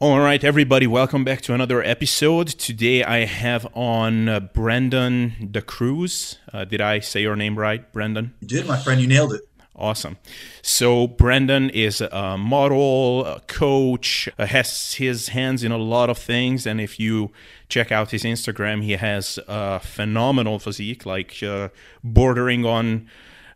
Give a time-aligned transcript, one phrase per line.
[0.00, 2.46] All right, everybody, welcome back to another episode.
[2.46, 6.36] Today I have on uh, Brandon DaCruz.
[6.52, 8.32] Uh, did I say your name right, Brandon?
[8.38, 9.00] You did, my friend.
[9.00, 9.40] You nailed it.
[9.74, 10.16] Awesome.
[10.62, 16.18] So Brandon is a model, a coach, uh, has his hands in a lot of
[16.18, 17.32] things, and if you
[17.68, 21.70] check out his Instagram, he has a phenomenal physique, like uh,
[22.04, 23.08] bordering on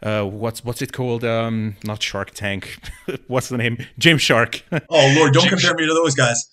[0.02, 1.24] uh, what's what's it called?
[1.24, 2.78] Um, not Shark Tank.
[3.28, 3.78] what's the name?
[4.00, 4.62] Gymshark.
[4.90, 6.50] oh Lord, don't compare me to those guys.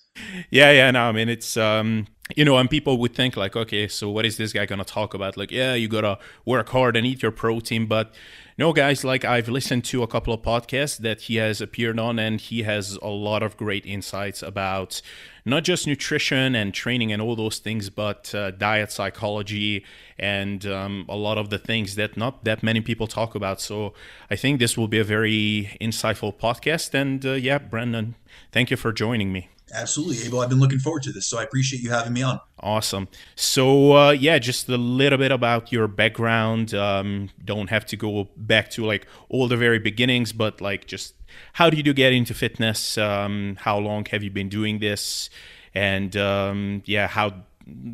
[0.50, 0.90] Yeah, yeah.
[0.90, 4.24] No, I mean it's um, you know, and people would think like, okay, so what
[4.24, 5.36] is this guy gonna talk about?
[5.36, 8.14] Like, yeah, you gotta work hard and eat your protein, but
[8.60, 12.18] no, guys, like I've listened to a couple of podcasts that he has appeared on,
[12.18, 15.00] and he has a lot of great insights about
[15.46, 19.82] not just nutrition and training and all those things, but uh, diet psychology
[20.18, 23.62] and um, a lot of the things that not that many people talk about.
[23.62, 23.94] So
[24.30, 26.92] I think this will be a very insightful podcast.
[26.92, 28.14] And uh, yeah, Brandon,
[28.52, 29.48] thank you for joining me.
[29.72, 30.40] Absolutely, Abel.
[30.40, 32.40] I've been looking forward to this, so I appreciate you having me on.
[32.58, 33.08] Awesome.
[33.36, 36.74] So, uh, yeah, just a little bit about your background.
[36.74, 41.14] Um, don't have to go back to like all the very beginnings, but like just
[41.54, 42.98] how did you get into fitness?
[42.98, 45.30] Um, how long have you been doing this?
[45.74, 47.44] And um, yeah, how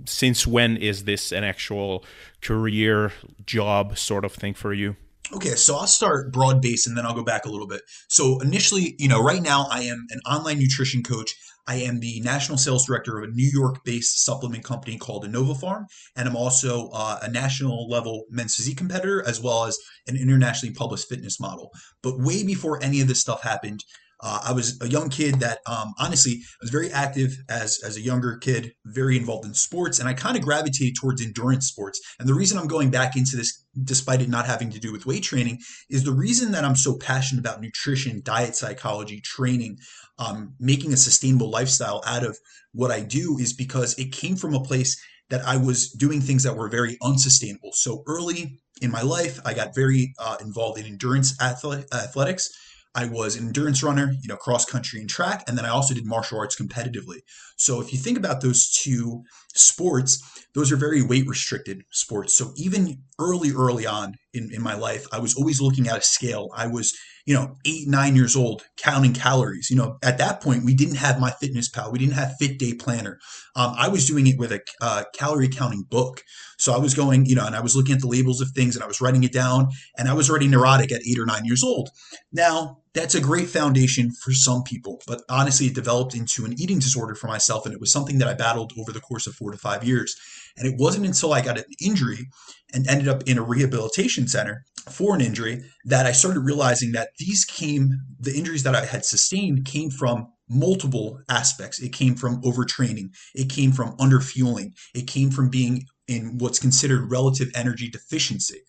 [0.07, 2.05] since when is this an actual
[2.41, 3.13] career
[3.45, 4.97] job sort of thing for you?
[5.33, 7.83] Okay, so I'll start broad base and then I'll go back a little bit.
[8.09, 11.35] So initially, you know, right now I am an online nutrition coach.
[11.67, 16.29] I am the national sales director of a New York-based supplement company called InnovaPharm, and
[16.29, 21.09] I'm also uh, a national level men's physique competitor as well as an internationally published
[21.09, 21.71] fitness model.
[22.03, 23.83] But way before any of this stuff happened,
[24.23, 28.01] uh, I was a young kid that um, honestly was very active as as a
[28.01, 32.01] younger kid, very involved in sports, and I kind of gravitated towards endurance sports.
[32.19, 35.05] And the reason I'm going back into this, despite it not having to do with
[35.05, 35.59] weight training,
[35.91, 39.79] is the reason that I'm so passionate about nutrition, diet psychology, training,
[40.19, 42.39] um, making a sustainable lifestyle out of
[42.73, 46.45] what I do is because it came from a place that I was doing things
[46.45, 47.73] that were very unsustainable.
[47.73, 52.51] So early in my life, I got very uh, involved in endurance athletics
[52.97, 55.93] I was an endurance runner, you know, cross country and track, and then I also
[55.93, 57.19] did martial arts competitively.
[57.59, 59.23] So if you think about those two
[59.55, 60.19] sports,
[60.55, 62.37] those are very weight restricted sports.
[62.37, 66.03] So even early, early on in, in my life, I was always looking at a
[66.03, 66.49] scale.
[66.57, 69.69] I was you know, eight, nine years old, counting calories.
[69.69, 71.93] You know, at that point, we didn't have MyFitnessPal.
[71.93, 73.19] We didn't have Fit Day Planner.
[73.57, 76.23] Um, I was doing it with a uh, calorie counting book.
[76.57, 78.77] So I was going, you know, and I was looking at the labels of things
[78.77, 81.45] and I was writing it down and I was already neurotic at eight or nine
[81.45, 81.91] years old.
[82.33, 86.79] Now, that's a great foundation for some people, but honestly, it developed into an eating
[86.79, 87.67] disorder for myself.
[87.67, 90.17] And it was something that I battled over the course of four to five years.
[90.57, 92.29] And it wasn't until I got an injury
[92.73, 97.11] and ended up in a rehabilitation center for an injury that I started realizing that
[97.19, 101.81] these came, the injuries that I had sustained came from multiple aspects.
[101.81, 107.11] It came from overtraining, it came from underfueling, it came from being in what's considered
[107.11, 108.61] relative energy deficiency.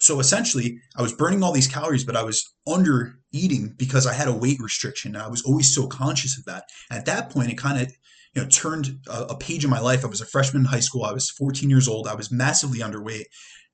[0.00, 4.14] So essentially, I was burning all these calories, but I was under eating because I
[4.14, 5.16] had a weight restriction.
[5.16, 6.64] I was always so conscious of that.
[6.90, 7.92] At that point, it kind of
[8.34, 10.04] you know turned a, a page in my life.
[10.04, 11.04] I was a freshman in high school.
[11.04, 12.08] I was 14 years old.
[12.08, 13.24] I was massively underweight,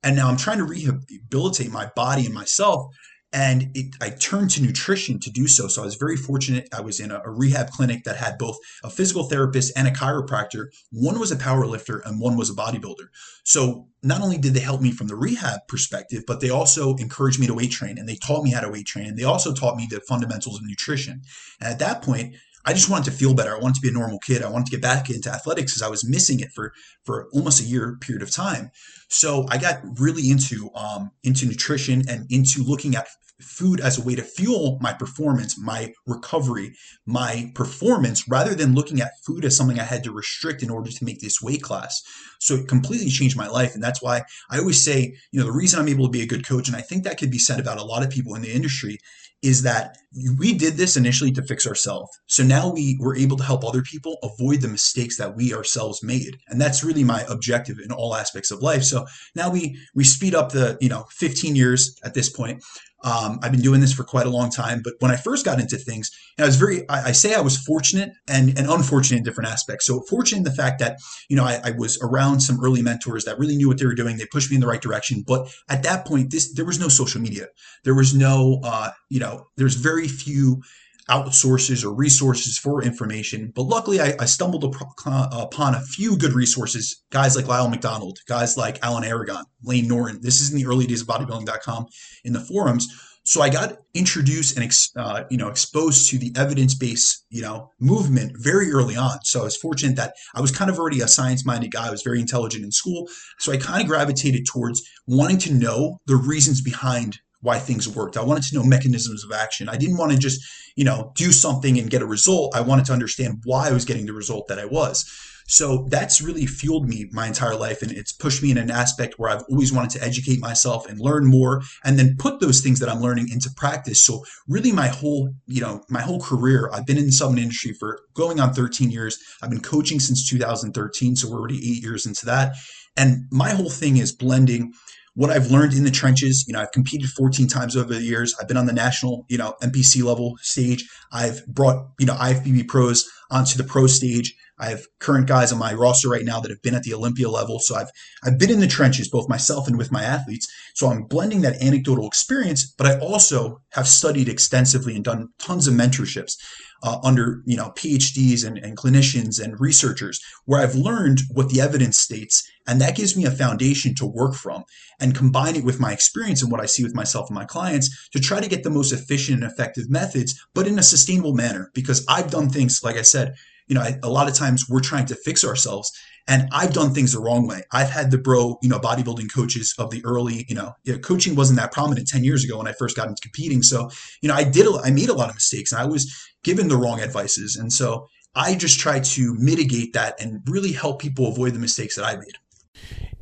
[0.02, 2.86] and now I'm trying to rehabilitate my body and myself.
[3.34, 5.66] And it, I turned to nutrition to do so.
[5.66, 6.68] So I was very fortunate.
[6.70, 9.91] I was in a, a, rehab clinic that had both a physical therapist and a
[9.91, 10.66] chiropractor.
[10.91, 13.06] One was a power lifter and one was a bodybuilder.
[13.44, 17.41] So not only did they help me from the rehab perspective, but they also encouraged
[17.41, 19.06] me to weight train and they taught me how to weight train.
[19.06, 21.22] And they also taught me the fundamentals of nutrition.
[21.58, 23.54] And at that point, I just wanted to feel better.
[23.54, 24.42] I wanted to be a normal kid.
[24.42, 26.72] I wanted to get back into athletics because I was missing it for
[27.04, 28.70] for almost a year period of time.
[29.08, 33.08] So I got really into um, into nutrition and into looking at
[33.42, 36.74] food as a way to fuel my performance, my recovery,
[37.06, 40.90] my performance, rather than looking at food as something I had to restrict in order
[40.90, 42.02] to make this weight class.
[42.40, 43.74] So it completely changed my life.
[43.74, 46.26] And that's why I always say, you know, the reason I'm able to be a
[46.26, 48.42] good coach, and I think that could be said about a lot of people in
[48.42, 48.98] the industry,
[49.42, 49.97] is that
[50.38, 52.10] we did this initially to fix ourselves.
[52.26, 56.03] So now we were able to help other people avoid the mistakes that we ourselves
[56.03, 56.39] made.
[56.48, 58.84] And that's really my objective in all aspects of life.
[58.84, 62.62] So now we we speed up the, you know, 15 years at this point
[63.04, 65.59] um, I've been doing this for quite a long time, but when I first got
[65.59, 69.25] into things, I was very, I, I, say I was fortunate and, and unfortunate in
[69.25, 69.87] different aspects.
[69.87, 73.25] So fortunate in the fact that, you know, I, I, was around some early mentors
[73.25, 74.16] that really knew what they were doing.
[74.16, 75.25] They pushed me in the right direction.
[75.27, 77.49] But at that point, this, there was no social media.
[77.84, 80.63] There was no, uh, you know, there's very few
[81.10, 83.53] outsources or resources for information.
[83.54, 87.03] But luckily, I, I stumbled upon a few good resources.
[87.10, 90.21] Guys like Lyle McDonald, guys like Alan Aragon, Layne Norton.
[90.22, 91.87] This is in the early days of bodybuilding.com
[92.25, 92.89] in the forums.
[93.25, 98.33] So I got introduced and uh, you know exposed to the evidence-based you know movement
[98.37, 99.19] very early on.
[99.22, 101.87] So I was fortunate that I was kind of already a science-minded guy.
[101.87, 103.09] I was very intelligent in school,
[103.39, 108.16] so I kind of gravitated towards wanting to know the reasons behind why things worked.
[108.16, 109.68] I wanted to know mechanisms of action.
[109.68, 110.41] I didn't want to just,
[110.77, 112.56] you know, do something and get a result.
[112.56, 115.04] I wanted to understand why I was getting the result that I was.
[115.48, 117.83] So that's really fueled me my entire life.
[117.83, 121.00] And it's pushed me in an aspect where I've always wanted to educate myself and
[121.00, 124.03] learn more and then put those things that I'm learning into practice.
[124.03, 127.74] So really my whole, you know, my whole career, I've been in the supplement industry
[127.74, 129.18] for going on 13 years.
[129.42, 131.16] I've been coaching since 2013.
[131.16, 132.54] So we're already eight years into that.
[132.97, 134.72] And my whole thing is blending
[135.14, 138.34] what I've learned in the trenches, you know, I've competed 14 times over the years.
[138.41, 140.88] I've been on the national, you know, NPC level stage.
[141.12, 144.34] I've brought, you know, IFBB pros onto the pro stage.
[144.62, 147.28] I have current guys on my roster right now that have been at the Olympia
[147.28, 147.59] level.
[147.59, 147.91] So I've
[148.24, 150.47] I've been in the trenches, both myself and with my athletes.
[150.74, 155.66] So I'm blending that anecdotal experience, but I also have studied extensively and done tons
[155.66, 156.36] of mentorships
[156.84, 161.60] uh, under you know PhDs and, and clinicians and researchers, where I've learned what the
[161.60, 164.62] evidence states, and that gives me a foundation to work from,
[165.00, 168.08] and combine it with my experience and what I see with myself and my clients
[168.10, 171.70] to try to get the most efficient and effective methods, but in a sustainable manner.
[171.74, 173.34] Because I've done things like I said,
[173.72, 175.91] you know, I, a lot of times we're trying to fix ourselves
[176.28, 177.63] and I've done things the wrong way.
[177.72, 180.98] I've had the bro, you know, bodybuilding coaches of the early, you know, you know,
[180.98, 183.63] coaching wasn't that prominent 10 years ago when I first got into competing.
[183.63, 183.89] So,
[184.21, 186.15] you know, I did, I made a lot of mistakes and I was
[186.45, 187.57] given the wrong advices.
[187.57, 191.97] And so I just try to mitigate that and really help people avoid the mistakes
[191.97, 192.36] that I made.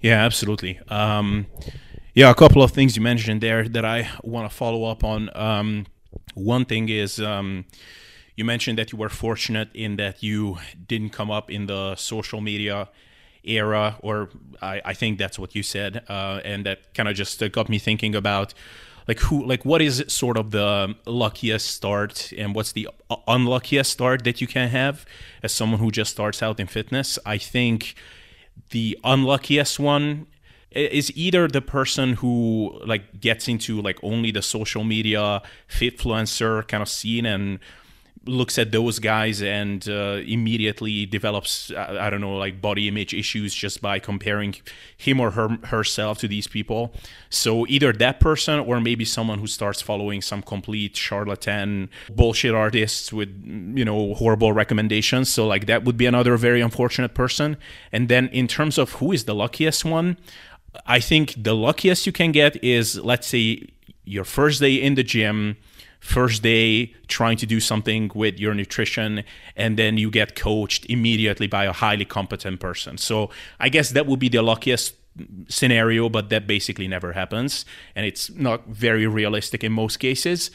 [0.00, 0.80] Yeah, absolutely.
[0.88, 1.46] Um,
[2.12, 5.30] yeah, a couple of things you mentioned there that I want to follow up on.
[5.36, 5.86] Um,
[6.34, 7.66] one thing is, um,
[8.40, 10.56] you mentioned that you were fortunate in that you
[10.88, 12.88] didn't come up in the social media
[13.44, 14.30] era, or
[14.62, 17.78] I, I think that's what you said, uh, and that kind of just got me
[17.78, 18.54] thinking about
[19.06, 22.88] like who like what is sort of the luckiest start and what's the
[23.28, 25.04] unluckiest start that you can have
[25.42, 27.18] as someone who just starts out in fitness?
[27.26, 27.94] I think
[28.70, 30.26] the unluckiest one
[30.70, 36.82] is either the person who like gets into like only the social media fitfluencer kind
[36.82, 37.58] of scene and
[38.26, 43.54] looks at those guys and uh, immediately develops I don't know like body image issues
[43.54, 44.56] just by comparing
[44.96, 46.92] him or her herself to these people.
[47.30, 53.12] So either that person or maybe someone who starts following some complete charlatan bullshit artists
[53.12, 53.30] with
[53.74, 55.32] you know horrible recommendations.
[55.32, 57.56] So like that would be another very unfortunate person.
[57.90, 60.18] And then in terms of who is the luckiest one
[60.86, 63.66] I think the luckiest you can get is let's say
[64.04, 65.56] your first day in the gym
[66.00, 69.22] first day trying to do something with your nutrition
[69.54, 73.30] and then you get coached immediately by a highly competent person so
[73.60, 74.94] i guess that would be the luckiest
[75.48, 77.64] scenario but that basically never happens
[77.94, 80.50] and it's not very realistic in most cases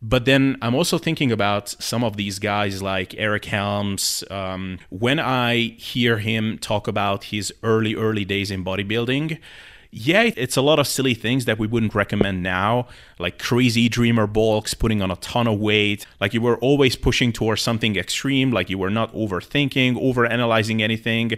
[0.00, 4.22] but then I'm also thinking about some of these guys like Eric Helms.
[4.30, 9.40] Um, when I hear him talk about his early, early days in bodybuilding,
[9.90, 12.88] yeah, it's a lot of silly things that we wouldn't recommend now,
[13.18, 16.06] like crazy dreamer bulks, putting on a ton of weight.
[16.20, 20.82] Like you were always pushing towards something extreme, like you were not overthinking, over analyzing
[20.82, 21.32] anything.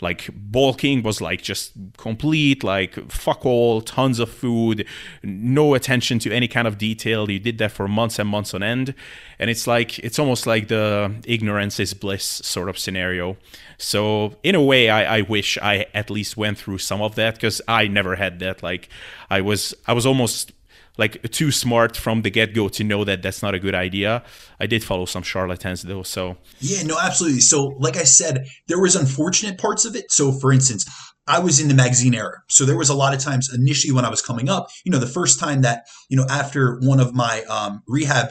[0.00, 4.86] Like bulking was like just complete, like fuck all, tons of food,
[5.24, 7.28] no attention to any kind of detail.
[7.28, 8.94] You did that for months and months on end.
[9.38, 13.36] And it's like, it's almost like the ignorance is bliss sort of scenario.
[13.78, 17.34] So in a way, I, I wish I at least went through some of that
[17.34, 18.62] because I never had that.
[18.62, 18.88] Like
[19.30, 20.52] I was, I was almost
[20.98, 24.22] like too smart from the get go to know that that's not a good idea.
[24.58, 26.02] I did follow some charlatans though.
[26.02, 27.40] So yeah, no, absolutely.
[27.40, 30.10] So like I said, there was unfortunate parts of it.
[30.10, 30.86] So for instance,
[31.28, 32.42] I was in the magazine era.
[32.48, 34.98] So there was a lot of times initially when I was coming up, you know,
[34.98, 38.28] the first time that, you know, after one of my um, rehab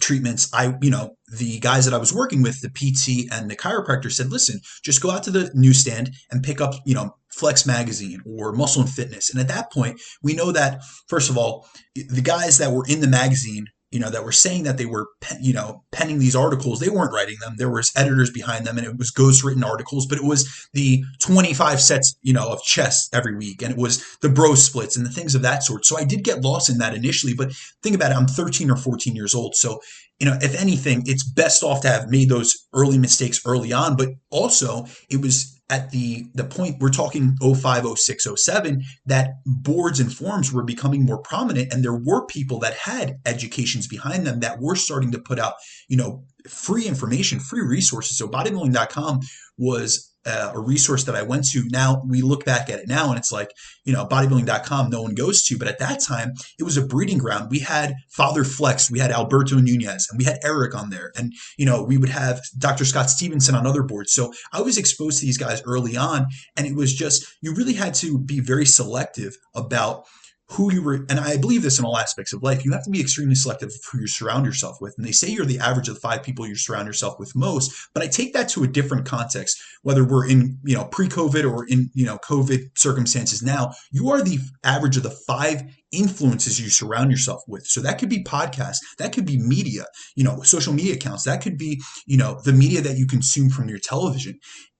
[0.00, 3.56] treatments, I, you know, the guys that I was working with, the PT and the
[3.56, 7.66] chiropractor said, listen, just go out to the newsstand and pick up, you know, Flex
[7.66, 9.30] Magazine or Muscle and Fitness.
[9.30, 13.00] And at that point, we know that, first of all, the guys that were in
[13.00, 15.08] the magazine you know, that were saying that they were,
[15.40, 16.80] you know, penning these articles.
[16.80, 17.54] They weren't writing them.
[17.56, 20.06] There was editors behind them, and it was ghostwritten articles.
[20.06, 24.04] But it was the 25 sets, you know, of chess every week, and it was
[24.22, 25.86] the bro splits and the things of that sort.
[25.86, 27.34] So I did get lost in that initially.
[27.34, 27.52] But
[27.82, 28.16] think about it.
[28.16, 29.80] I'm 13 or 14 years old, so
[30.18, 33.96] you know, if anything, it's best off to have made those early mistakes early on.
[33.96, 39.98] But also, it was at the the point we're talking 05 06 07 that boards
[39.98, 44.40] and forums were becoming more prominent and there were people that had educations behind them
[44.40, 45.54] that were starting to put out
[45.88, 48.16] you know free information free resources.
[48.16, 49.20] So bodybuilding.com
[49.58, 51.64] was uh, a resource that I went to.
[51.70, 53.50] Now we look back at it now and it's like,
[53.84, 55.56] you know, bodybuilding.com no one goes to.
[55.56, 57.50] But at that time, it was a breeding ground.
[57.50, 61.12] We had Father Flex, we had Alberto Nunez, and we had Eric on there.
[61.16, 62.84] And, you know, we would have Dr.
[62.84, 64.12] Scott Stevenson on other boards.
[64.12, 66.26] So I was exposed to these guys early on.
[66.56, 70.04] And it was just, you really had to be very selective about
[70.50, 72.90] who you were, and I believe this in all aspects of life, you have to
[72.90, 74.94] be extremely selective of who you surround yourself with.
[74.96, 77.72] And they say you're the average of the five people you surround yourself with most,
[77.92, 81.66] but I take that to a different context, whether we're in, you know, pre-COVID or
[81.66, 85.62] in, you know, COVID circumstances now, you are the average of the five
[85.92, 87.66] influences you surround yourself with.
[87.66, 89.84] So that could be podcasts, that could be media,
[90.14, 93.50] you know, social media accounts, that could be, you know, the media that you consume
[93.50, 94.38] from your television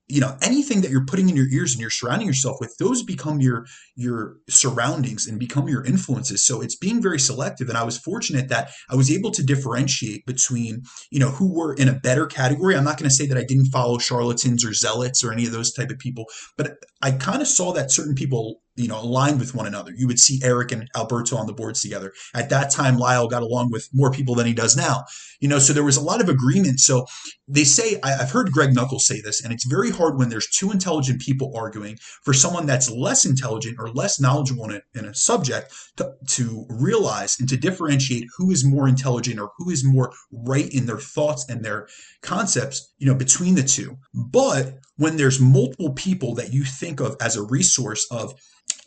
[0.08, 3.02] you know anything that you're putting in your ears and you're surrounding yourself with those
[3.02, 6.44] become your your surroundings and become your influences.
[6.44, 7.68] So it's being very selective.
[7.68, 11.74] And i was fortunate that i was able to differentiate between you know who were
[11.74, 12.76] in a better category.
[12.76, 15.52] I'm not going to say that i didn't follow charlatans or zealots or any of
[15.52, 19.40] those type of people but i kind of saw that certain people you know, aligned
[19.40, 19.92] with one another.
[19.96, 22.12] You would see Eric and Alberto on the boards together.
[22.34, 25.04] At that time, Lyle got along with more people than he does now.
[25.40, 26.80] You know, so there was a lot of agreement.
[26.80, 27.06] So
[27.48, 30.70] they say, I've heard Greg Nuckols say this, and it's very hard when there's two
[30.70, 35.14] intelligent people arguing for someone that's less intelligent or less knowledgeable in a, in a
[35.14, 40.12] subject to, to realize and to differentiate who is more intelligent or who is more
[40.32, 41.88] right in their thoughts and their
[42.22, 43.96] concepts, you know, between the two.
[44.12, 48.34] But when there's multiple people that you think of as a resource of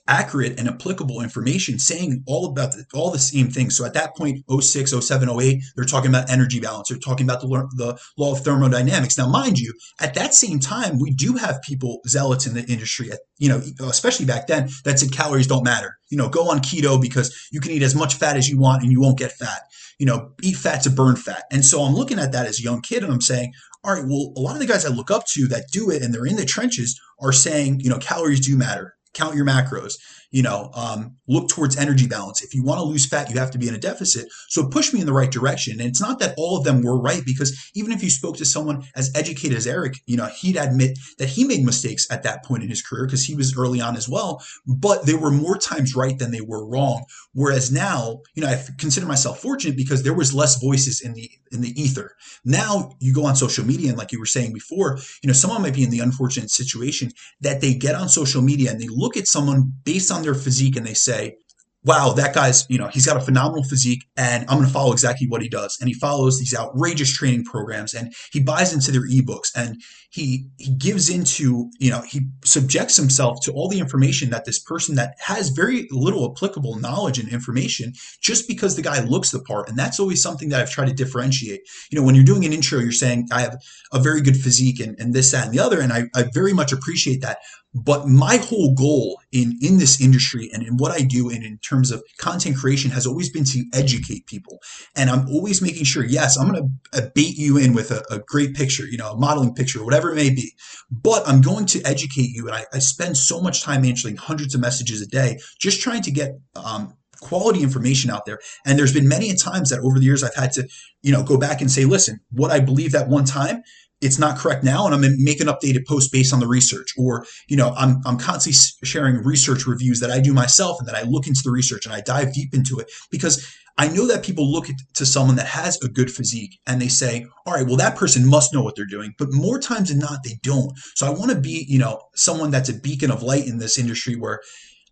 [0.10, 3.78] accurate and applicable information saying all about the, all the same things.
[3.78, 6.90] So at that point, 06, 07, 08, they're talking about energy balance.
[6.90, 9.18] They're talking about the, the law of thermodynamics.
[9.18, 13.12] Now, mind you, at that same time, we do have people, zealots in the industry,
[13.12, 15.98] at, you know, especially back then, that said calories don't matter.
[16.10, 18.82] You know, go on keto because you can eat as much fat as you want
[18.82, 19.62] and you won't get fat.
[20.00, 21.44] You know, eat fat to burn fat.
[21.52, 24.04] And so I'm looking at that as a young kid and I'm saying, all right,
[24.06, 26.26] well, a lot of the guys I look up to that do it and they're
[26.26, 29.96] in the trenches are saying, you know, calories do matter count your macros
[30.32, 32.44] you know um, look towards energy balance.
[32.44, 34.28] If you want to lose fat you have to be in a deficit.
[34.50, 35.80] So push me in the right direction.
[35.80, 38.46] And it's not that all of them were right because even if you spoke to
[38.46, 42.44] someone as educated as eric you know he'd admit that he made mistakes at that
[42.44, 45.58] point in his career because he was early on as well but they were more
[45.58, 47.06] times right than they were wrong.
[47.34, 51.30] Whereas now you know i consider myself fortunate because there was less voices in the
[51.52, 52.16] in the ether.
[52.46, 55.62] Now you go on social media and like you were saying before you know someone
[55.62, 59.18] might be in the unfortunate situation that they get on social media and they look
[59.18, 61.38] at someone based on their physique and they say,
[61.84, 64.92] wow, that guy's, you know, he's got a phenomenal physique and I'm going to follow
[64.92, 65.78] exactly what he does.
[65.80, 70.48] And he follows these outrageous training programs and he buys into their ebooks and he
[70.58, 74.96] he gives into, you know, he subjects himself to all the information that this person
[74.96, 79.70] that has very little applicable knowledge and information just because the guy looks the part.
[79.70, 81.62] And that's always something that I've tried to differentiate.
[81.92, 83.58] You know, when you're doing an intro, you're saying, I have
[83.94, 85.80] a very good physique and, and this, that, and the other.
[85.80, 87.38] And I, I very much appreciate that.
[87.74, 91.60] But my whole goal in, in this industry and in what I do and in
[91.60, 94.60] terms of content creation has always been to educate people.
[94.96, 98.04] And I'm always making sure, yes, I'm going to uh, bait you in with a,
[98.10, 100.54] a, great picture, you know, a modeling picture, whatever it may be.
[100.90, 102.48] But I'm going to educate you.
[102.48, 106.02] And I, I spend so much time answering hundreds of messages a day, just trying
[106.04, 108.40] to get um, quality information out there.
[108.66, 110.68] And there's been many times that over the years I've had to,
[111.04, 113.62] you know, go back and say, listen, what I believed at one time
[114.02, 116.48] it's not correct now and i'm going to make an updated post based on the
[116.48, 116.94] research.
[116.98, 120.96] Or you know i'm, I'm constantly sharing research reviews that i do myself and that
[120.96, 122.92] i look into the research and i dive deep into it.
[123.12, 123.46] Because
[123.78, 126.88] i know that people look at, to someone that has a good physique and they
[126.88, 129.14] say all right well that person must know what they're doing.
[129.18, 130.72] But more times than not they don't.
[130.96, 133.78] So i want to be you know someone that's a beacon of light in this
[133.78, 134.40] industry where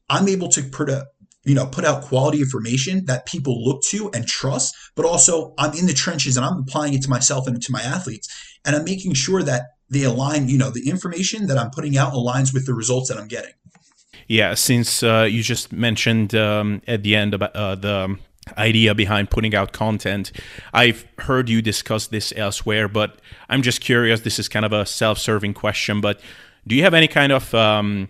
[0.10, 1.06] i'm able to put a
[1.48, 5.74] you know, put out quality information that people look to and trust, but also I'm
[5.74, 8.28] in the trenches and I'm applying it to myself and to my athletes.
[8.66, 12.12] And I'm making sure that they align, you know, the information that I'm putting out
[12.12, 13.54] aligns with the results that I'm getting.
[14.28, 18.18] Yeah, since uh, you just mentioned um, at the end about uh, the
[18.58, 20.32] idea behind putting out content.
[20.74, 24.22] I've heard you discuss this elsewhere, but I'm just curious.
[24.22, 26.20] This is kind of a self serving question, but
[26.66, 28.10] do you have any kind of um,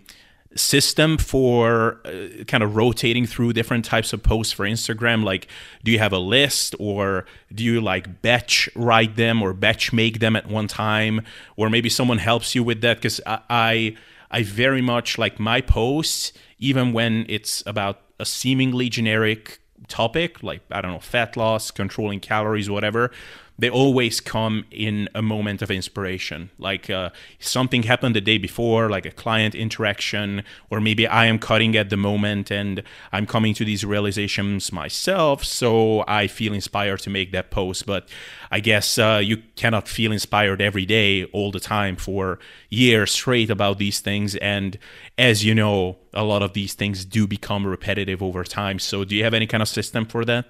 [0.54, 5.24] system for uh, kind of rotating through different types of posts for Instagram?
[5.24, 5.48] Like,
[5.84, 10.20] do you have a list or do you like batch write them or batch make
[10.20, 11.22] them at one time?
[11.56, 12.96] Or maybe someone helps you with that?
[12.98, 13.96] Because I, I,
[14.30, 20.60] I very much like my posts, even when it's about a seemingly generic topic, like,
[20.70, 23.10] I don't know, fat loss, controlling calories, whatever
[23.58, 26.50] they always come in a moment of inspiration.
[26.58, 27.10] Like uh,
[27.40, 31.90] something happened the day before, like a client interaction, or maybe I am cutting at
[31.90, 35.44] the moment and I'm coming to these realizations myself.
[35.44, 37.84] So I feel inspired to make that post.
[37.84, 38.08] But
[38.50, 42.38] I guess uh, you cannot feel inspired every day, all the time, for
[42.70, 44.36] years straight about these things.
[44.36, 44.78] And
[45.18, 48.78] as you know, a lot of these things do become repetitive over time.
[48.78, 50.46] So do you have any kind of system for that?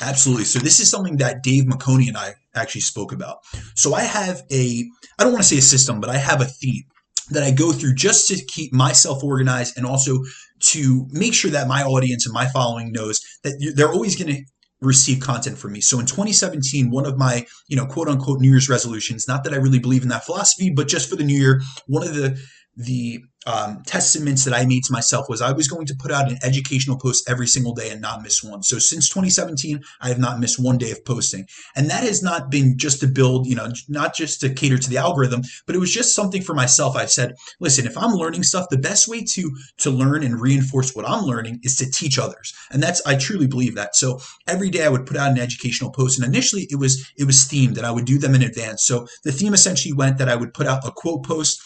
[0.00, 0.44] Absolutely.
[0.44, 3.38] So this is something that Dave McConey and I actually spoke about.
[3.74, 4.84] So I have a,
[5.18, 6.84] I don't want to say a system, but I have a theme
[7.30, 10.20] that I go through just to keep myself organized and also
[10.60, 14.42] to make sure that my audience and my following knows that they're always going to
[14.80, 15.80] receive content from me.
[15.80, 19.52] So in 2017, one of my, you know, quote unquote New Year's resolutions, not that
[19.52, 22.40] I really believe in that philosophy, but just for the new year, one of the
[22.78, 26.30] the um, testaments that I made to myself was I was going to put out
[26.30, 28.62] an educational post every single day and not miss one.
[28.62, 31.48] So since 2017, I have not missed one day of posting.
[31.74, 34.90] And that has not been just to build, you know, not just to cater to
[34.90, 36.94] the algorithm, but it was just something for myself.
[36.94, 40.94] I said, listen, if I'm learning stuff, the best way to to learn and reinforce
[40.94, 42.54] what I'm learning is to teach others.
[42.70, 43.96] And that's I truly believe that.
[43.96, 46.18] So every day I would put out an educational post.
[46.18, 48.84] And initially it was it was themed and I would do them in advance.
[48.84, 51.62] So the theme essentially went that I would put out a quote post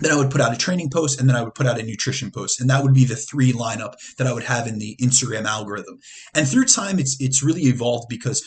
[0.00, 1.82] then I would put out a training post and then I would put out a
[1.82, 2.60] nutrition post.
[2.60, 5.98] And that would be the three lineup that I would have in the Instagram algorithm.
[6.34, 8.44] And through time, it's, it's really evolved because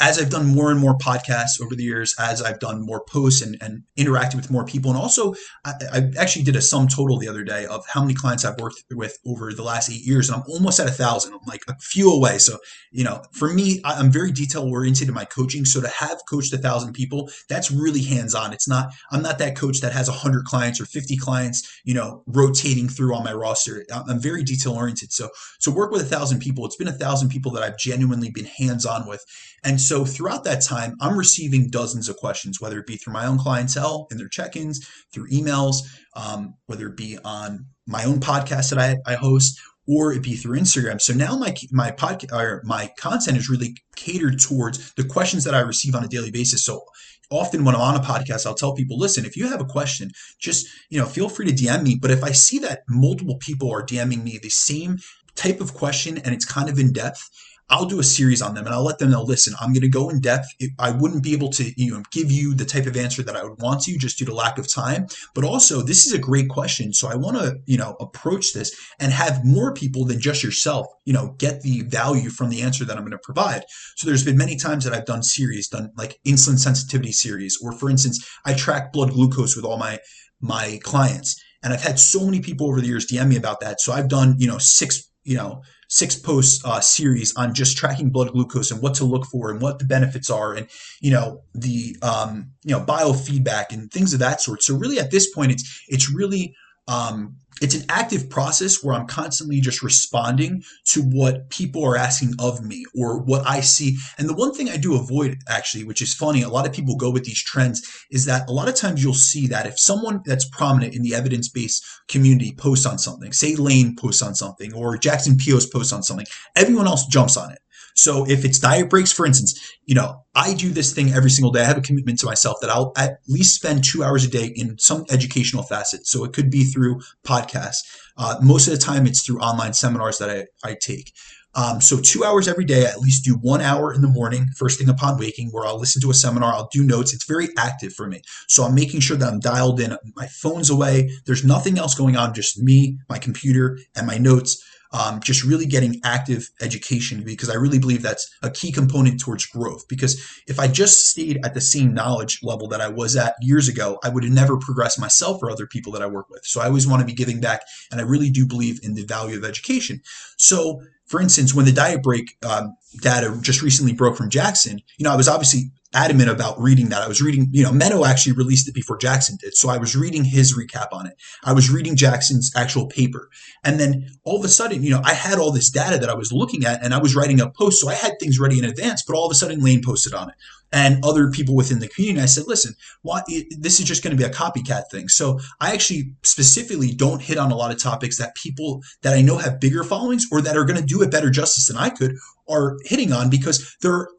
[0.00, 3.42] as I've done more and more podcasts over the years, as I've done more posts
[3.42, 5.34] and, and interacted with more people, and also
[5.64, 8.58] I, I, actually did a sum total the other day of how many clients I've
[8.58, 11.34] worked with over the last eight years, and I'm almost at a thousand.
[11.34, 12.38] I'm like a few away.
[12.38, 12.58] So,
[12.90, 15.64] you know, for me, I'm very detail oriented in my coaching.
[15.64, 18.52] So to have coached a thousand people, that's really hands on.
[18.52, 21.94] It's not, I'm not that coach that has a hundred clients or 50 clients, you
[21.94, 23.84] know, rotating through on my roster.
[23.92, 25.12] I'm very detail oriented.
[25.12, 25.28] So,
[25.60, 26.66] so work with a thousand people.
[26.66, 29.24] It's been a thousand people that I've genuinely been hands on with.
[29.64, 33.26] And so throughout that time, I'm receiving dozens of questions, whether it be through my
[33.26, 35.76] own clientele in their check ins, through emails,
[36.16, 40.34] um, whether it be on my own podcast that I, I host, or it be
[40.34, 41.00] through Instagram.
[41.00, 45.54] So now my my podcast or my content is really catered towards the questions that
[45.54, 46.64] I receive on a daily basis.
[46.64, 46.84] So
[47.30, 50.10] often when I'm on a podcast, I'll tell people, listen, if you have a question,
[50.40, 51.98] just you know, feel free to DM me.
[52.00, 54.98] But if I see that multiple people are DMing me the same
[55.34, 57.28] type of question and it's kind of in depth,
[57.70, 59.88] I'll do a series on them and I'll let them know, listen, I'm going to
[59.88, 60.48] go in depth.
[60.78, 63.42] I wouldn't be able to, you know, give you the type of answer that I
[63.42, 65.06] would want to just due to lack of time.
[65.34, 66.92] But also, this is a great question.
[66.92, 70.86] So I want to, you know, approach this and have more people than just yourself,
[71.04, 73.64] you know, get the value from the answer that I'm going to provide.
[73.96, 77.72] So there's been many times that I've done series, done like insulin sensitivity series, or
[77.72, 79.98] for instance, I track blood glucose with all my
[80.40, 81.42] my clients.
[81.62, 83.80] And I've had so many people over the years DM me about that.
[83.80, 85.62] So I've done, you know, six, you know,
[85.94, 89.62] six post uh, series on just tracking blood glucose and what to look for and
[89.62, 90.66] what the benefits are and
[91.00, 94.60] you know the um, you know biofeedback and things of that sort.
[94.60, 96.56] So really at this point it's it's really
[96.88, 102.34] um, it's an active process where I'm constantly just responding to what people are asking
[102.38, 103.96] of me or what I see.
[104.18, 106.96] And the one thing I do avoid, actually, which is funny, a lot of people
[106.96, 110.20] go with these trends, is that a lot of times you'll see that if someone
[110.24, 114.72] that's prominent in the evidence based community posts on something, say Layne posts on something
[114.74, 117.58] or Jackson Peos posts on something, everyone else jumps on it.
[117.94, 121.52] So if it's diet breaks, for instance, you know, I do this thing every single
[121.52, 121.62] day.
[121.62, 124.52] I have a commitment to myself that I'll at least spend two hours a day
[124.54, 126.06] in some educational facet.
[126.06, 127.82] So it could be through podcasts.
[128.16, 131.12] Uh, most of the time, it's through online seminars that I, I take.
[131.56, 134.46] Um, so two hours every day, I at least do one hour in the morning,
[134.56, 137.14] first thing upon waking, where I'll listen to a seminar, I'll do notes.
[137.14, 138.22] It's very active for me.
[138.48, 139.96] So I'm making sure that I'm dialed in.
[140.16, 141.10] My phone's away.
[141.26, 145.66] There's nothing else going on, just me, my computer, and my notes um, just really
[145.66, 149.86] getting active education because I really believe that's a key component towards growth.
[149.88, 153.68] Because if I just stayed at the same knowledge level that I was at years
[153.68, 156.42] ago, I would have never progressed myself or other people that I work with.
[156.44, 159.04] So I always want to be giving back, and I really do believe in the
[159.04, 160.00] value of education.
[160.38, 160.80] So,
[161.14, 165.12] for instance, when the diet break um, data just recently broke from Jackson, you know,
[165.12, 167.02] I was obviously adamant about reading that.
[167.02, 169.56] I was reading, you know, Menno actually released it before Jackson did.
[169.56, 171.14] So I was reading his recap on it.
[171.44, 173.30] I was reading Jackson's actual paper.
[173.62, 176.14] And then all of a sudden, you know, I had all this data that I
[176.14, 177.80] was looking at and I was writing a post.
[177.80, 180.30] So I had things ready in advance, but all of a sudden Layne posted on
[180.30, 180.34] it
[180.74, 182.20] and other people within the community.
[182.20, 183.22] I said, listen, why,
[183.58, 185.08] this is just going to be a copycat thing.
[185.08, 189.22] So I actually specifically don't hit on a lot of topics that people that I
[189.22, 191.90] know have bigger followings or that are going to do it better justice than I
[191.90, 192.16] could
[192.48, 193.76] are hitting on because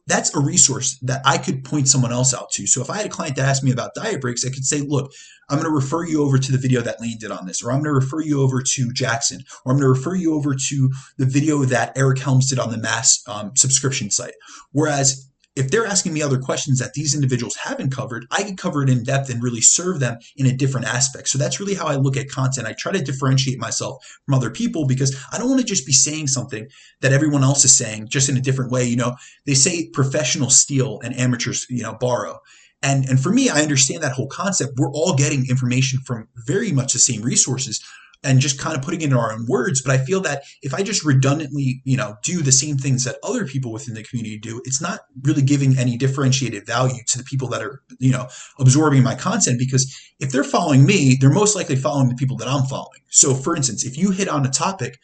[0.08, 2.66] that's a resource that I could point someone else out to.
[2.66, 4.82] So if I had a client that asked me about diet breaks, I could say,
[4.82, 5.12] look,
[5.50, 7.72] I'm going to refer you over to the video that Layne did on this, or
[7.72, 10.56] I'm going to refer you over to Jackson, or I'm going to refer you over
[10.56, 14.34] to the video that Eric Helms did on the MASS um, subscription site.
[14.72, 18.84] Whereas if they're asking me other questions that these individuals haven't covered, I can cover
[18.84, 21.30] it in depth and really serve them in a different aspect.
[21.30, 22.68] So that's really how I look at content.
[22.68, 25.94] I try to differentiate myself from other people because I don't want to just be
[25.94, 26.68] saying something
[27.02, 28.86] that everyone else is saying just in a different way.
[28.86, 29.16] You know,
[29.46, 32.40] they say professional steal and amateurs, you know, borrow.
[32.82, 34.74] And, and for me, I understand that whole concept.
[34.78, 37.84] We're all getting information from very much the same resources
[38.26, 39.82] and just kind of putting it in our own words.
[39.82, 43.18] But I feel that if I just redundantly, you know, do the same things that
[43.24, 47.24] other people within the community do, it's not really giving any differentiated value to the
[47.24, 48.28] people that are, you know,
[48.60, 49.60] absorbing my content.
[49.60, 53.02] Because if they're following me, they're most likely following the people that I'm following.
[53.10, 55.00] So, for instance, if you hit on a topic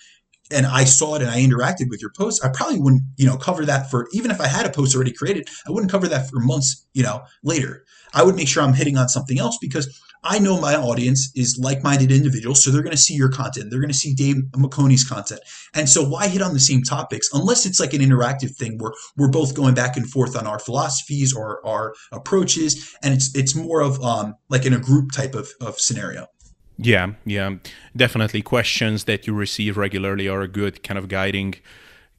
[0.50, 3.38] and I saw it and I interacted with your post, I probably wouldn't, you know,
[3.38, 6.30] cover that for even if I had a post already created, I wouldn't cover that
[6.30, 7.86] for months, you know, later.
[8.14, 9.88] I would make sure I'm hitting on something else because
[10.24, 13.72] I know my audience is like-minded individuals, so they're going to see your content.
[13.72, 15.42] They're going to see Dave McConey's content.
[15.74, 18.92] And so why hit on the same topics unless it's like an interactive thing where
[19.18, 23.56] we're both going back and forth on our philosophies or our approaches and it's it's
[23.56, 26.28] more of um, like in a group type of, of scenario.
[26.78, 27.56] Yeah, yeah,
[27.96, 28.42] definitely.
[28.42, 31.56] Questions that you receive regularly are a good kind of guiding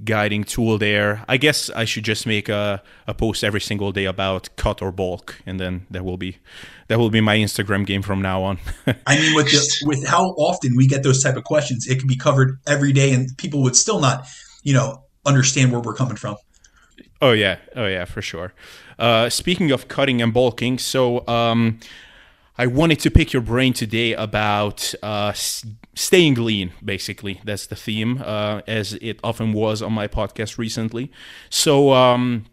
[0.04, 1.24] guiding tool there.
[1.28, 4.92] I guess I should just make a, a post every single day about cut or
[4.92, 6.38] bulk, and then that will be
[6.88, 8.58] that will be my Instagram game from now on.
[9.06, 12.08] I mean, with the, with how often we get those type of questions, it can
[12.08, 14.26] be covered every day, and people would still not,
[14.62, 16.36] you know, understand where we're coming from.
[17.20, 18.52] Oh yeah, oh yeah, for sure.
[18.98, 21.26] Uh, speaking of cutting and bulking, so.
[21.26, 21.80] Um,
[22.58, 27.40] I wanted to pick your brain today about uh, staying lean, basically.
[27.44, 31.10] That's the theme, uh, as it often was on my podcast recently.
[31.48, 32.44] So, um,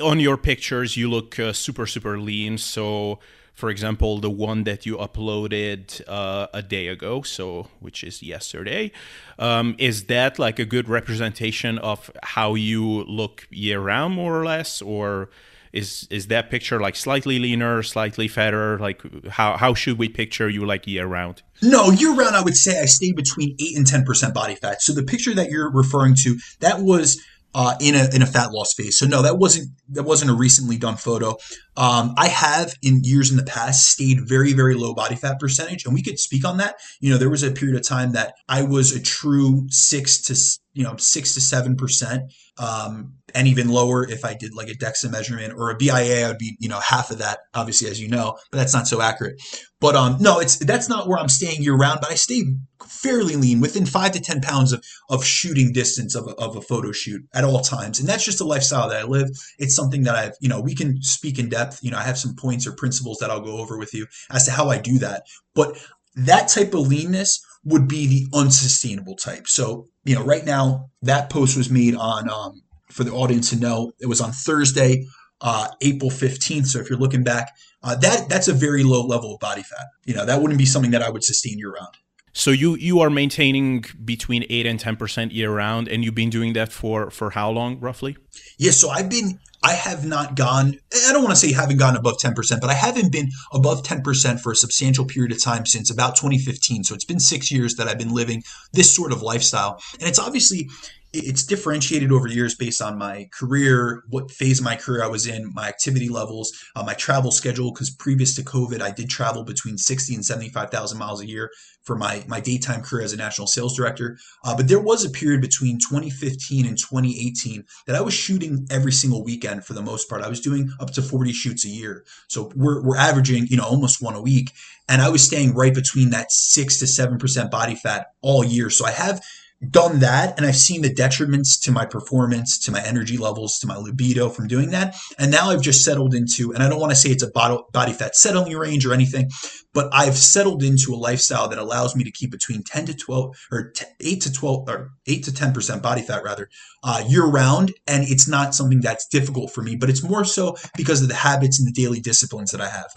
[0.00, 2.56] on your pictures, you look uh, super, super lean.
[2.56, 3.18] So,
[3.52, 8.92] for example, the one that you uploaded uh, a day ago, so which is yesterday,
[9.38, 14.44] um, is that like a good representation of how you look year round, more or
[14.44, 15.28] less, or
[15.72, 18.78] is is that picture like slightly leaner, slightly fatter?
[18.78, 21.42] Like how how should we picture you like year round?
[21.62, 24.82] No, year round, I would say I stay between eight and ten percent body fat.
[24.82, 27.20] So the picture that you're referring to, that was
[27.54, 28.98] uh, in a in a fat loss phase.
[28.98, 31.36] So no, that wasn't that wasn't a recently done photo.
[31.76, 35.84] Um, I have in years in the past stayed very very low body fat percentage,
[35.84, 36.76] and we could speak on that.
[37.00, 40.36] You know, there was a period of time that I was a true six to
[40.74, 44.74] you know six to seven percent um, and even lower if I did like a
[44.74, 48.00] DEXA measurement or a BIA, I would be, you know, half of that, obviously, as
[48.00, 49.40] you know, but that's not so accurate.
[49.80, 52.42] But um, no, it's that's not where I'm staying year round, but I stay
[52.84, 56.60] fairly lean within five to 10 pounds of, of shooting distance of a, of a
[56.60, 58.00] photo shoot at all times.
[58.00, 59.28] And that's just a lifestyle that I live.
[59.58, 61.78] It's something that I've, you know, we can speak in depth.
[61.82, 64.44] You know, I have some points or principles that I'll go over with you as
[64.46, 65.22] to how I do that.
[65.54, 65.78] But
[66.16, 69.46] that type of leanness would be the unsustainable type.
[69.46, 73.56] So, you know, right now that post was made on, um, for the audience to
[73.56, 75.06] know, it was on Thursday,
[75.40, 76.66] uh, April 15th.
[76.66, 79.86] So if you're looking back, uh, that that's a very low level of body fat.
[80.04, 81.94] You know, that wouldn't be something that I would sustain year round.
[82.32, 86.30] So you you are maintaining between eight and ten percent year round, and you've been
[86.30, 88.16] doing that for for how long, roughly?
[88.58, 90.78] Yeah, so I've been I have not gone.
[91.06, 93.82] I don't want to say haven't gone above ten percent, but I haven't been above
[93.82, 96.84] ten percent for a substantial period of time since about 2015.
[96.84, 100.18] So it's been six years that I've been living this sort of lifestyle, and it's
[100.18, 100.70] obviously
[101.12, 105.26] it's differentiated over years based on my career, what phase of my career I was
[105.26, 107.72] in, my activity levels, uh, my travel schedule.
[107.72, 111.50] Because previous to COVID, I did travel between 60 and 75,000 miles a year
[111.82, 114.18] for my, my daytime career as a national sales director.
[114.44, 118.92] Uh, but there was a period between 2015 and 2018 that I was shooting every
[118.92, 120.22] single weekend for the most part.
[120.22, 122.04] I was doing up to 40 shoots a year.
[122.28, 124.52] So we're, we're averaging, you know, almost one a week.
[124.90, 128.68] And I was staying right between that six to 7% body fat all year.
[128.68, 129.22] So I have
[129.70, 133.66] done that and I've seen the detriments to my performance, to my energy levels, to
[133.66, 134.94] my libido from doing that.
[135.18, 137.92] And now I've just settled into, and I don't want to say it's a body
[137.92, 139.30] fat settling range or anything,
[139.74, 143.36] but I've settled into a lifestyle that allows me to keep between 10 to 12
[143.50, 146.48] or 8 to 12 or 8 to 10% body fat rather
[146.84, 147.72] uh, year round.
[147.86, 151.14] And it's not something that's difficult for me, but it's more so because of the
[151.14, 152.92] habits and the daily disciplines that I have.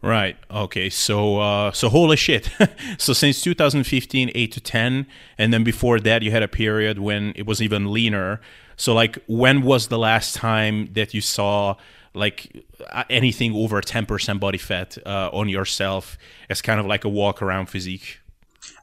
[0.00, 0.36] Right.
[0.50, 0.90] Okay.
[0.90, 2.50] So uh, so holy shit.
[2.98, 5.06] so since 2015, eight to ten,
[5.36, 8.40] and then before that, you had a period when it was even leaner.
[8.76, 11.74] So like, when was the last time that you saw
[12.14, 12.64] like
[13.10, 16.16] anything over 10% body fat uh, on yourself
[16.48, 18.20] as kind of like a walk around physique?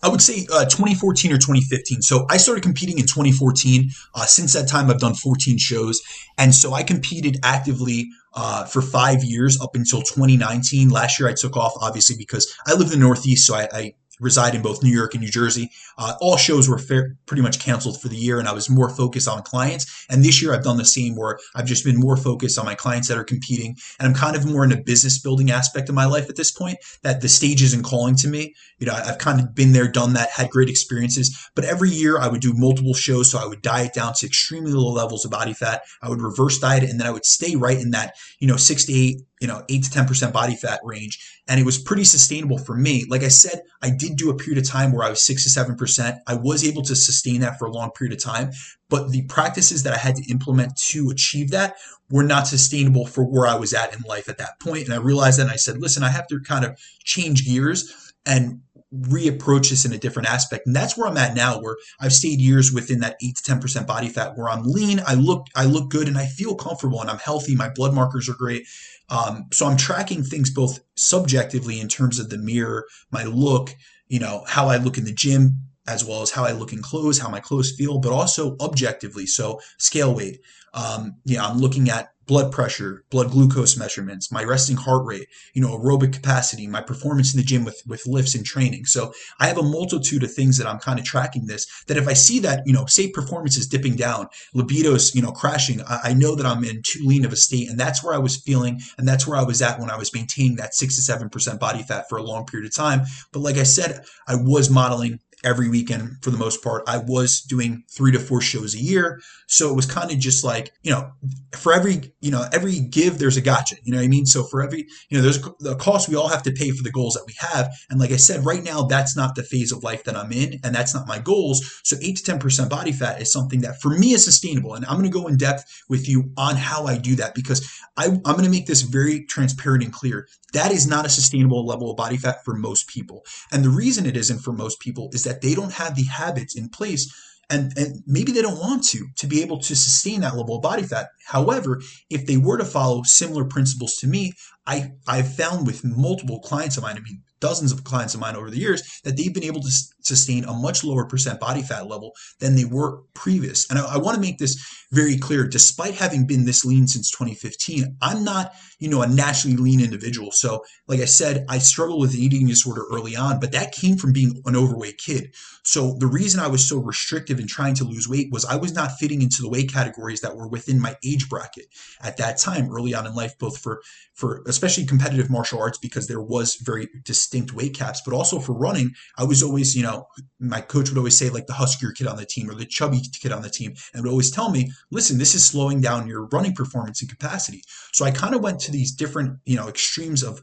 [0.04, 2.02] I would say uh, 2014 or 2015.
[2.02, 3.90] So I started competing in 2014.
[4.14, 6.02] Uh, since that time, I've done 14 shows.
[6.38, 10.90] And so I competed actively uh, for five years up until 2019.
[10.90, 13.48] Last year, I took off, obviously, because I live in the Northeast.
[13.48, 15.72] So I, I reside in both New York and New Jersey.
[15.98, 18.90] Uh, all shows were fair, pretty much canceled for the year, and I was more
[18.90, 20.06] focused on clients.
[20.10, 22.76] And this year, I've done the same, where I've just been more focused on my
[22.76, 25.96] clients that are competing, and I'm kind of more in a business building aspect of
[25.96, 26.78] my life at this point.
[27.04, 28.54] That the stage isn't calling to me.
[28.80, 31.38] You know, I've kind of been there, done that, had great experiences.
[31.56, 34.72] But every year, I would do multiple shows, so I would diet down to extremely
[34.72, 35.84] low levels of body fat.
[36.02, 38.86] I would reverse diet, and then I would stay right in that you know six
[38.86, 41.20] to eight you know, eight to 10% body fat range.
[41.48, 43.06] And it was pretty sustainable for me.
[43.08, 45.60] Like I said, I did do a period of time where I was six to
[45.60, 46.18] 7%.
[46.26, 48.50] I was able to sustain that for a long period of time.
[48.90, 51.76] But the practices that I had to implement to achieve that
[52.10, 54.86] were not sustainable for where I was at in life at that point.
[54.86, 58.14] And I realized that and I said, listen, I have to kind of change gears
[58.26, 58.62] and
[58.94, 60.68] reapproach this in a different aspect.
[60.68, 63.88] And that's where I'm at now, where I've stayed years within that eight to 10%
[63.88, 67.10] body fat, where I'm lean, I look, I look good and I feel comfortable and
[67.10, 67.56] I'm healthy.
[67.56, 68.66] My blood markers are great.
[69.10, 73.76] Um, so I'm tracking things both subjectively in terms of the mirror, my look,
[74.08, 76.82] you know, how I look in the gym, as well as how I look in
[76.82, 79.28] clothes, how my clothes feel, but also objectively.
[79.28, 80.40] So scale weight.
[80.74, 85.62] Um, yeah, I'm looking at blood pressure, blood glucose measurements, my resting heart rate, you
[85.62, 88.86] know, aerobic capacity, my performance in the gym with, with lifts and training.
[88.86, 92.08] So I have a multitude of things that I'm kind of tracking this, that if
[92.08, 96.00] I see that, you know, say performance is dipping down, libido's, you know, crashing, I,
[96.06, 97.70] I know that I'm in too lean of a state.
[97.70, 98.80] And that's where I was feeling.
[98.98, 101.60] And that's where I was at when I was maintaining that six to seven percent
[101.60, 103.02] body fat for a long period of time.
[103.32, 106.84] But like I said, I was modeling every weekend for the most part.
[106.88, 109.22] I was doing three to four shows a year.
[109.48, 111.12] So it was kind of just like, you know,
[111.56, 113.76] for every, you know, every give, there's a gotcha.
[113.84, 114.26] You know what I mean?
[114.26, 116.92] So for every, you know, there's the cost we all have to pay for the
[116.92, 117.72] goals that we have.
[117.90, 120.60] And like I said, right now, that's not the phase of life that I'm in.
[120.64, 121.80] And that's not my goals.
[121.84, 124.74] So eight to 10% body fat is something that for me is sustainable.
[124.74, 127.70] And I'm going to go in depth with you on how I do that because
[127.98, 130.28] I, I'm going to make this very transparent and clear.
[130.56, 133.26] That is not a sustainable level of body fat for most people.
[133.52, 136.56] And the reason it isn't for most people is that they don't have the habits
[136.56, 137.14] in place
[137.50, 140.62] and and maybe they don't want to to be able to sustain that level of
[140.62, 144.34] body fat however if they were to follow similar principles to me
[144.66, 148.36] i i've found with multiple clients of mine i mean dozens of clients of mine
[148.36, 149.70] over the years that they've been able to
[150.02, 153.70] sustain a much lower percent body fat level than they were previous.
[153.70, 154.58] And I, I want to make this
[154.92, 155.48] very clear.
[155.48, 160.32] Despite having been this lean since 2015, I'm not, you know, a naturally lean individual.
[160.32, 163.96] So, like I said, I struggled with an eating disorder early on, but that came
[163.96, 165.36] from being an overweight kid.
[165.66, 168.74] So the reason I was so restrictive in trying to lose weight was I was
[168.74, 171.66] not fitting into the weight categories that were within my age bracket
[172.02, 173.82] at that time, early on in life, both for
[174.14, 178.54] for especially competitive martial arts because there was very distinct weight caps, but also for
[178.54, 180.08] running, I was always, you know,
[180.40, 183.02] my coach would always say like the huskier kid on the team or the chubby
[183.20, 186.28] kid on the team, and would always tell me, listen, this is slowing down your
[186.28, 187.64] running performance and capacity.
[187.92, 190.42] So I kind of went to these different, you know, extremes of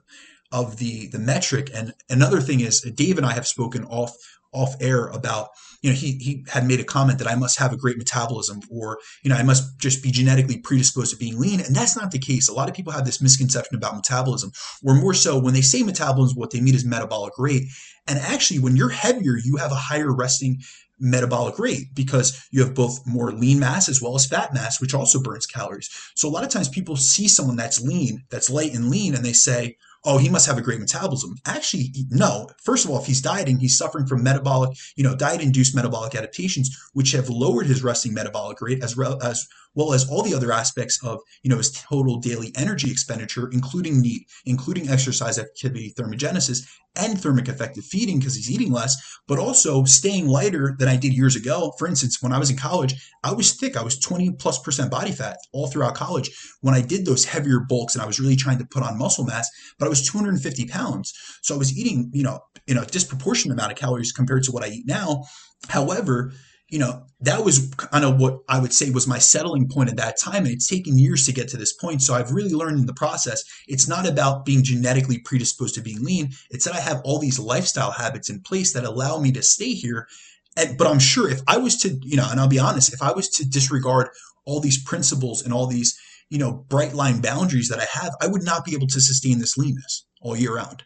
[0.51, 1.71] of the the metric.
[1.73, 4.15] And another thing is Dave and I have spoken off
[4.53, 5.49] off air about
[5.83, 8.61] you know he he had made a comment that I must have a great metabolism
[8.71, 11.61] or you know I must just be genetically predisposed to being lean.
[11.61, 12.49] And that's not the case.
[12.49, 14.53] A lot of people have this misconception about metabolism
[14.85, 17.65] or more so when they say metabolism what they mean is metabolic rate.
[18.07, 20.61] And actually when you're heavier you have a higher resting
[21.01, 24.95] metabolic rate because you have both more lean mass as well as fat mass which
[24.95, 25.91] also burns calories.
[26.15, 29.25] So a lot of times people see someone that's lean that's light and lean and
[29.25, 31.37] they say oh, he must have a great metabolism.
[31.47, 32.49] Actually, no.
[32.63, 36.15] First of all, if he's dieting, he's suffering from metabolic, you know, diet induced metabolic
[36.15, 40.35] adaptations, which have lowered his resting metabolic rate as well as well as all the
[40.35, 45.95] other aspects of you know his total daily energy expenditure, including NEAT, including exercise activity
[45.97, 50.89] thermogenesis and thermic effect of feeding because he's eating less, but also staying lighter than
[50.89, 51.73] I did years ago.
[51.79, 53.77] For instance, when I was in college, I was thick.
[53.77, 56.31] I was 20 plus percent body fat all throughout college.
[56.61, 59.25] When I did those heavier bulks and I was really trying to put on muscle
[59.25, 61.13] mass, but I was 250 pounds.
[61.43, 64.65] So I was eating, you know, you know, disproportionate amount of calories compared to what
[64.65, 65.25] I eat now.
[65.69, 66.33] However,
[66.73, 69.99] you know, that was kind of what I would say was my settling point at
[69.99, 70.47] that time.
[70.47, 72.01] And it's taken years to get to this point.
[72.01, 76.03] So I've really learned in the process, it's not about being genetically predisposed to being
[76.03, 76.31] lean.
[76.49, 79.75] It's that I have all these lifestyle habits in place that allow me to stay
[79.75, 80.09] here.
[80.57, 83.03] And, but I'm sure if I was to, you know, and I'll be honest, if
[83.03, 84.09] I was to disregard
[84.47, 85.95] all these principles and all these,
[86.31, 89.41] you know, bright line boundaries that I have, I would not be able to sustain
[89.41, 90.85] this leanness all year round.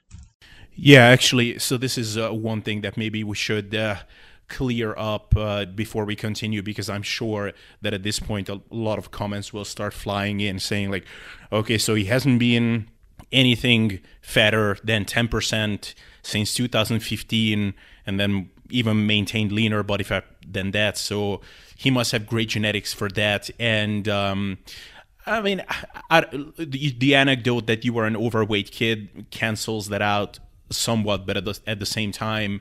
[0.74, 3.96] Yeah, actually, so this is uh, one thing that maybe we should uh,
[4.48, 8.98] clear up uh, before we continue because I'm sure that at this point a lot
[8.98, 11.04] of comments will start flying in saying like,
[11.52, 12.88] okay, so he hasn't been
[13.32, 17.74] anything fatter than 10% since 2015
[18.06, 20.96] and then even maintained leaner body fat than that.
[20.96, 21.40] So
[21.76, 23.50] he must have great genetics for that.
[23.58, 24.58] And um,
[25.26, 25.62] I mean,
[26.10, 26.20] I,
[26.56, 30.38] the, the anecdote that you were an overweight kid cancels that out
[30.70, 32.60] somewhat, but at the, at the same time,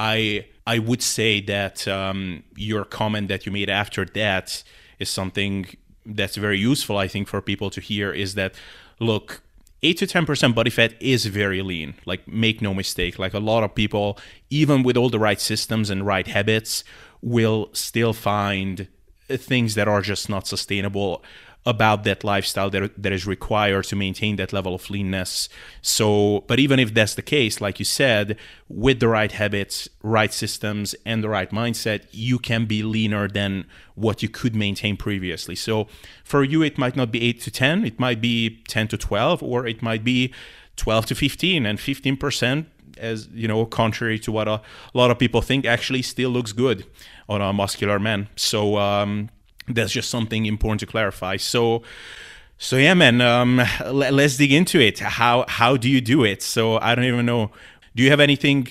[0.00, 4.62] I I would say that um, your comment that you made after that
[4.98, 5.66] is something
[6.06, 6.96] that's very useful.
[6.96, 8.54] I think for people to hear is that
[8.98, 9.42] look,
[9.82, 11.94] eight to ten percent body fat is very lean.
[12.06, 13.18] Like make no mistake.
[13.18, 16.82] Like a lot of people, even with all the right systems and right habits,
[17.20, 18.88] will still find
[19.28, 21.22] things that are just not sustainable
[21.66, 25.48] about that lifestyle that, that is required to maintain that level of leanness.
[25.82, 30.32] So, but even if that's the case, like you said, with the right habits, right
[30.32, 35.54] systems, and the right mindset, you can be leaner than what you could maintain previously.
[35.54, 35.86] So,
[36.24, 39.42] for you, it might not be 8 to 10, it might be 10 to 12,
[39.42, 40.32] or it might be
[40.76, 42.66] 12 to 15 and 15%
[42.98, 44.62] as you know contrary to what a, a,
[44.94, 46.84] lot of people think actually still looks good
[47.28, 49.30] on a muscular man so um,
[49.74, 51.36] that's just something important to clarify.
[51.36, 51.82] So,
[52.58, 53.56] so yeah, man, um,
[53.86, 54.98] let, us dig into it.
[54.98, 56.42] How how do you do it?
[56.42, 57.50] So I don't even know.
[57.94, 58.68] Do you have anything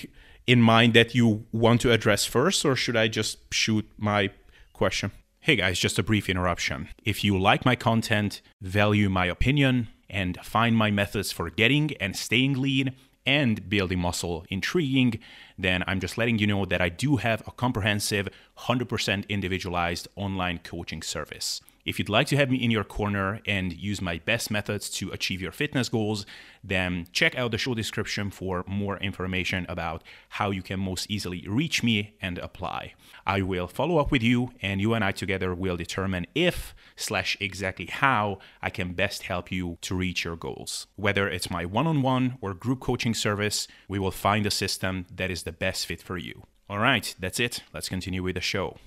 [0.48, 4.32] in mind that you want to address first, or should I just shoot my
[4.74, 5.12] question?
[5.42, 6.90] Hey guys, just a brief interruption.
[7.04, 12.16] If you like my content, value my opinion, and find my methods for getting and
[12.16, 12.96] staying lean
[13.30, 15.20] and building muscle intriguing,
[15.56, 20.58] then I'm just letting you know that I do have a comprehensive, 100% individualized online
[20.64, 21.62] coaching service.
[21.86, 25.12] If you'd like to have me in your corner and use my best methods to
[25.12, 26.26] achieve your fitness goals,
[26.64, 31.46] then check out the show description for more information about how you can most easily
[31.48, 32.94] reach me and apply.
[33.26, 37.38] I will follow up with you, and you and I together will determine if slash
[37.40, 40.88] exactly how I can best help you to reach your goals.
[40.98, 45.44] Whether it's my one-on-one or group coaching service, we will find a system that is
[45.44, 46.44] the best fit for you.
[46.70, 47.64] All right, that's it.
[47.74, 48.78] Let's continue with the show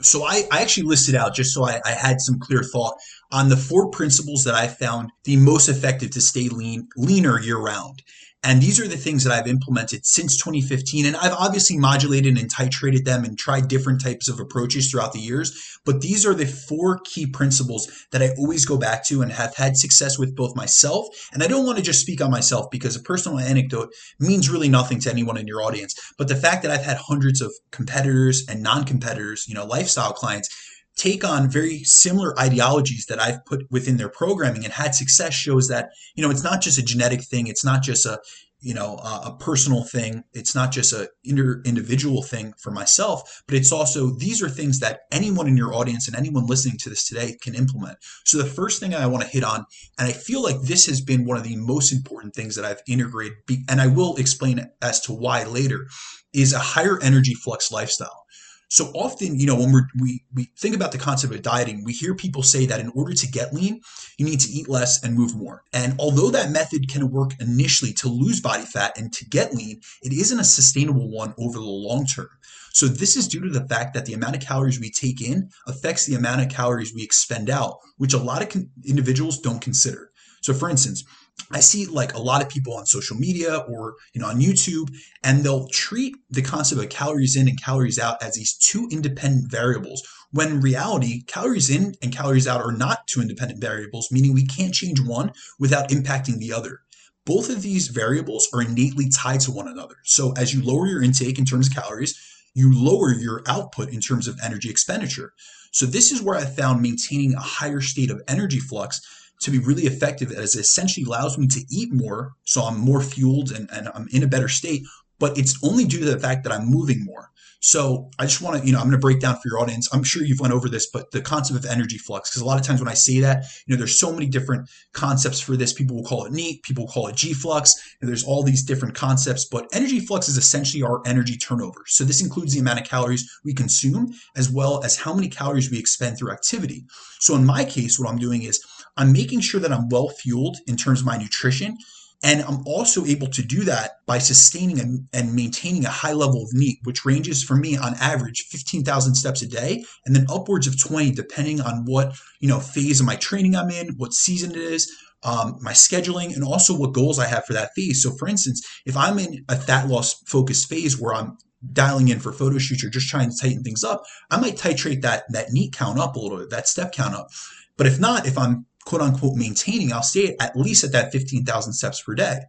[0.00, 2.96] so I, I actually listed out just so I, I, had some clear thought
[3.32, 7.58] on the four principles that I found the most effective to stay lean leaner year
[7.58, 8.02] round.
[8.46, 11.04] And these are the things that I've implemented since 2015.
[11.04, 15.18] And I've obviously modulated and titrated them and tried different types of approaches throughout the
[15.18, 15.80] years.
[15.84, 19.56] But these are the four key principles that I always go back to and have
[19.56, 21.08] had success with both myself.
[21.32, 24.68] And I don't want to just speak on myself because a personal anecdote means really
[24.68, 25.96] nothing to anyone in your audience.
[26.16, 30.12] But the fact that I've had hundreds of competitors and non competitors, you know, lifestyle
[30.12, 30.48] clients
[30.96, 35.68] take on very similar ideologies that I've put within their programming and had success shows
[35.68, 37.46] that, you know, it's not just a genetic thing.
[37.46, 38.20] It's not just a,
[38.60, 40.24] you know, a, a personal thing.
[40.32, 44.80] It's not just a inter- individual thing for myself, but it's also, these are things
[44.80, 47.98] that anyone in your audience and anyone listening to this today can implement.
[48.24, 49.66] So the first thing I want to hit on,
[49.98, 52.82] and I feel like this has been one of the most important things that I've
[52.88, 53.36] integrated,
[53.68, 55.86] and I will explain as to why later,
[56.32, 58.24] is a higher energy flux lifestyle.
[58.68, 61.92] So often, you know, when we're, we we think about the concept of dieting, we
[61.92, 63.80] hear people say that in order to get lean,
[64.18, 65.62] you need to eat less and move more.
[65.72, 69.80] And although that method can work initially to lose body fat and to get lean,
[70.02, 72.28] it isn't a sustainable one over the long term.
[72.72, 75.48] So this is due to the fact that the amount of calories we take in
[75.66, 79.62] affects the amount of calories we expend out, which a lot of con- individuals don't
[79.62, 80.10] consider.
[80.42, 81.04] So for instance,
[81.50, 84.88] I see like a lot of people on social media or you know on YouTube
[85.22, 89.50] and they'll treat the concept of calories in and calories out as these two independent
[89.50, 94.32] variables when in reality calories in and calories out are not two independent variables meaning
[94.32, 96.80] we can't change one without impacting the other.
[97.24, 99.96] Both of these variables are innately tied to one another.
[100.04, 102.16] So as you lower your intake in terms of calories,
[102.54, 105.32] you lower your output in terms of energy expenditure.
[105.72, 109.00] So this is where I found maintaining a higher state of energy flux
[109.40, 112.32] to be really effective as it essentially allows me to eat more.
[112.44, 114.82] So I'm more fueled and, and I'm in a better state,
[115.18, 117.30] but it's only due to the fact that I'm moving more.
[117.60, 119.88] So I just want to, you know, I'm going to break down for your audience.
[119.92, 122.60] I'm sure you've went over this, but the concept of energy flux, because a lot
[122.60, 125.72] of times when I say that, you know, there's so many different concepts for this.
[125.72, 128.62] People will call it NEAT, people will call it G flux, and there's all these
[128.62, 129.46] different concepts.
[129.46, 131.82] But energy flux is essentially our energy turnover.
[131.86, 135.70] So this includes the amount of calories we consume as well as how many calories
[135.70, 136.84] we expend through activity.
[137.18, 138.62] So in my case, what I'm doing is
[138.96, 141.76] I'm making sure that I'm well fueled in terms of my nutrition
[142.22, 146.42] and I'm also able to do that by sustaining and, and, maintaining a high level
[146.42, 150.66] of NEAT, which ranges for me on average 15,000 steps a day and then upwards
[150.66, 154.52] of 20, depending on what, you know, phase of my training I'm in, what season
[154.52, 154.90] it is,
[155.24, 158.02] um, my scheduling, and also what goals I have for that phase.
[158.02, 161.36] So for instance, if I'm in a fat loss focused phase where I'm
[161.72, 165.02] dialing in for photo shoots or just trying to tighten things up, I might titrate
[165.02, 167.28] that, that NEAT count up a little bit, that step count up.
[167.76, 171.74] But if not, if I'm quote unquote maintaining, I'll stay at least at that 15,000
[171.74, 172.40] steps per day.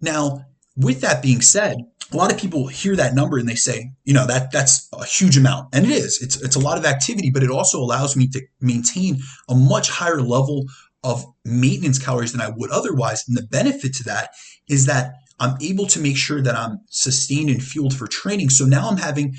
[0.00, 1.76] Now, with that being said,
[2.12, 5.04] a lot of people hear that number and they say, you know, that that's a
[5.04, 5.68] huge amount.
[5.74, 6.22] And it is.
[6.22, 9.90] It's it's a lot of activity, but it also allows me to maintain a much
[9.90, 10.64] higher level
[11.04, 13.24] of maintenance calories than I would otherwise.
[13.28, 14.30] And the benefit to that
[14.68, 18.50] is that I'm able to make sure that I'm sustained and fueled for training.
[18.50, 19.36] So now I'm having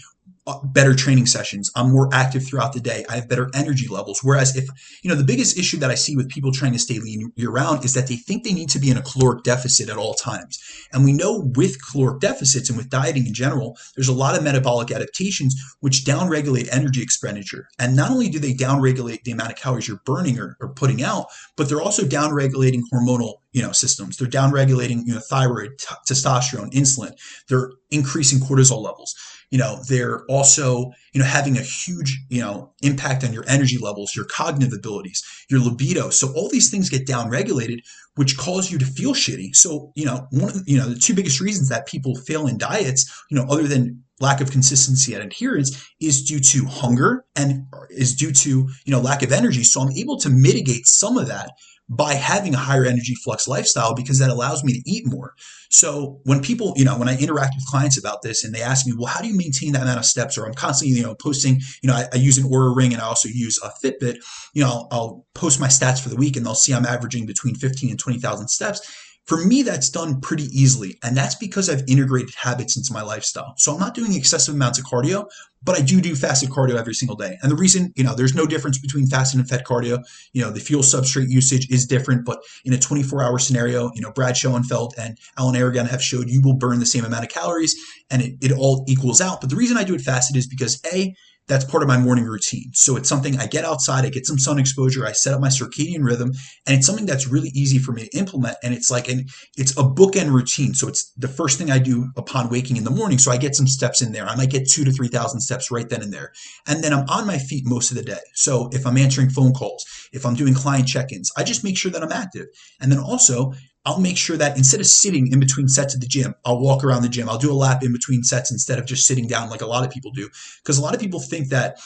[0.51, 1.71] Uh, better training sessions.
[1.77, 3.05] I'm more active throughout the day.
[3.09, 4.19] I have better energy levels.
[4.21, 4.67] Whereas if,
[5.01, 7.51] you know, the biggest issue that I see with people trying to stay lean year
[7.51, 10.13] round is that they think they need to be in a caloric deficit at all
[10.13, 10.59] times.
[10.91, 14.43] And we know with caloric deficits and with dieting in general, there's a lot of
[14.43, 17.69] metabolic adaptations which downregulate energy expenditure.
[17.79, 21.01] And not only do they downregulate the amount of calories you're burning or, or putting
[21.01, 25.95] out, but they're also downregulating hormonal you know systems they're downregulating you know thyroid t-
[26.09, 27.11] testosterone insulin
[27.49, 29.13] they're increasing cortisol levels
[29.51, 33.77] you know they're also you know having a huge you know impact on your energy
[33.77, 36.09] levels your cognitive abilities your libido.
[36.09, 37.81] So all these things get down regulated
[38.15, 39.55] which cause you to feel shitty.
[39.55, 42.57] So you know one of you know the two biggest reasons that people fail in
[42.57, 47.65] diets you know other than lack of consistency and adherence is due to hunger and
[47.89, 49.63] is due to you know lack of energy.
[49.63, 51.51] So i'm able to mitigate some of that
[51.91, 55.33] by having a higher energy flux lifestyle because that allows me to eat more.
[55.69, 58.87] So when people, you know, when I interact with clients about this and they ask
[58.87, 60.37] me, well, how do you maintain that amount of steps?
[60.37, 63.01] Or I'm constantly, you know, posting, you know, I, I use an Oura ring and
[63.01, 64.17] I also use a Fitbit,
[64.53, 67.25] you know, I'll, I'll post my stats for the week and they'll see I'm averaging
[67.25, 69.10] between 15 and 20,000 steps.
[69.31, 70.99] For me, that's done pretty easily.
[71.03, 73.53] And that's because I've integrated habits into my lifestyle.
[73.55, 75.25] So I'm not doing excessive amounts of cardio,
[75.63, 77.37] but I do do fasted cardio every single day.
[77.41, 80.03] And the reason, you know, there's no difference between fasted and fed cardio.
[80.33, 84.01] You know, the fuel substrate usage is different, but in a 24 hour scenario, you
[84.01, 87.29] know, Brad Schoenfeld and Alan Aragon have showed you will burn the same amount of
[87.29, 87.73] calories
[88.09, 89.39] and it, it all equals out.
[89.39, 91.15] But the reason I do it fasted is because A,
[91.51, 92.71] that's part of my morning routine.
[92.73, 95.49] So it's something I get outside, I get some sun exposure, I set up my
[95.49, 96.31] circadian rhythm,
[96.65, 98.55] and it's something that's really easy for me to implement.
[98.63, 99.25] And it's like an
[99.57, 100.73] it's a bookend routine.
[100.73, 103.17] So it's the first thing I do upon waking in the morning.
[103.17, 104.25] So I get some steps in there.
[104.25, 106.31] I might get two to three thousand steps right then and there.
[106.69, 108.23] And then I'm on my feet most of the day.
[108.33, 111.91] So if I'm answering phone calls, if I'm doing client check-ins, I just make sure
[111.91, 112.47] that I'm active.
[112.79, 113.53] And then also
[113.85, 116.83] I'll make sure that instead of sitting in between sets at the gym, I'll walk
[116.83, 117.27] around the gym.
[117.27, 119.83] I'll do a lap in between sets instead of just sitting down like a lot
[119.83, 120.29] of people do.
[120.63, 121.79] Because a lot of people think that,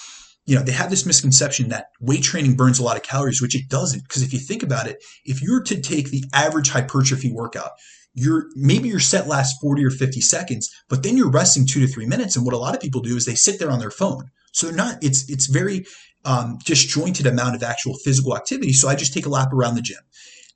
[0.45, 3.55] you know, they have this misconception that weight training burns a lot of calories, which
[3.55, 4.03] it doesn't.
[4.03, 7.71] Because if you think about it, if you were to take the average hypertrophy workout,
[8.13, 11.87] you're maybe your set lasts 40 or 50 seconds, but then you're resting two to
[11.87, 12.35] three minutes.
[12.35, 14.31] And what a lot of people do is they sit there on their phone.
[14.53, 15.85] So they're not, it's it's very
[16.23, 18.73] um, disjointed amount of actual physical activity.
[18.73, 19.99] So I just take a lap around the gym.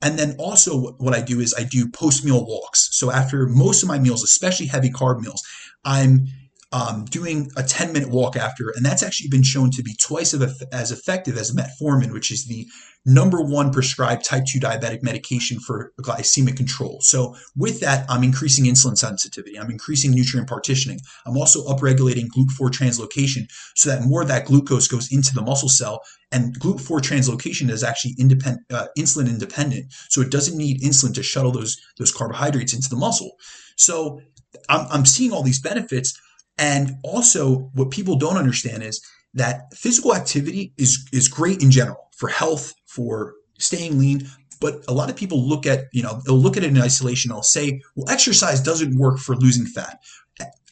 [0.01, 2.89] And then also what I do is I do post meal walks.
[2.91, 5.43] So after most of my meals, especially heavy carb meals,
[5.83, 6.27] I'm
[6.71, 10.33] um, doing a 10 minute walk after, and that's actually been shown to be twice
[10.71, 12.67] as effective as metformin, which is the
[13.05, 16.99] number one prescribed type 2 diabetic medication for glycemic control.
[17.01, 22.69] So, with that, I'm increasing insulin sensitivity, I'm increasing nutrient partitioning, I'm also upregulating GLUT4
[22.69, 26.01] translocation so that more of that glucose goes into the muscle cell.
[26.31, 31.23] And GLUT4 translocation is actually independent, uh, insulin independent, so it doesn't need insulin to
[31.23, 33.31] shuttle those, those carbohydrates into the muscle.
[33.75, 34.21] So,
[34.67, 36.19] I'm, I'm seeing all these benefits
[36.59, 39.01] and also, what people don't understand is
[39.33, 44.27] that physical activity is is great in general for health, for staying lean.
[44.59, 47.29] But a lot of people look at, you know, they'll look at it in isolation.
[47.29, 49.99] They'll say, well, exercise doesn't work for losing fat.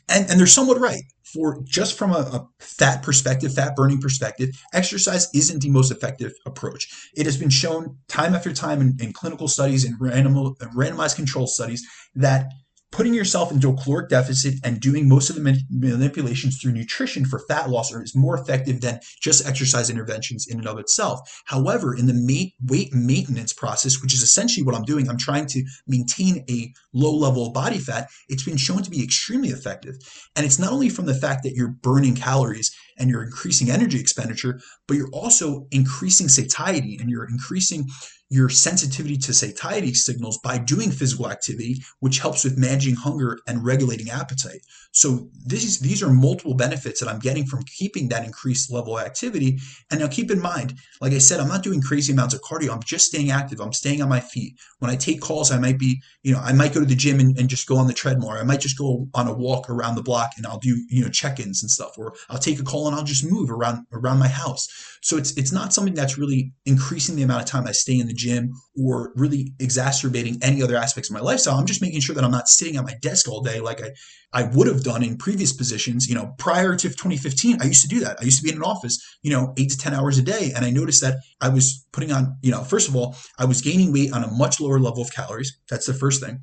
[0.09, 1.03] And, and they're somewhat right.
[1.23, 6.33] For just from a, a fat perspective, fat burning perspective, exercise isn't the most effective
[6.45, 7.09] approach.
[7.15, 11.47] It has been shown time after time in, in clinical studies and random, randomized control
[11.47, 11.85] studies
[12.15, 12.51] that
[12.91, 17.39] putting yourself into a caloric deficit and doing most of the manipulations through nutrition for
[17.47, 21.19] fat loss is more effective than just exercise interventions in and of itself.
[21.45, 25.63] However, in the weight maintenance process, which is essentially what I'm doing, I'm trying to
[25.87, 28.07] maintain a low level of body fat.
[28.29, 29.95] It's been shown to be extremely effective.
[30.35, 33.99] And it's not only from the fact that you're burning calories and you're increasing energy
[33.99, 37.85] expenditure, but you're also increasing satiety and you're increasing
[38.29, 43.65] your sensitivity to satiety signals by doing physical activity, which helps with managing hunger and
[43.65, 44.61] regulating appetite.
[44.91, 49.05] So these these are multiple benefits that I'm getting from keeping that increased level of
[49.05, 49.59] activity.
[49.91, 52.71] And now keep in mind, like I said, I'm not doing crazy amounts of cardio.
[52.71, 53.61] I'm just staying active.
[53.61, 54.55] I'm staying on my feet.
[54.79, 57.19] When I take calls, I might be, you know, I might go to the gym
[57.19, 58.29] and, and just go on the treadmill.
[58.29, 61.03] Or I might just go on a walk around the block and I'll do, you
[61.03, 61.91] know, check-ins and stuff.
[61.97, 64.67] Or I'll take a call and I'll just move around around my house.
[65.01, 68.07] So it's it's not something that's really increasing the amount of time I stay in
[68.07, 71.57] the gym or really exacerbating any other aspects of my lifestyle.
[71.57, 73.91] I'm just making sure that I'm not sitting at my desk all day like I,
[74.33, 76.07] I would have done in previous positions.
[76.07, 78.17] You know, prior to 2015, I used to do that.
[78.19, 80.51] I used to be in an office, you know, eight to 10 hours a day.
[80.55, 83.61] And I noticed that I was putting on, you know, first of all, I was
[83.61, 85.57] gaining weight on a much lower level of calories.
[85.69, 86.39] That's the first thing.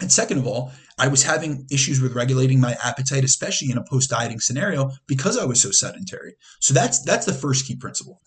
[0.00, 3.84] And second of all, I was having issues with regulating my appetite, especially in a
[3.84, 6.34] post dieting scenario, because I was so sedentary.
[6.60, 8.20] So that's that's the first key principle.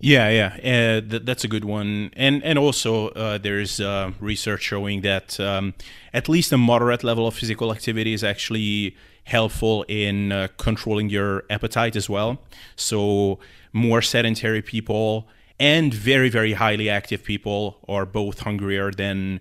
[0.00, 4.62] Yeah, yeah, uh, th- that's a good one, and and also uh, there's uh, research
[4.62, 5.74] showing that um,
[6.14, 11.44] at least a moderate level of physical activity is actually helpful in uh, controlling your
[11.50, 12.38] appetite as well.
[12.76, 13.40] So
[13.72, 15.26] more sedentary people
[15.58, 19.40] and very very highly active people are both hungrier than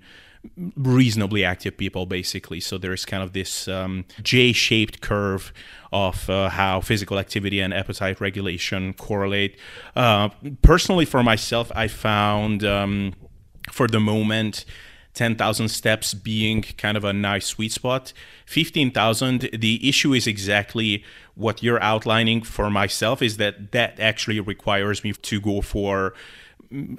[0.75, 5.53] reasonably active people basically so there's kind of this um, j-shaped curve
[5.91, 9.57] of uh, how physical activity and appetite regulation correlate
[9.95, 10.29] uh,
[10.61, 13.13] personally for myself i found um,
[13.71, 14.65] for the moment
[15.17, 18.13] 10,000 steps being kind of a nice sweet spot.
[18.45, 25.03] 15,000, the issue is exactly what you're outlining for myself is that that actually requires
[25.03, 26.13] me to go for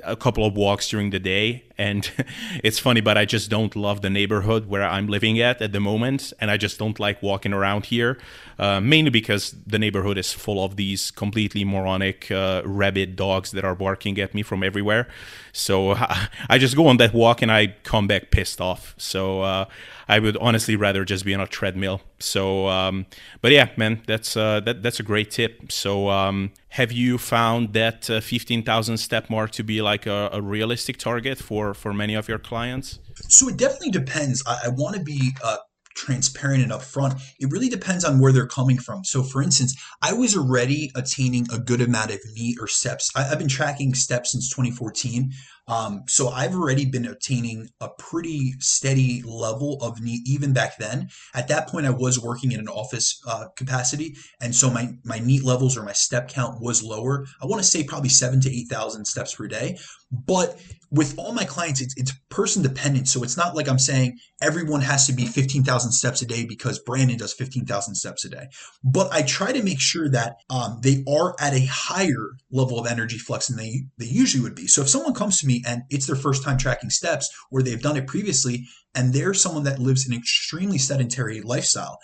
[0.04, 1.64] a couple of walks during the day.
[1.76, 2.10] And
[2.64, 5.80] it's funny but i just don't love the neighborhood where i'm living at at the
[5.80, 6.32] moment.
[6.40, 8.18] And i just don't like walking around here
[8.58, 13.64] uh, mainly because the neighborhood is full of these completely moronic uh, rabid dogs that
[13.64, 15.06] are barking at me from everywhere
[15.52, 15.94] so
[16.48, 19.64] i just go on that walk and i come back pissed off so uh,
[20.08, 23.06] i would honestly rather just be on a treadmill so um,
[23.40, 27.72] but yeah man that's uh, that, that's a great tip so um, have you found
[27.72, 32.14] that uh, 15000 step mark to be like a, a realistic target for for many
[32.14, 32.98] of your clients?
[33.28, 34.42] So it definitely depends.
[34.46, 35.56] I, I want to be uh,
[35.94, 37.20] transparent and upfront.
[37.38, 39.04] It really depends on where they're coming from.
[39.04, 43.10] So, for instance, I was already attaining a good amount of NEAT or steps.
[43.16, 45.32] I, have been tracking steps since 2014.
[45.68, 51.08] Um, so I've already been obtaining a pretty steady level of NEAT even back then.
[51.34, 55.18] At that point, I was working in an office uh, capacity, and so my my
[55.18, 57.26] NEAT levels or my step count was lower.
[57.42, 59.76] I want to say probably seven to eight thousand steps per day.
[60.10, 60.58] But
[60.90, 63.08] with all my clients, it's, it's person dependent.
[63.08, 66.78] So it's not like I'm saying everyone has to be 15,000 steps a day because
[66.78, 68.46] Brandon does 15,000 steps a day.
[68.82, 72.86] But I try to make sure that um, they are at a higher level of
[72.86, 74.66] energy flux than they, they usually would be.
[74.66, 77.82] So if someone comes to me and it's their first time tracking steps or they've
[77.82, 81.98] done it previously and they're someone that lives an extremely sedentary lifestyle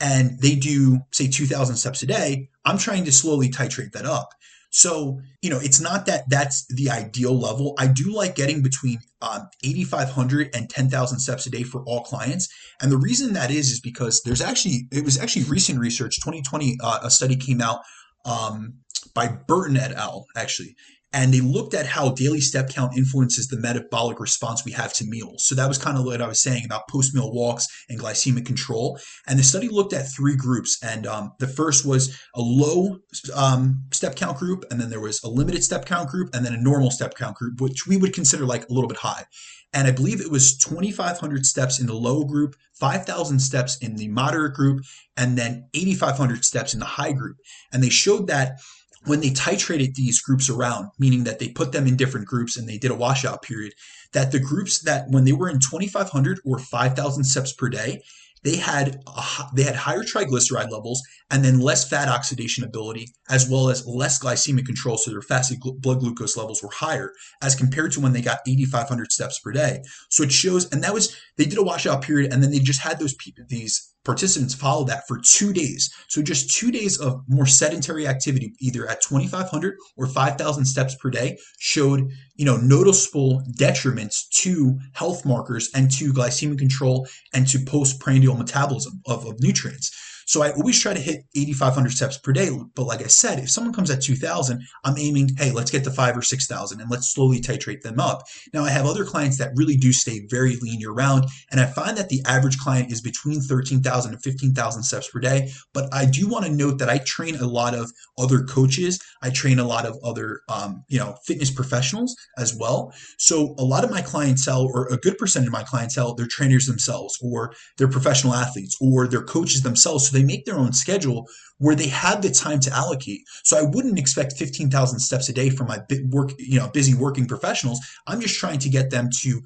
[0.00, 4.30] and they do, say, 2,000 steps a day, I'm trying to slowly titrate that up.
[4.70, 7.74] So, you know, it's not that that's the ideal level.
[7.76, 12.48] I do like getting between um, 8,500 and 10,000 steps a day for all clients.
[12.80, 16.78] And the reason that is, is because there's actually, it was actually recent research, 2020,
[16.82, 17.80] uh, a study came out
[18.24, 18.74] um,
[19.12, 20.26] by Burton et al.
[20.36, 20.76] actually,
[21.12, 25.04] and they looked at how daily step count influences the metabolic response we have to
[25.04, 25.44] meals.
[25.44, 28.46] So that was kind of what I was saying about post meal walks and glycemic
[28.46, 28.98] control.
[29.26, 32.98] And the study looked at three groups, and um, the first was a low
[33.34, 36.54] um, step count group, and then there was a limited step count group, and then
[36.54, 39.24] a normal step count group, which we would consider like a little bit high.
[39.72, 44.08] And I believe it was 2,500 steps in the low group, 5,000 steps in the
[44.08, 44.82] moderate group,
[45.16, 47.36] and then 8,500 steps in the high group.
[47.72, 48.58] And they showed that
[49.06, 52.68] when they titrated these groups around, meaning that they put them in different groups and
[52.68, 53.72] they did a washout period,
[54.12, 58.02] that the groups that when they were in 2,500 or 5,000 steps per day,
[58.42, 59.22] they had a,
[59.54, 64.18] they had higher triglyceride levels and then less fat oxidation ability as well as less
[64.18, 68.22] glycemic control so their fasted blood glucose levels were higher as compared to when they
[68.22, 69.82] got 8500 steps per day.
[70.08, 72.80] So it shows and that was they did a washout period and then they just
[72.80, 75.92] had those people these participants followed that for two days.
[76.08, 81.10] So just two days of more sedentary activity, either at 2,500 or 5,000 steps per
[81.10, 87.58] day, showed you know noticeable detriments to health markers and to glycemic control and to
[87.58, 89.90] postprandial metabolism of, of nutrients.
[90.30, 92.56] So I always try to hit 8,500 steps per day.
[92.76, 95.90] But like I said, if someone comes at 2,000, I'm aiming, hey, let's get to
[95.90, 98.22] five or 6,000 and let's slowly titrate them up.
[98.54, 101.24] Now I have other clients that really do stay very lean year round.
[101.50, 105.50] And I find that the average client is between 13,000 and 15,000 steps per day.
[105.74, 109.00] But I do want to note that I train a lot of other coaches.
[109.22, 112.92] I train a lot of other, um, you know, fitness professionals as well.
[113.18, 116.66] So a lot of my clientele or a good percentage of my clientele, they're trainers
[116.66, 120.08] themselves or they're professional athletes or they're coaches themselves.
[120.08, 121.26] So they make their own schedule
[121.58, 123.20] where they have the time to allocate.
[123.44, 127.26] So I wouldn't expect 15,000 steps a day from my work, you know, busy working
[127.26, 127.80] professionals.
[128.06, 129.42] I'm just trying to get them to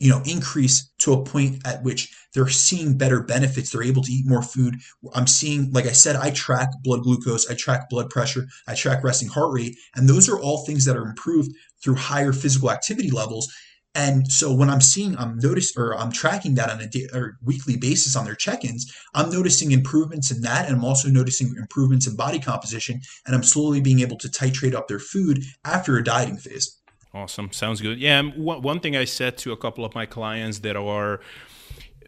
[0.00, 4.12] you know increase to a point at which they're seeing better benefits they're able to
[4.12, 4.76] eat more food
[5.14, 9.02] i'm seeing like i said i track blood glucose i track blood pressure i track
[9.02, 11.50] resting heart rate and those are all things that are improved
[11.82, 13.52] through higher physical activity levels
[13.94, 17.38] and so when I'm seeing, I'm noticing, or I'm tracking that on a day, or
[17.42, 22.06] weekly basis on their check-ins, I'm noticing improvements in that, and I'm also noticing improvements
[22.06, 26.04] in body composition, and I'm slowly being able to titrate up their food after a
[26.04, 26.78] dieting phase.
[27.14, 27.98] Awesome, sounds good.
[27.98, 31.20] Yeah, one thing I said to a couple of my clients that are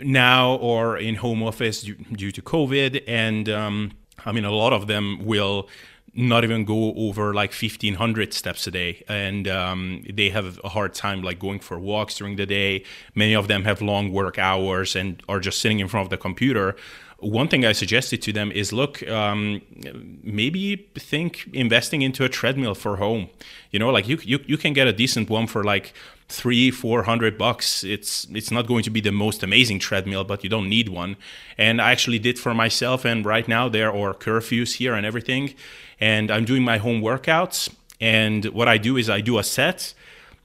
[0.02, 3.92] now or in home office due, to COVID, and um,
[4.24, 5.68] I mean a lot of them will
[6.14, 10.92] not even go over like 1500 steps a day and um, they have a hard
[10.92, 12.84] time like going for walks during the day
[13.14, 16.16] many of them have long work hours and are just sitting in front of the
[16.16, 16.74] computer
[17.20, 19.60] one thing I suggested to them is look, um,
[20.22, 23.28] maybe think investing into a treadmill for home.
[23.70, 25.92] You know, like you, you, you can get a decent one for like
[26.28, 27.84] three, four hundred bucks.
[27.84, 31.16] It's it's not going to be the most amazing treadmill, but you don't need one.
[31.58, 33.04] And I actually did for myself.
[33.04, 35.54] And right now there are curfews here and everything,
[36.00, 37.72] and I'm doing my home workouts.
[38.00, 39.94] And what I do is I do a set,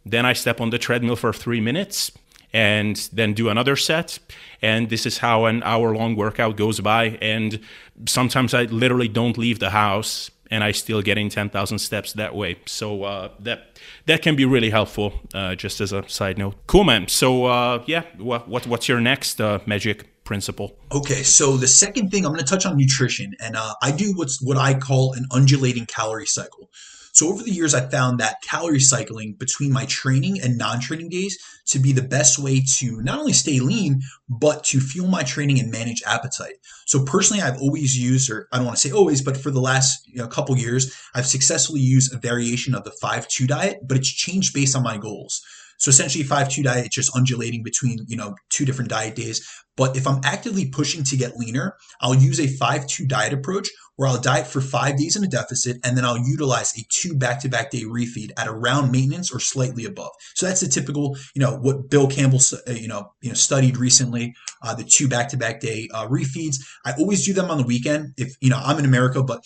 [0.06, 2.12] then I step on the treadmill for three minutes
[2.54, 4.20] and then do another set.
[4.62, 7.18] And this is how an hour long workout goes by.
[7.22, 7.60] And
[8.08, 12.36] sometimes I literally don't leave the house and I still get in 10,000 steps that
[12.36, 12.58] way.
[12.66, 16.56] So uh, that that can be really helpful, uh, just as a side note.
[16.68, 17.08] Cool, man.
[17.08, 20.78] So uh, yeah, what, what, what's your next uh, magic principle?
[20.92, 24.12] Okay, so the second thing I'm going to touch on nutrition, and uh, I do
[24.14, 26.70] what's what I call an undulating calorie cycle.
[27.16, 31.38] So over the years, I found that calorie cycling between my training and non-training days
[31.68, 35.58] to be the best way to not only stay lean, but to fuel my training
[35.62, 36.56] and manage appetite.
[36.86, 39.62] So personally, I've always used, or I don't want to say always, but for the
[39.62, 43.96] last you know, couple years, I've successfully used a variation of the 5-2 diet, but
[43.96, 45.42] it's changed based on my goals.
[45.78, 49.48] So essentially 5-2 diet, it's just undulating between, you know, two different diet days.
[49.78, 54.10] But if I'm actively pushing to get leaner, I'll use a 5-2 diet approach where
[54.10, 57.72] I'll diet for five days in a deficit and then I'll utilize a two back-to-back
[57.72, 60.12] day refeed at around maintenance or slightly above.
[60.36, 63.78] So that's the typical, you know, what Bill Campbell, uh, you know, you know, studied
[63.78, 66.58] recently, uh, the two back-to-back day uh, refeeds.
[66.86, 68.14] I always do them on the weekend.
[68.18, 69.44] If you know, I'm in America, but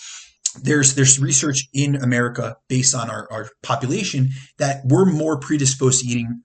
[0.63, 6.07] there's there's research in America based on our, our population that we're more predisposed to
[6.07, 6.41] eating,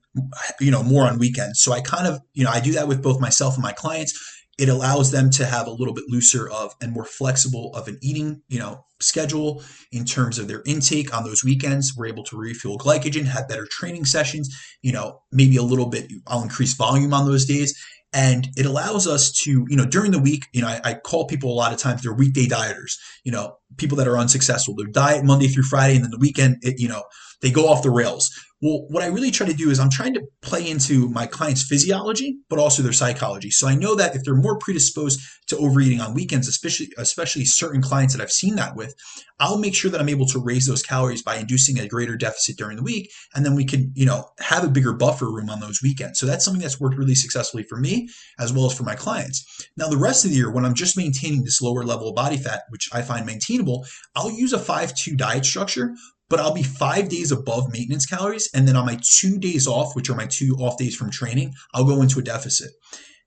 [0.59, 1.61] you know, more on weekends.
[1.61, 4.19] So I kind of, you know, I do that with both myself and my clients.
[4.57, 7.97] It allows them to have a little bit looser of and more flexible of an
[8.01, 9.61] eating, you know, schedule
[9.91, 11.93] in terms of their intake on those weekends.
[11.95, 16.09] We're able to refuel glycogen, have better training sessions, you know, maybe a little bit,
[16.27, 17.77] I'll increase volume on those days
[18.15, 21.27] and it allows us to you know during the week you know I, I, call
[21.27, 24.73] people a lot of times they're weekday dieters you know people that are unsuccessful.
[24.73, 27.03] They diet monday through friday and then the weekend it, you know
[27.41, 28.29] they go off the rails
[28.61, 31.63] well, what I really try to do is I'm trying to play into my client's
[31.63, 33.51] physiology, but also their psychology.
[33.51, 37.81] So I know that if they're more predisposed to overeating on weekends, especially especially certain
[37.81, 38.95] clients that I've seen that with,
[39.39, 42.57] I'll make sure that I'm able to raise those calories by inducing a greater deficit
[42.57, 45.59] during the week, and then we can, you know, have a bigger buffer room on
[45.59, 46.17] those weekends.
[46.19, 48.07] So that's something that's worked really successfully for me
[48.39, 49.45] as well as for my clients.
[49.77, 52.37] Now, the rest of the year, when I'm just maintaining this lower level of body
[52.37, 55.93] fat, which I find maintainable, I'll use a 5-2 diet structure
[56.29, 58.49] but I'll be five days above maintenance calories.
[58.53, 61.53] And then on my two days off, which are my two off days from training,
[61.73, 62.71] I'll go into a deficit.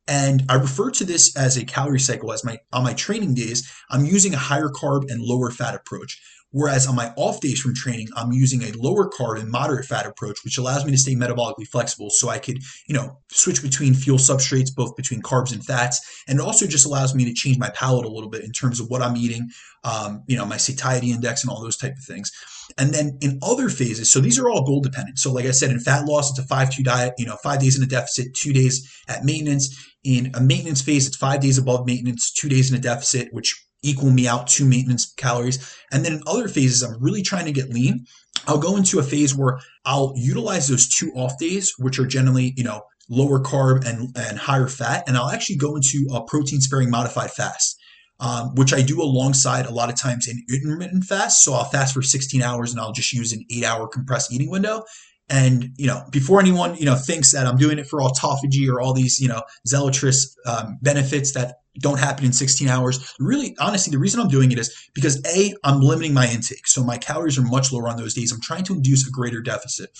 [0.08, 3.70] And I refer to this as a calorie cycle as my on my training days,
[3.90, 6.18] I'm using a higher carb and lower fat approach.
[6.50, 10.06] Whereas on my off days from training, I'm using a lower carb and moderate fat
[10.06, 13.92] approach, which allows me to stay metabolically flexible so I could, you know, switch between
[13.92, 16.24] fuel substrates, both between carbs and fats.
[16.26, 18.80] And it also just allows me to change my palate a little bit in terms
[18.80, 19.50] of what I'm eating,
[19.84, 22.32] um, you know, my satiety index and all those type of things.
[22.78, 25.18] And then in other phases, so these are all goal dependent.
[25.18, 27.76] So like I said, in fat loss, it's a 5-2 diet, you know, five days
[27.76, 29.94] in a deficit, two days at maintenance.
[30.04, 33.67] In a maintenance phase, it's five days above maintenance, two days in a deficit, which
[33.82, 35.76] equal me out to maintenance calories.
[35.92, 38.06] And then in other phases, I'm really trying to get lean.
[38.46, 42.54] I'll go into a phase where I'll utilize those two off days, which are generally,
[42.56, 45.04] you know, lower carb and, and higher fat.
[45.06, 47.76] And I'll actually go into a protein sparing modified fast.
[48.20, 51.44] Um, which I do alongside a lot of times an intermittent fast.
[51.44, 54.50] So I'll fast for 16 hours and I'll just use an eight hour compressed eating
[54.50, 54.82] window.
[55.30, 58.80] And you know, before anyone you know thinks that I'm doing it for autophagy or
[58.80, 63.14] all these you know zealotous um, benefits that don't happen in 16 hours.
[63.18, 66.66] Really, honestly, the reason I'm doing it is because A, I'm limiting my intake.
[66.66, 68.32] So my calories are much lower on those days.
[68.32, 69.90] I'm trying to induce a greater deficit.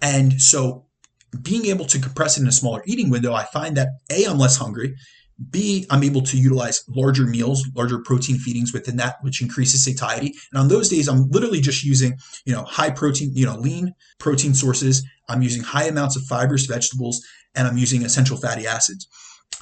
[0.00, 0.86] And so
[1.42, 4.38] being able to compress it in a smaller eating window, I find that A, I'm
[4.38, 4.94] less hungry.
[5.50, 10.34] B, I'm able to utilize larger meals, larger protein feedings within that, which increases satiety.
[10.52, 13.94] And on those days, I'm literally just using, you know, high protein, you know, lean
[14.18, 15.06] protein sources.
[15.28, 17.24] I'm using high amounts of fibrous vegetables
[17.54, 19.06] and I'm using essential fatty acids.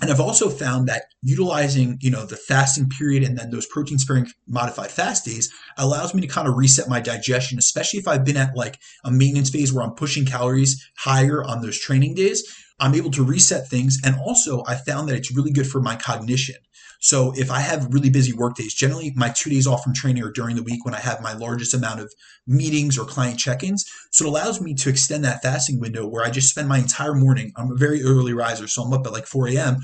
[0.01, 3.99] And I've also found that utilizing, you know, the fasting period and then those protein
[3.99, 8.24] sparing modified fast days allows me to kind of reset my digestion, especially if I've
[8.24, 12.45] been at like a maintenance phase where I'm pushing calories higher on those training days.
[12.78, 13.99] I'm able to reset things.
[14.05, 16.57] And also I found that it's really good for my cognition.
[17.01, 20.22] So if I have really busy work days, generally my two days off from training
[20.22, 22.12] are during the week when I have my largest amount of
[22.47, 23.84] meetings or client check-ins.
[24.11, 27.14] So it allows me to extend that fasting window where I just spend my entire
[27.14, 27.53] morning.
[27.57, 29.78] I'm a very early riser, so I'm up at like 4 a.m.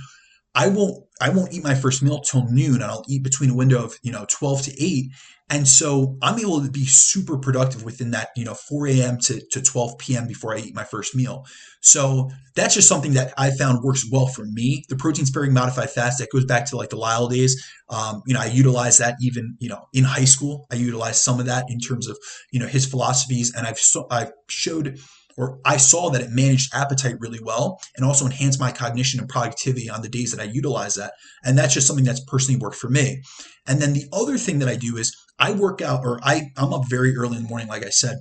[0.55, 3.55] I won't I won't eat my first meal till noon and I'll eat between a
[3.55, 5.11] window of, you know, 12 to 8.
[5.51, 9.19] And so I'm able to be super productive within that, you know, 4 a.m.
[9.19, 10.27] To, to 12 p.m.
[10.27, 11.45] before I eat my first meal.
[11.83, 14.85] So that's just something that I found works well for me.
[14.89, 17.63] The protein sparing modified fast that goes back to like the Lyle days.
[17.91, 20.67] Um, you know, I utilize that even, you know, in high school.
[20.71, 22.17] I utilize some of that in terms of,
[22.51, 23.53] you know, his philosophies.
[23.55, 24.99] And I've, so, I've showed
[25.37, 29.29] or I saw that it managed appetite really well and also enhanced my cognition and
[29.29, 31.15] productivity on the days that I utilize that.
[31.45, 33.23] And that's just something that's personally worked for me.
[33.67, 36.73] And then the other thing that I do is I work out or I, I'm
[36.73, 38.19] up very early in the morning, like I said.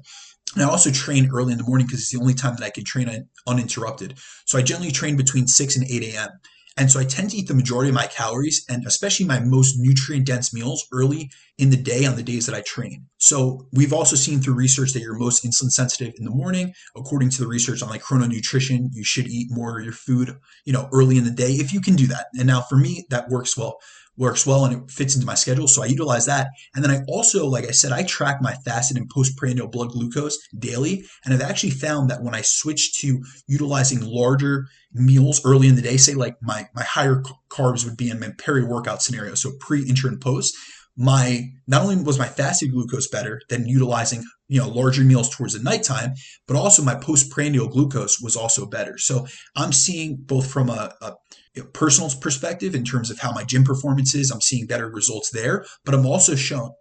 [0.55, 2.71] And I also train early in the morning because it's the only time that I
[2.71, 4.17] can train uninterrupted.
[4.45, 6.29] So I generally train between 6 and 8 a.m.
[6.77, 9.75] And so I tend to eat the majority of my calories and especially my most
[9.77, 13.05] nutrient dense meals early in the day on the days that I train.
[13.19, 16.73] So we've also seen through research that you're most insulin sensitive in the morning.
[16.95, 20.37] According to the research on like chrono nutrition, you should eat more of your food,
[20.65, 22.27] you know, early in the day if you can do that.
[22.33, 23.77] And now for me, that works well
[24.17, 25.67] works well and it fits into my schedule.
[25.67, 26.49] So I utilize that.
[26.75, 30.37] And then I also, like I said, I track my fasted and postprandial blood glucose
[30.59, 31.03] daily.
[31.25, 35.81] And I've actually found that when I switch to utilizing larger meals early in the
[35.81, 39.51] day, say like my, my higher carbs would be in my peri workout scenario, so
[39.59, 40.55] pre, intra, and post,
[40.97, 45.53] my not only was my fasted glucose better than utilizing you know larger meals towards
[45.53, 46.13] the nighttime,
[46.47, 48.97] but also my postprandial glucose was also better.
[48.97, 51.13] So I'm seeing both from a, a
[51.53, 54.31] you know, personal perspective in terms of how my gym performance is.
[54.31, 56.71] I'm seeing better results there, but I'm also showing,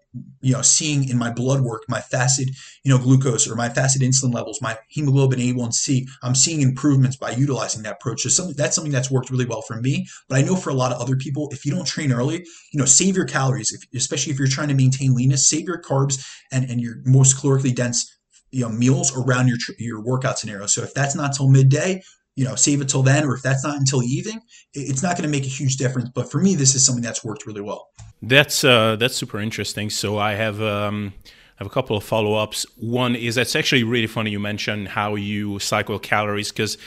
[0.41, 2.51] you know, seeing in my blood work, my fasted,
[2.85, 7.31] you know, glucose or my fasted insulin levels, my hemoglobin A1C, I'm seeing improvements by
[7.31, 8.23] utilizing that approach.
[8.23, 10.07] So something that's something that's worked really well for me.
[10.29, 12.79] But I know for a lot of other people, if you don't train early, you
[12.79, 16.25] know, save your calories, if, especially if you're trying to maintain leanness, save your carbs
[16.53, 18.17] and, and your most calorically dense
[18.53, 20.67] you know meals around your your workout scenario.
[20.67, 22.03] So if that's not till midday,
[22.37, 24.41] you know, save it till then, or if that's not until evening,
[24.73, 26.11] it's not going to make a huge difference.
[26.11, 27.89] But for me, this is something that's worked really well.
[28.23, 29.91] That's uh, that's super interesting.
[29.91, 32.67] So I have um, I have a couple of follow ups.
[32.77, 34.31] One is that's actually really funny.
[34.31, 36.79] You mentioned how you cycle calories because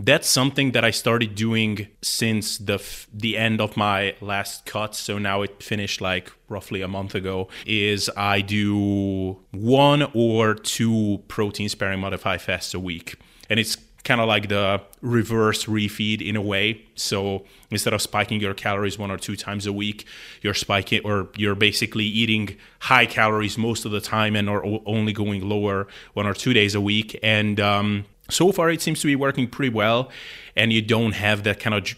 [0.00, 4.94] that's something that I started doing since the f- the end of my last cut.
[4.94, 7.48] So now it finished like roughly a month ago.
[7.66, 13.16] Is I do one or two protein sparing modified fasts a week,
[13.50, 16.86] and it's kind of like the reverse refeed in a way.
[16.94, 20.06] So instead of spiking your calories one or two times a week,
[20.40, 25.12] you're spiking or you're basically eating high calories most of the time and are only
[25.12, 27.18] going lower one or two days a week.
[27.22, 30.10] And um, so far, it seems to be working pretty well.
[30.56, 31.94] And you don't have that kind of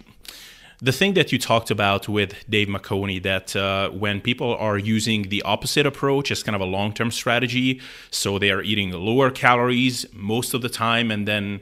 [0.83, 5.29] the thing that you talked about with Dave McConey that uh, when people are using
[5.29, 7.81] the opposite approach as kind of a long term strategy,
[8.11, 11.61] so they are eating lower calories most of the time and then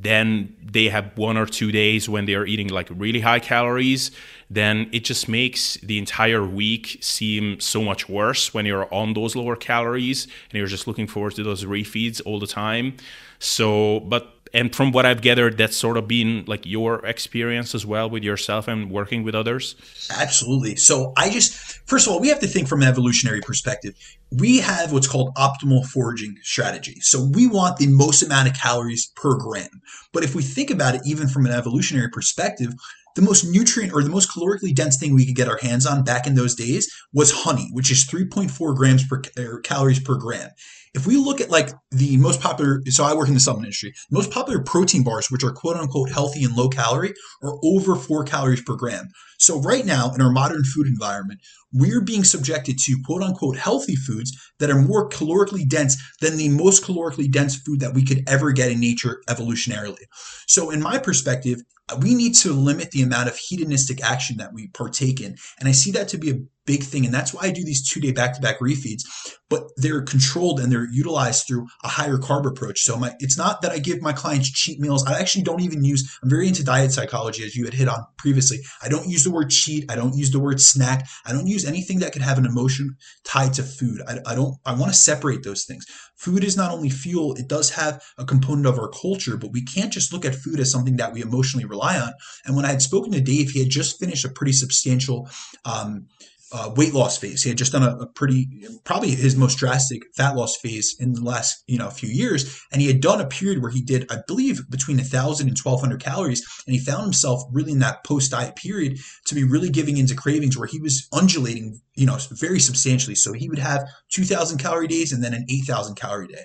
[0.00, 4.10] then they have one or two days when they are eating like really high calories
[4.50, 9.36] then it just makes the entire week seem so much worse when you're on those
[9.36, 12.96] lower calories and you're just looking forward to those refeeds all the time.
[13.38, 17.84] So but and from what I've gathered, that's sort of been like your experience as
[17.84, 19.74] well with yourself and working with others.
[20.10, 20.76] Absolutely.
[20.76, 21.54] So I just,
[21.86, 23.94] first of all, we have to think from an evolutionary perspective
[24.30, 27.00] we have what's called optimal foraging strategy.
[27.00, 29.80] So we want the most amount of calories per gram.
[30.12, 32.74] But if we think about it, even from an evolutionary perspective,
[33.18, 36.04] the most nutrient or the most calorically dense thing we could get our hands on
[36.04, 39.20] back in those days was honey, which is 3.4 grams per
[39.64, 40.50] calories per gram.
[40.94, 43.92] If we look at like the most popular, so I work in the supplement industry,
[44.12, 47.12] most popular protein bars, which are quote unquote healthy and low calorie,
[47.42, 49.08] are over four calories per gram.
[49.40, 51.40] So right now in our modern food environment,
[51.72, 56.50] we're being subjected to quote unquote healthy foods that are more calorically dense than the
[56.50, 60.04] most calorically dense food that we could ever get in nature evolutionarily.
[60.46, 61.62] So in my perspective,
[62.00, 65.36] we need to limit the amount of hedonistic action that we partake in.
[65.58, 67.06] And I see that to be a big thing.
[67.06, 69.02] And that's why I do these two day back to back refeeds,
[69.48, 72.80] but they're controlled and they're utilized through a higher carb approach.
[72.80, 75.06] So my, it's not that I give my clients cheat meals.
[75.06, 78.04] I actually don't even use, I'm very into diet psychology, as you had hit on
[78.18, 78.58] previously.
[78.82, 79.90] I don't use the word cheat.
[79.90, 81.08] I don't use the word snack.
[81.24, 84.02] I don't use anything that could have an emotion tied to food.
[84.06, 85.86] I, I don't, I want to separate those things.
[86.16, 89.62] Food is not only fuel, it does have a component of our culture, but we
[89.62, 92.12] can't just look at food as something that we emotionally rely on.
[92.44, 95.30] And when I had spoken to Dave, he had just finished a pretty substantial,
[95.64, 96.08] um,
[96.50, 97.42] uh, weight loss phase.
[97.42, 98.48] He had just done a, a, pretty,
[98.84, 102.62] probably his most drastic fat loss phase in the last, you know, few years.
[102.72, 105.56] And he had done a period where he did, I believe, between a thousand and
[105.56, 106.46] twelve hundred calories.
[106.66, 110.14] And he found himself really in that post diet period to be really giving into
[110.14, 113.14] cravings where he was undulating, you know, very substantially.
[113.14, 116.44] So he would have 2000 calorie days and then an 8000 calorie day,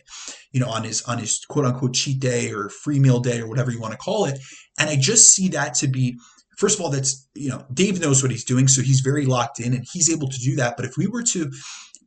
[0.52, 3.48] you know, on his, on his quote unquote cheat day or free meal day or
[3.48, 4.40] whatever you want to call it.
[4.78, 6.18] And I just see that to be
[6.64, 8.70] first of all, that's, you know, Dave knows what he's doing.
[8.70, 10.78] So he's very locked in and he's able to do that.
[10.78, 11.52] But if we were to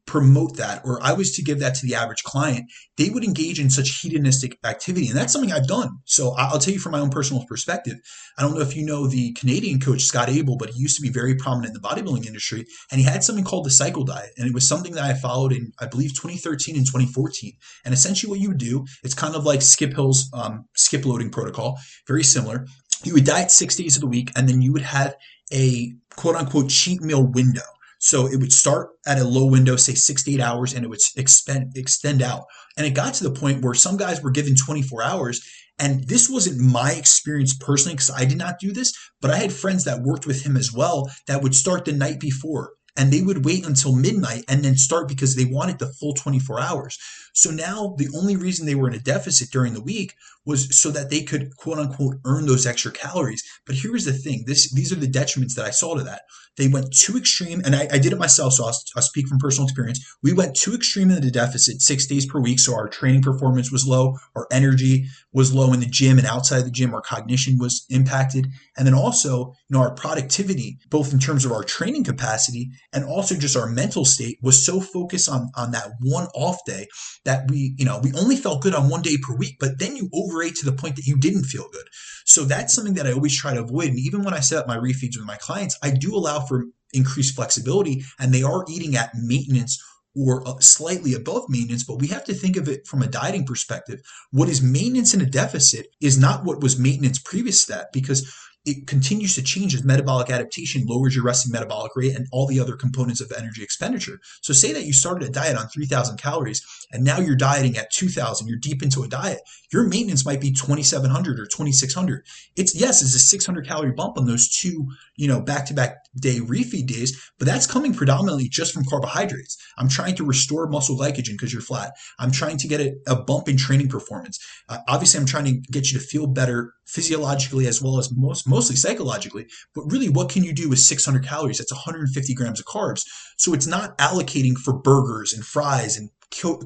[0.07, 3.61] promote that or I was to give that to the average client, they would engage
[3.61, 5.09] in such hedonistic activity.
[5.09, 5.99] And that's something I've done.
[6.07, 7.97] So I'll tell you from my own personal perspective.
[8.39, 11.03] I don't know if you know the Canadian coach, Scott Abel, but he used to
[11.03, 12.65] be very prominent in the bodybuilding industry.
[12.91, 14.31] And he had something called the cycle diet.
[14.39, 17.53] And it was something that I followed in, I believe, 2013 and 2014.
[17.85, 21.31] And essentially what you would do, it's kind of like Skip Hill's um, skip loading
[21.31, 22.67] protocol, very similar.
[23.05, 25.17] You would diet six days of the week, and then you would have
[25.53, 27.63] a quote unquote cheat meal window.
[27.99, 30.89] So it would start at a low window, say six to eight hours, and it
[30.89, 32.45] would expend, extend out.
[32.77, 35.43] And it got to the point where some guys were given 24 hours.
[35.79, 39.53] And this wasn't my experience personally because I did not do this, but I had
[39.53, 43.23] friends that worked with him as well that would start the night before and they
[43.23, 46.99] would wait until midnight and then start because they wanted the full 24 hours.
[47.37, 50.15] So now the only reason they were in a deficit during the week
[50.47, 53.45] was so that they could quote unquote earn those extra calories.
[53.67, 56.23] But here's the thing: this these are the detriments that I saw to that.
[56.57, 59.39] They went too extreme, and I, I did it myself, so I'll, I'll, speak from
[59.39, 60.03] personal experience.
[60.23, 63.71] We went too extreme in the deficit six days per week, so our training performance
[63.71, 67.59] was low, our energy was low in the gym and outside the gym, our cognition
[67.59, 68.47] was impacted,
[68.79, 73.05] and then also, you know, our productivity, both in terms of our training capacity and
[73.05, 76.87] also just our mental state, was so focused on on that one off day
[77.27, 79.95] that we, you know, we only felt good on one day per week, but then
[79.97, 81.87] you overate to the point that you didn't feel good.
[82.25, 83.91] So that's something that I always try to avoid.
[83.91, 86.65] And even when I set up my refeeds with my clients, I do allow for
[86.93, 89.83] increased flexibility and they are eating at maintenance
[90.17, 93.45] or uh, slightly above maintenance, but we have to think of it from a dieting
[93.45, 94.01] perspective.
[94.31, 98.33] What is maintenance in a deficit is not what was maintenance previous to that because
[98.67, 102.59] it continues to change as metabolic adaptation lowers your resting metabolic rate and all the
[102.59, 104.19] other components of energy expenditure.
[104.43, 107.93] So say that you started a diet on 3000 calories and now you're dieting at
[107.93, 109.41] 2000, you're deep into a diet.
[109.73, 112.27] Your maintenance might be 2700 or 2600.
[112.57, 116.87] It's yes, it's a 600 calorie bump on those two, you know, back-to-back day refeed
[116.87, 119.57] days, but that's coming predominantly just from carbohydrates.
[119.79, 121.93] I'm trying to restore muscle glycogen because you're flat.
[122.19, 124.39] I'm trying to get a, a bump in training performance.
[124.69, 128.49] Uh, obviously, I'm trying to get you to feel better physiologically as well as most
[128.57, 129.47] mostly psychologically.
[129.75, 131.59] But really, what can you do with 600 calories?
[131.59, 133.03] That's 150 grams of carbs.
[133.37, 136.11] So it's not allocating for burgers and fries and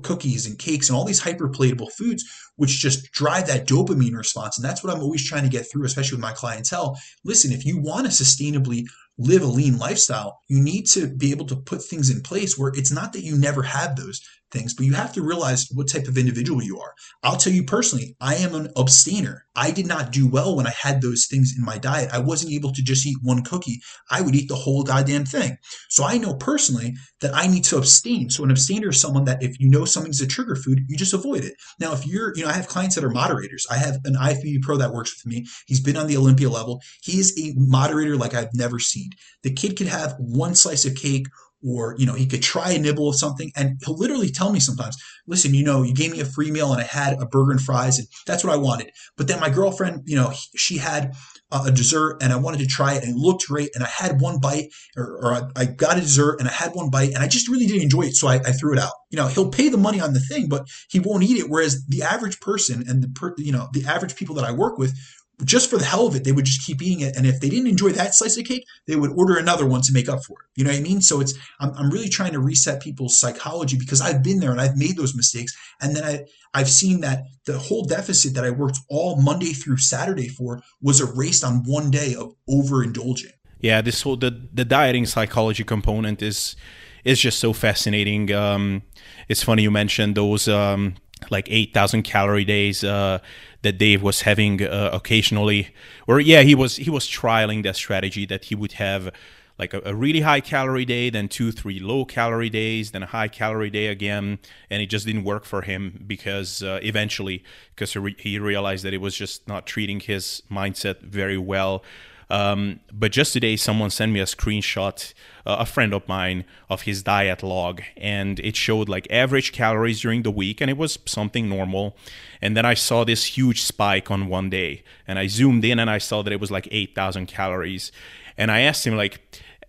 [0.02, 2.24] cookies and cakes and all these hyperpalatable foods,
[2.56, 4.56] which just drive that dopamine response.
[4.56, 6.96] And that's what I'm always trying to get through, especially with my clientele.
[7.24, 8.84] Listen, if you want to sustainably
[9.18, 12.72] live a lean lifestyle, you need to be able to put things in place where
[12.74, 14.20] it's not that you never have those
[14.50, 16.92] things, but you have to realize what type of individual you are.
[17.22, 19.46] I'll tell you personally, I am an abstainer.
[19.56, 22.10] I did not do well when I had those things in my diet.
[22.12, 23.80] I wasn't able to just eat one cookie.
[24.10, 25.56] I would eat the whole goddamn thing.
[25.88, 28.30] So I know personally that I need to abstain.
[28.30, 31.14] So an abstainer is someone that if you know something's a trigger food, you just
[31.14, 31.54] avoid it.
[31.78, 33.66] Now, if you're, you know, I have clients that are moderators.
[33.70, 35.46] I have an IFBB pro that works with me.
[35.66, 36.80] He's been on the Olympia level.
[37.02, 39.10] He is a moderator like I've never seen.
[39.42, 41.26] The kid could have one slice of cake
[41.66, 44.60] or you know he could try a nibble of something and he'll literally tell me
[44.60, 44.96] sometimes
[45.26, 47.60] listen you know you gave me a free meal and i had a burger and
[47.60, 48.90] fries and that's what i wanted.
[49.16, 51.14] But then my girlfriend you know she had
[51.52, 54.20] a dessert and i wanted to try it and it looked great and i had
[54.20, 57.28] one bite or, or I, got a dessert and i had one bite and i
[57.28, 58.92] just really didn't enjoy it so I, I, threw it out.
[59.10, 61.84] You know he'll pay the money on the thing but he won't eat it whereas
[61.86, 64.96] the average person and the per, you know the average people that i work with
[65.44, 67.16] just for the hell of it, they would just keep eating it.
[67.16, 69.92] And if they didn't enjoy that slice of cake, they would order another one to
[69.92, 70.46] make up for it.
[70.56, 71.00] You know what I mean?
[71.00, 74.60] So it's I'm, I'm really trying to reset people's psychology because I've been there and
[74.60, 75.56] I've made those mistakes.
[75.80, 79.78] And then I I've seen that the whole deficit that I worked all Monday through
[79.78, 83.32] Saturday for was erased on one day of overindulging.
[83.60, 86.56] Yeah, this whole the the dieting psychology component is
[87.04, 88.32] is just so fascinating.
[88.32, 88.82] Um,
[89.28, 90.96] it's funny you mentioned those um,
[91.30, 93.18] like 8,000 calorie days uh,
[93.62, 95.74] that Dave was having uh, occasionally.
[96.06, 99.12] Or yeah, he was he was trialing that strategy that he would have
[99.60, 103.06] like a, a, really high calorie day, then two, three low calorie days, then a
[103.06, 104.38] high calorie day again,
[104.70, 107.44] and it just didn't work for him because uh, eventually,
[107.74, 111.84] because he, re- he realized that it was just not treating his mindset very well.
[112.30, 115.12] Um, but just today, someone sent me a screenshot,
[115.44, 120.00] uh, a friend of mine, of his diet log, and it showed like average calories
[120.00, 121.96] during the week, and it was something normal.
[122.40, 125.90] And then I saw this huge spike on one day, and I zoomed in and
[125.90, 127.90] I saw that it was like 8,000 calories.
[128.38, 129.20] And I asked him, like,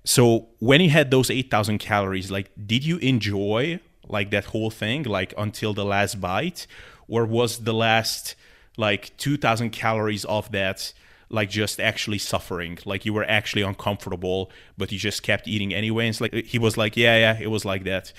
[0.04, 5.04] so when you had those 8,000 calories, like, did you enjoy like that whole thing,
[5.04, 6.68] like until the last bite?
[7.08, 8.36] Or was the last
[8.78, 10.94] like 2,000 calories of that?
[11.32, 12.78] Like just actually suffering.
[12.86, 16.06] Like you were actually uncomfortable but you just kept eating anyway.
[16.06, 18.14] And it's like he was like yeah yeah it was like that.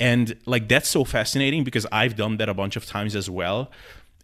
[0.00, 3.70] And like that's so fascinating because i've done that a bunch of times as well.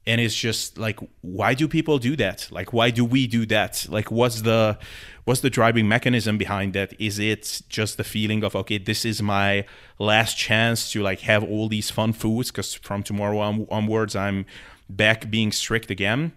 [0.07, 2.49] And it's just like why do people do that?
[2.51, 3.87] Like why do we do that?
[3.89, 4.79] Like what's the
[5.25, 6.93] what's the driving mechanism behind that?
[7.01, 9.65] Is it just the feeling of okay this is my
[9.99, 14.45] last chance to like have all these fun foods because from tomorrow on, onwards i'm
[14.89, 16.33] back being strict again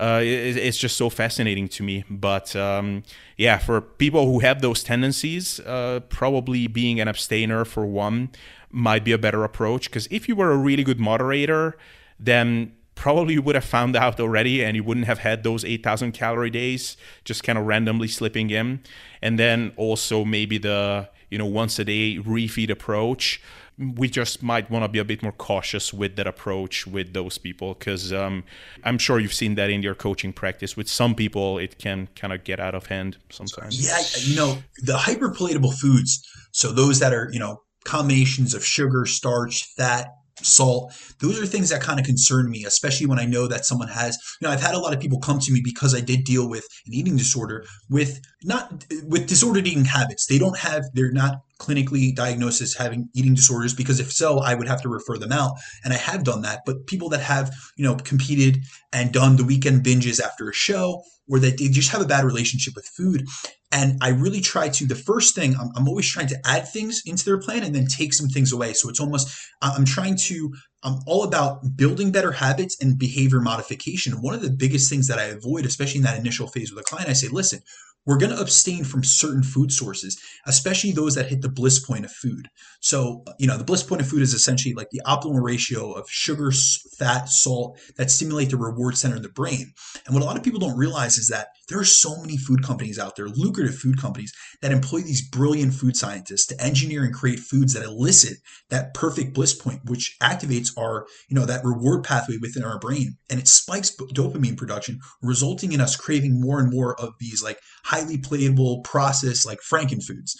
[0.00, 2.04] uh, it, it's just so fascinating to me.
[2.08, 3.02] But um,
[3.36, 8.30] yeah for people who have those tendencies uh, probably being an abstainer for one
[8.70, 9.90] might be a better approach.
[9.90, 11.76] Because if you were a really good moderator
[12.20, 16.12] then probably you would have found out already and you wouldn't have had those 8000
[16.12, 18.80] calorie days just kind of randomly slipping in.
[19.22, 23.40] And then also maybe the you know once a day refeed approach
[23.78, 27.38] we just might want to be a bit more cautious with that approach with those
[27.38, 28.42] people because um,
[28.84, 30.76] i'm sure you've seen that in your coaching practice.
[30.76, 33.80] With some people it can kind of get out of hand sometimes.
[33.80, 39.06] Yeah you know the hyperpalatable foods so those that are you know combinations of sugar
[39.06, 40.08] starch fat
[40.40, 43.88] salt those are things that kind of concern me especially when i know that someone
[43.88, 46.22] has you know i've had a lot of people come to me because i did
[46.22, 50.26] deal with an eating disorder with not with disordered eating habits.
[50.26, 54.54] They don't have they're not clinically diagnosed as having eating disorders because if so i
[54.54, 55.52] would have to refer them out.
[55.84, 56.62] And i have done that.
[56.64, 58.58] But people that have you know competed
[58.92, 62.24] and done the weekend binges after a show or that they just have a bad
[62.24, 63.26] relationship with food.
[63.70, 67.02] And I really try to, the first thing, I'm, I'm, always trying to add things
[67.04, 68.72] into their plan and then take some things away.
[68.72, 69.28] So it's almost,
[69.60, 74.22] I'm trying to, I'm all about building better habits and behavior modification.
[74.22, 76.88] One of the biggest things that I avoid, especially in that initial phase with a
[76.88, 77.60] client, I say, listen,
[78.08, 82.06] we're going to abstain from certain food sources, especially those that hit the bliss point
[82.06, 82.48] of food.
[82.80, 86.08] So, you know, the bliss point of food is essentially like the optimal ratio of
[86.08, 86.50] sugar,
[86.98, 89.74] fat, salt that stimulate the reward center in the brain.
[90.06, 92.62] And what a lot of people don't realize is that there are so many food
[92.64, 97.12] companies out there, lucrative food companies, that employ these brilliant food scientists to engineer and
[97.12, 98.38] create foods that elicit
[98.70, 103.16] that perfect bliss point, which activates our, you know, that reward pathway within our brain.
[103.30, 107.60] And it spikes dopamine production, resulting in us craving more and more of these like
[107.84, 110.32] highly palatable processed like frankenfoods.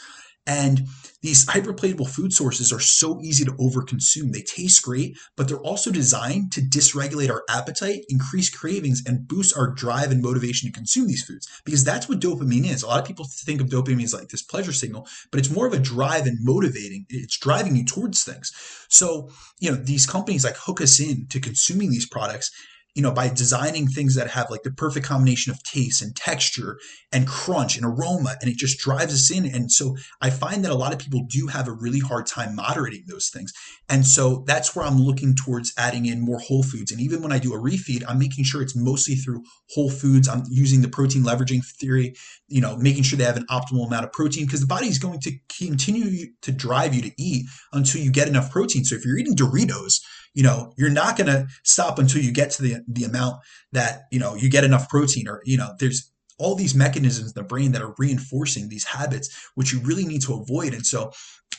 [0.47, 0.87] And
[1.21, 4.33] these hyperpalatable food sources are so easy to overconsume.
[4.33, 9.57] They taste great, but they're also designed to dysregulate our appetite, increase cravings, and boost
[9.57, 11.47] our drive and motivation to consume these foods.
[11.65, 12.83] Because that's what dopamine is.
[12.83, 15.67] A lot of people think of dopamine as like this pleasure signal, but it's more
[15.67, 17.05] of a drive and motivating.
[17.11, 18.51] It's driving you towards things.
[18.89, 19.29] So,
[19.59, 22.51] you know, these companies like hook us in to consuming these products
[22.95, 26.79] you know, by designing things that have like the perfect combination of taste and texture
[27.13, 29.47] and crunch and aroma, and it just drives us in.
[29.47, 32.55] And so I find that a lot of people do have a really hard time
[32.55, 33.53] moderating those things.
[33.89, 36.91] And so that's where I'm looking towards adding in more whole foods.
[36.91, 40.29] And even when I do a refeed, I'm making sure it's mostly through whole foods.
[40.29, 42.15] I'm using the protein leveraging theory,
[42.49, 44.99] you know, making sure they have an optimal amount of protein because the body is
[44.99, 48.85] going to continue to drive you to eat until you get enough protein.
[48.85, 50.01] So if you're eating Doritos,
[50.35, 53.37] you know you're not going to stop until you get to the the amount
[53.73, 57.35] that you know you get enough protein or you know there's all these mechanisms in
[57.35, 60.73] the brain that are reinforcing these habits which you really need to avoid.
[60.73, 61.13] And so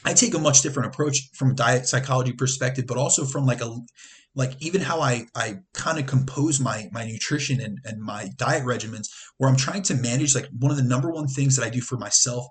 [0.05, 3.61] i take a much different approach from a diet psychology perspective but also from like
[3.61, 3.75] a
[4.35, 8.63] like even how i i kind of compose my my nutrition and, and my diet
[8.63, 9.07] regimens
[9.37, 11.81] where i'm trying to manage like one of the number one things that i do
[11.81, 12.45] for myself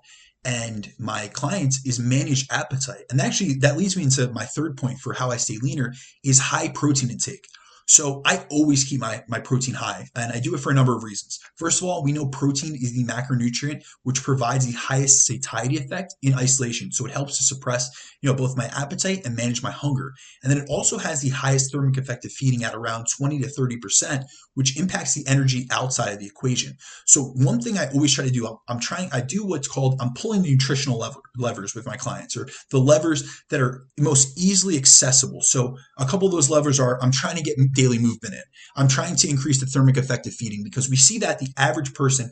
[0.45, 3.03] and my clients is manage appetite.
[3.09, 6.39] And actually, that leads me into my third point for how I stay leaner is
[6.39, 7.45] high protein intake.
[7.89, 10.95] So I always keep my, my protein high, and I do it for a number
[10.95, 11.39] of reasons.
[11.55, 16.13] First of all, we know protein is the macronutrient which provides the highest satiety effect
[16.21, 16.91] in isolation.
[16.91, 17.89] So it helps to suppress,
[18.21, 20.13] you know, both my appetite and manage my hunger.
[20.43, 23.47] And then it also has the highest thermic effect of feeding at around 20 to
[23.47, 24.23] 30%,
[24.53, 26.77] which impacts the energy outside of the equation.
[27.07, 29.99] So one thing I always try to do, I'm, I'm trying, I do what's called,
[29.99, 34.37] I'm pulling the nutritional lever, levers with my clients, or the levers that are most
[34.37, 35.41] easily accessible.
[35.41, 38.43] So a couple of those levers are, I'm trying to get daily movement in.
[38.75, 41.93] I'm trying to increase the thermic effect of feeding because we see that the average
[41.93, 42.31] person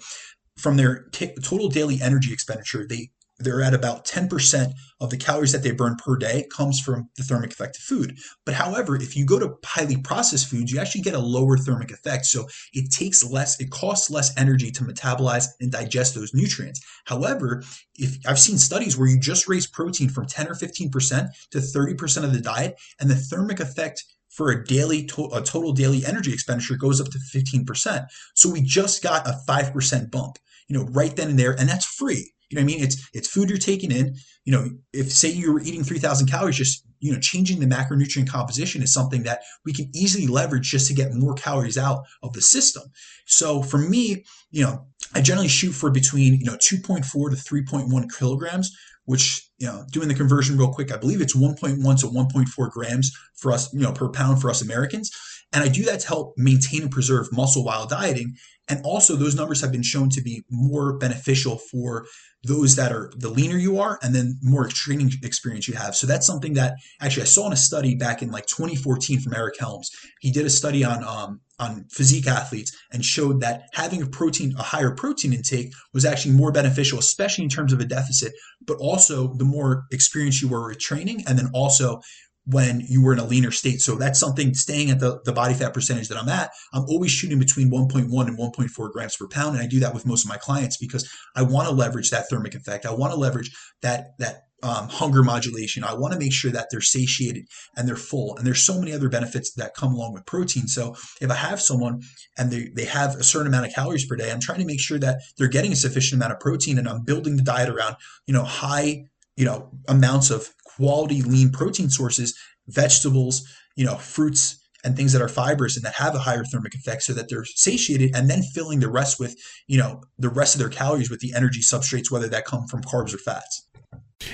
[0.58, 5.52] from their t- total daily energy expenditure, they they're at about 10% of the calories
[5.52, 8.18] that they burn per day comes from the thermic effect of food.
[8.46, 11.92] But however, if you go to highly processed foods, you actually get a lower thermic
[11.92, 12.26] effect.
[12.26, 16.82] So it takes less, it costs less energy to metabolize and digest those nutrients.
[17.06, 21.58] However, if I've seen studies where you just raise protein from 10 or 15% to
[21.60, 24.04] 30% of the diet, and the thermic effect
[24.38, 28.06] for a daily to- a total daily energy expenditure goes up to 15%.
[28.36, 31.86] So we just got a 5% bump, you know, right then and there and that's
[31.86, 32.34] free.
[32.50, 32.84] You know what I mean?
[32.84, 34.16] It's it's food you're taking in.
[34.46, 38.30] You know, if say you were eating 3000 calories just, you know, changing the macronutrient
[38.30, 42.32] composition is something that we can easily leverage just to get more calories out of
[42.34, 42.84] the system.
[43.26, 48.08] So for me, you know, I generally shoot for between, you know, 2.4 to 3.1
[48.18, 48.72] kilograms
[49.08, 53.12] which you know doing the conversion real quick i believe it's 1.1 to 1.4 grams
[53.36, 55.12] for us you know per pound for us americans
[55.54, 58.36] And I do that to help maintain and preserve muscle while dieting.
[58.70, 62.06] And also, those numbers have been shown to be more beneficial for
[62.44, 65.96] those that are the leaner you are and then more training experience you have.
[65.96, 69.34] So that's something that actually I saw in a study back in like 2014 from
[69.34, 69.90] Eric Helms.
[70.22, 74.54] He did a study on um, on physique athletes and showed that having a protein
[74.60, 78.32] a higher protein intake was actually more beneficial especially in terms of a deficit
[78.68, 82.00] but also the more experience you were with training and then also
[82.48, 83.82] when you were in a leaner state.
[83.82, 86.52] So that's something staying at the, the body fat percentage that I'm at.
[86.74, 89.56] I'm always shooting between 1.1 and 1.4 grams per pound.
[89.56, 92.30] And I do that with most of my clients because I want to leverage that
[92.30, 92.86] thermic effect.
[92.86, 95.84] I want to leverage that, that um, hunger modulation.
[95.84, 98.36] I want to make sure that they're satiated and they're full.
[98.38, 100.68] And there's so many other benefits that come along with protein.
[100.68, 102.02] So if I have someone
[102.38, 104.80] and they, they have a certain amount of calories per day, I'm trying to make
[104.80, 107.98] sure that they're getting a sufficient amount of protein and I'm building the diet around,
[108.26, 109.06] you know, high,
[109.38, 115.22] you know, amounts of quality lean protein sources, vegetables, you know, fruits and things that
[115.22, 118.42] are fibrous and that have a higher thermic effect so that they're satiated and then
[118.54, 119.36] filling the rest with,
[119.68, 122.82] you know, the rest of their calories with the energy substrates, whether that come from
[122.82, 123.64] carbs or fats.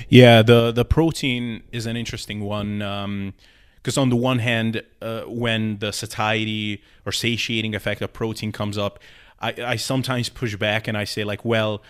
[0.08, 2.82] Yeah, the the protein is an interesting one.
[2.82, 3.34] Um,
[3.76, 8.78] because on the one hand, uh, when the satiety or satiating effect of protein comes
[8.78, 8.97] up,
[9.41, 11.84] I, I sometimes push back and I say like, well,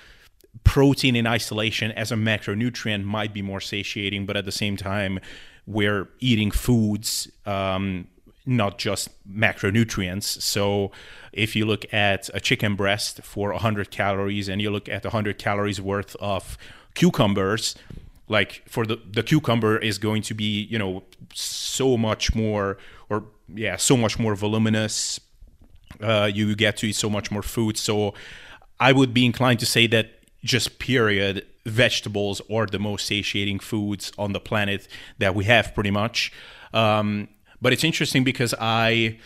[0.64, 5.20] protein in isolation as a macronutrient might be more satiating, but at the same time,
[5.66, 8.08] we're eating foods, um,
[8.46, 10.42] not just macronutrients.
[10.42, 10.92] So
[11.32, 15.38] if you look at a chicken breast for 100 calories and you look at 100
[15.38, 16.58] calories worth of
[16.94, 17.76] cucumbers,
[18.28, 22.78] like for the the cucumber is going to be you know so much more
[23.10, 25.20] or yeah so much more voluminous
[26.02, 28.14] uh, you get to eat so much more food so
[28.80, 34.12] i would be inclined to say that just period, vegetables are the most satiating foods
[34.18, 34.88] on the planet
[35.18, 36.32] that we have pretty much.
[36.74, 37.30] Um,
[37.62, 39.20] but it's interesting because I,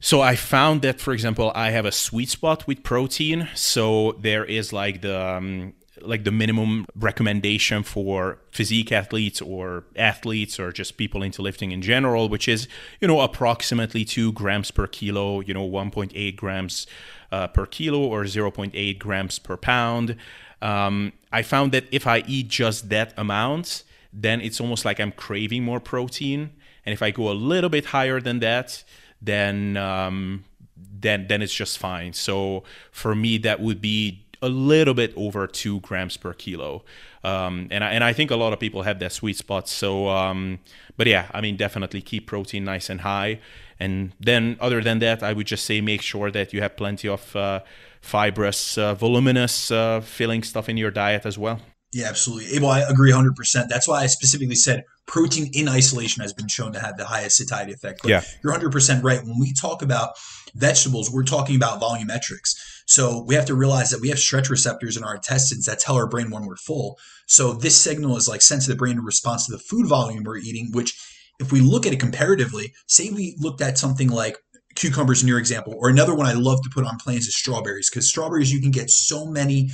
[0.00, 3.48] so I found that, for example, I have a sweet spot with protein.
[3.54, 10.60] So there is like the, um, like the minimum recommendation for physique athletes or athletes
[10.60, 12.68] or just people into lifting in general, which is,
[13.00, 16.86] you know, approximately two grams per kilo, you know, 1.8 grams
[17.30, 20.16] uh, per kilo or 0.8 grams per pound.
[20.60, 25.12] Um, I found that if I eat just that amount, then it's almost like I'm
[25.12, 26.50] craving more protein.
[26.84, 28.82] And if I go a little bit higher than that,
[29.20, 30.44] then um,
[30.76, 32.12] then then it's just fine.
[32.12, 36.84] So for me, that would be a little bit over two grams per kilo.
[37.24, 39.68] Um, and I, and I think a lot of people have that sweet spot.
[39.68, 40.60] So, um,
[40.96, 43.40] but yeah, I mean, definitely keep protein nice and high.
[43.80, 47.08] And then, other than that, I would just say make sure that you have plenty
[47.08, 47.60] of uh,
[48.00, 51.60] fibrous, uh, voluminous, uh, filling stuff in your diet as well.
[51.92, 52.54] Yeah, absolutely.
[52.54, 53.68] Abel, I agree 100%.
[53.68, 57.36] That's why I specifically said protein in isolation has been shown to have the highest
[57.36, 58.00] satiety effect.
[58.02, 58.22] But yeah.
[58.44, 59.22] you're 100% right.
[59.24, 60.10] When we talk about
[60.54, 62.56] vegetables, we're talking about volumetrics.
[62.86, 65.96] So we have to realize that we have stretch receptors in our intestines that tell
[65.96, 66.98] our brain when we're full.
[67.26, 70.24] So this signal is like sent to the brain in response to the food volume
[70.24, 70.98] we're eating, which
[71.38, 74.36] if we look at it comparatively, say we looked at something like
[74.74, 77.90] cucumbers in your example, or another one I love to put on planes is strawberries,
[77.90, 79.70] because strawberries you can get so many,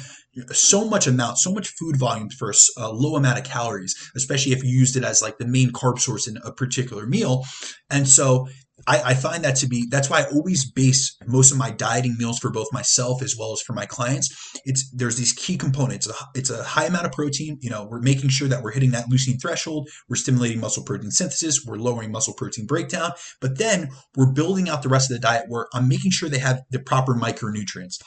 [0.50, 4.64] so much amount, so much food volume for a low amount of calories, especially if
[4.64, 7.44] you used it as like the main carb source in a particular meal.
[7.90, 8.48] And so
[8.86, 12.16] I, I, find that to be that's why I always base most of my dieting
[12.18, 14.52] meals for both myself as well as for my clients.
[14.64, 16.08] It's there's these key components.
[16.34, 17.58] It's a high amount of protein.
[17.60, 19.88] You know, we're making sure that we're hitting that leucine threshold.
[20.08, 21.64] We're stimulating muscle protein synthesis.
[21.64, 23.12] We're lowering muscle protein breakdown.
[23.40, 26.38] But then we're building out the rest of the diet where I'm making sure they
[26.38, 27.98] have the proper micronutrients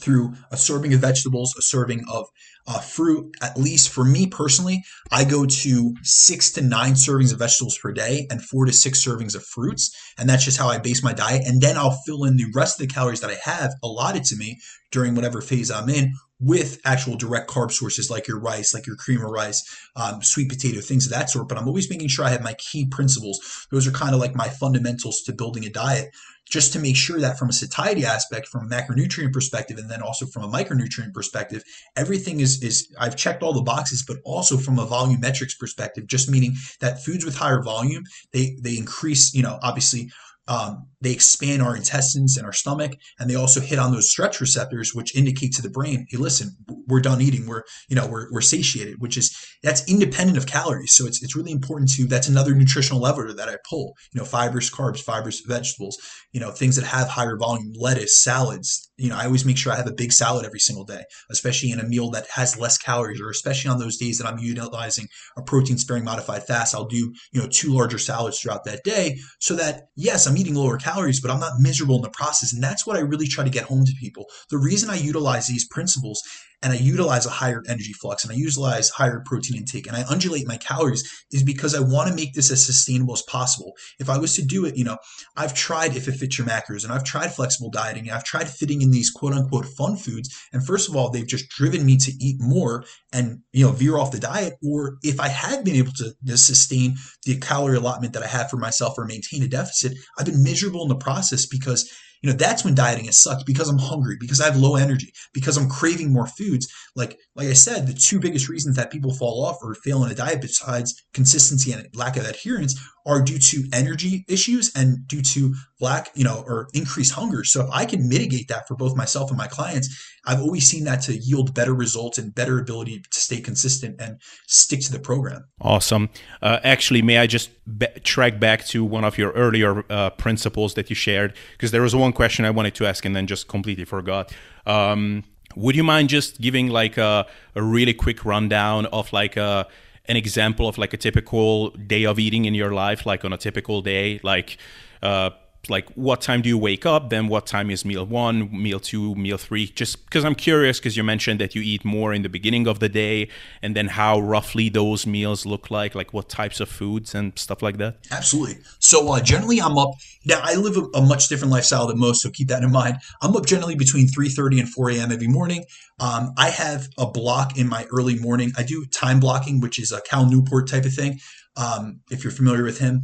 [0.00, 2.26] through a serving of vegetables, a serving of
[2.66, 3.34] uh, fruit.
[3.40, 7.92] At least for me personally, I go to six to nine servings of vegetables per
[7.92, 9.94] day and four to six servings of fruits.
[10.18, 11.42] And that's just how I base my diet.
[11.44, 14.36] And then I'll fill in the rest of the calories that I have allotted to
[14.36, 14.60] me
[14.90, 16.12] during whatever phase I'm in
[16.42, 19.62] with actual direct carb sources like your rice, like your cream of rice,
[19.94, 21.48] um, sweet potato, things of that sort.
[21.48, 23.66] But I'm always making sure I have my key principles.
[23.70, 26.10] Those are kind of like my fundamentals to building a diet
[26.50, 30.02] just to make sure that from a satiety aspect, from a macronutrient perspective, and then
[30.02, 31.62] also from a micronutrient perspective,
[31.96, 36.28] everything is is I've checked all the boxes, but also from a volumetrics perspective, just
[36.28, 38.02] meaning that foods with higher volume,
[38.32, 40.10] they they increase, you know, obviously
[40.48, 44.40] um, they expand our intestines and our stomach, and they also hit on those stretch
[44.40, 46.56] receptors, which indicate to the brain, hey, listen,
[46.86, 47.46] we're done eating.
[47.46, 50.94] We're, you know, we're, we're satiated, which is that's independent of calories.
[50.94, 53.94] So it's, it's really important to that's another nutritional lever that I pull.
[54.12, 55.98] You know, fibers, carbs, fibers, vegetables,
[56.32, 58.90] you know, things that have higher volume, lettuce, salads.
[58.96, 61.72] You know, I always make sure I have a big salad every single day, especially
[61.72, 65.08] in a meal that has less calories, or especially on those days that I'm utilizing
[65.36, 66.74] a protein sparing modified fast.
[66.74, 70.54] I'll do, you know, two larger salads throughout that day so that, yes, I'm eating
[70.54, 72.52] lower calories, but I'm not miserable in the process.
[72.52, 74.26] And that's what I really try to get home to people.
[74.50, 76.22] The reason I utilize these principles
[76.62, 80.04] and I utilize a higher energy flux and I utilize higher protein intake and I
[80.08, 81.02] undulate my calories
[81.32, 83.72] is because I want to make this as sustainable as possible.
[83.98, 84.98] If I was to do it, you know,
[85.36, 88.48] I've tried if it fits your macros and I've tried flexible dieting and I've tried
[88.48, 90.30] fitting in these quote unquote fun foods.
[90.52, 93.98] And first of all, they've just driven me to eat more and, you know, veer
[93.98, 94.54] off the diet.
[94.64, 98.50] Or if I had been able to, to sustain the calorie allotment that I have
[98.50, 101.90] for myself or maintain a deficit, I've been miserable in the process because
[102.22, 105.12] you know, that's when dieting has sucked because I'm hungry, because I have low energy,
[105.34, 106.72] because I'm craving more foods.
[106.94, 110.12] Like, like I said, the two biggest reasons that people fall off or fail in
[110.12, 115.22] a diet besides consistency and lack of adherence are due to energy issues and due
[115.22, 117.44] to lack, you know, or increase hunger.
[117.44, 119.88] So if I can mitigate that for both myself and my clients,
[120.24, 124.20] I've always seen that to yield better results and better ability to stay consistent and
[124.46, 125.44] stick to the program.
[125.60, 126.10] Awesome.
[126.40, 130.74] Uh, actually, may I just be- track back to one of your earlier uh, principles
[130.74, 131.34] that you shared?
[131.52, 134.32] Because there was one question I wanted to ask and then just completely forgot.
[134.64, 135.24] Um,
[135.56, 139.66] would you mind just giving like a, a really quick rundown of like a
[140.06, 143.36] an example of like a typical day of eating in your life, like on a
[143.36, 144.58] typical day, like
[145.02, 145.30] uh,
[145.68, 147.10] like what time do you wake up?
[147.10, 149.66] Then what time is meal one meal two meal three?
[149.66, 152.80] Just because i'm curious because you mentioned that you eat more in the beginning of
[152.80, 153.28] the day
[153.62, 157.62] and then how roughly those meals look like like what types of foods and stuff
[157.62, 157.96] like that.
[158.10, 158.58] Absolutely.
[158.80, 159.90] So uh, generally i'm up
[160.24, 162.96] now i live a, a, much different lifestyle than most so keep that in mind.
[163.20, 165.64] I'm up generally between 3.30 and 4 a.m every morning.
[166.00, 168.52] Um, i have a block in my early morning.
[168.56, 171.20] I do time blocking which is a cal newport type of thing
[171.56, 173.02] um, if you're familiar with him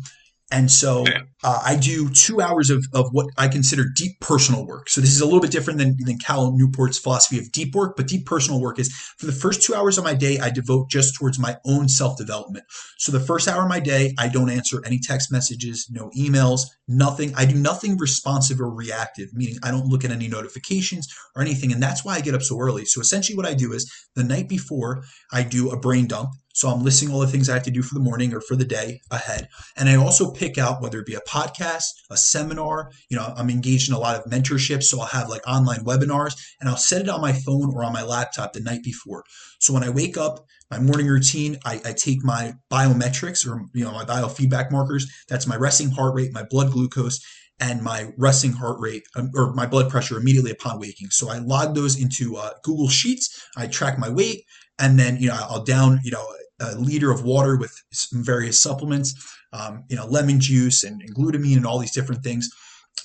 [0.51, 1.05] and so
[1.45, 4.89] uh, I do two hours of, of what I consider deep personal work.
[4.89, 7.97] So this is a little bit different than, than Cal Newport's philosophy of deep work,
[7.97, 10.89] but deep personal work is for the first two hours of my day, I devote
[10.91, 12.65] just towards my own self development.
[12.97, 16.63] So the first hour of my day, I don't answer any text messages, no emails,
[16.89, 17.35] nothing.
[17.37, 21.07] I do nothing responsive or reactive, meaning I don't look at any notifications
[21.37, 21.73] or anything.
[21.73, 22.87] And that's why I get up so early.
[22.87, 26.31] So essentially what I do is the night before I do a brain dump.
[26.59, 28.57] So I'm listing all the things I have to do for the morning or for
[28.57, 29.49] the day ahead.
[29.77, 33.49] And I also pick out whether it be a podcast, a seminar, you know, I'm
[33.49, 34.83] engaged in a lot of mentorship.
[34.83, 37.93] So I'll have like online webinars and I'll set it on my phone or on
[37.93, 39.23] my laptop the night before.
[39.61, 43.85] So when I wake up, my morning routine, I, I take my biometrics or, you
[43.85, 45.09] know, my biofeedback markers.
[45.29, 47.21] That's my resting heart rate, my blood glucose,
[47.61, 51.11] and my resting heart rate um, or my blood pressure immediately upon waking.
[51.11, 53.49] So I log those into uh, Google Sheets.
[53.57, 54.43] I track my weight,
[54.79, 56.27] and then you know I'll down you know
[56.61, 59.15] a liter of water with some various supplements,
[59.53, 62.51] um, you know, lemon juice and, and, glutamine and all these different things.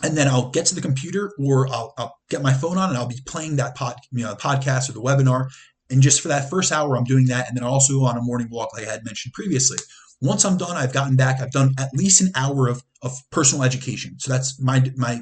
[0.01, 2.97] And then I'll get to the computer or I'll, I'll get my phone on and
[2.97, 5.49] I'll be playing that pod, you know, podcast or the webinar.
[5.89, 7.47] And just for that first hour, I'm doing that.
[7.47, 9.77] And then also on a morning walk, like I had mentioned previously.
[10.21, 11.41] Once I'm done, I've gotten back.
[11.41, 14.17] I've done at least an hour of, of personal education.
[14.17, 15.21] So that's my my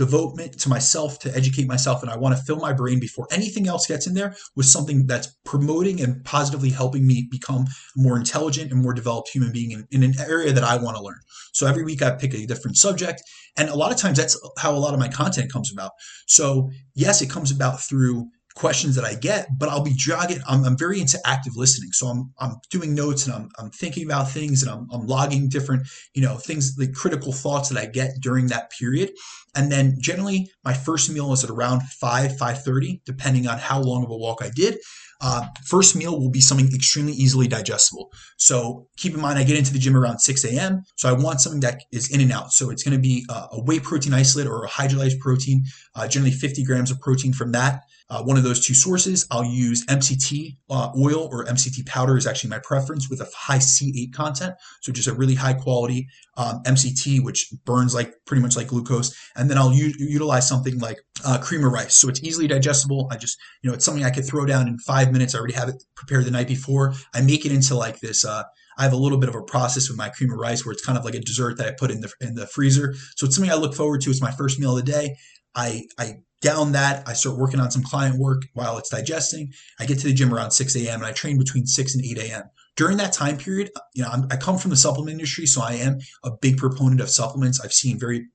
[0.00, 3.68] devotement to myself to educate myself and i want to fill my brain before anything
[3.68, 8.16] else gets in there with something that's promoting and positively helping me become a more
[8.16, 11.20] intelligent and more developed human being in, in an area that i want to learn
[11.52, 13.20] so every week i pick a different subject
[13.58, 15.90] and a lot of times that's how a lot of my content comes about
[16.26, 20.40] so yes it comes about through questions that I get, but I'll be jogging.
[20.46, 21.92] I'm, I'm, very into active listening.
[21.92, 25.48] So I'm, I'm doing notes and I'm, I'm thinking about things and I'm, I'm logging
[25.48, 29.12] different, you know, things, the critical thoughts that I get during that period.
[29.54, 34.04] And then generally my first meal is at around 5, 5.30, depending on how long
[34.04, 34.78] of a walk I did.
[35.22, 38.10] Uh, first meal will be something extremely easily digestible.
[38.38, 40.82] So keep in mind, I get into the gym around 6 a.m.
[40.96, 42.52] So I want something that is in and out.
[42.52, 45.64] So it's going to be uh, a whey protein isolate or a hydrolyzed protein,
[45.94, 49.26] uh, generally 50 grams of protein from that uh, one of those two sources.
[49.30, 53.58] I'll use MCT uh, oil or MCT powder is actually my preference with a high
[53.58, 54.54] C8 content.
[54.82, 59.16] So just a really high quality um, MCT, which burns like pretty much like glucose.
[59.36, 61.94] And then I'll u- utilize something like uh, cream of rice.
[61.94, 63.08] So it's easily digestible.
[63.10, 65.34] I just, you know, it's something I could throw down in five minutes.
[65.34, 66.94] I already have it prepared the night before.
[67.14, 68.42] I make it into like this, uh,
[68.78, 70.84] I have a little bit of a process with my cream of rice where it's
[70.84, 72.94] kind of like a dessert that I put in the in the freezer.
[73.16, 74.10] So it's something I look forward to.
[74.10, 75.16] It's my first meal of the day.
[75.54, 77.06] I I down that.
[77.06, 79.52] I start working on some client work while it's digesting.
[79.78, 81.00] I get to the gym around 6 a.m.
[81.00, 82.44] and I train between 6 and 8 a.m.
[82.76, 85.72] During that time period, you know, I'm, i come from the supplement industry, so I
[85.74, 87.60] am a big proponent of supplements.
[87.60, 88.28] I've seen very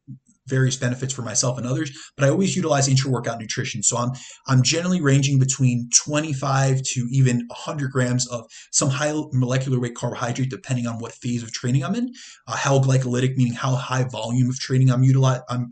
[0.47, 3.83] various benefits for myself and others, but I always utilize intra-workout nutrition.
[3.83, 4.11] So I'm
[4.47, 10.49] I'm generally ranging between 25 to even 100 grams of some high molecular weight carbohydrate,
[10.49, 12.13] depending on what phase of training I'm in.
[12.47, 15.69] Uh, how glycolytic, meaning how high volume of training I'm utilize I'm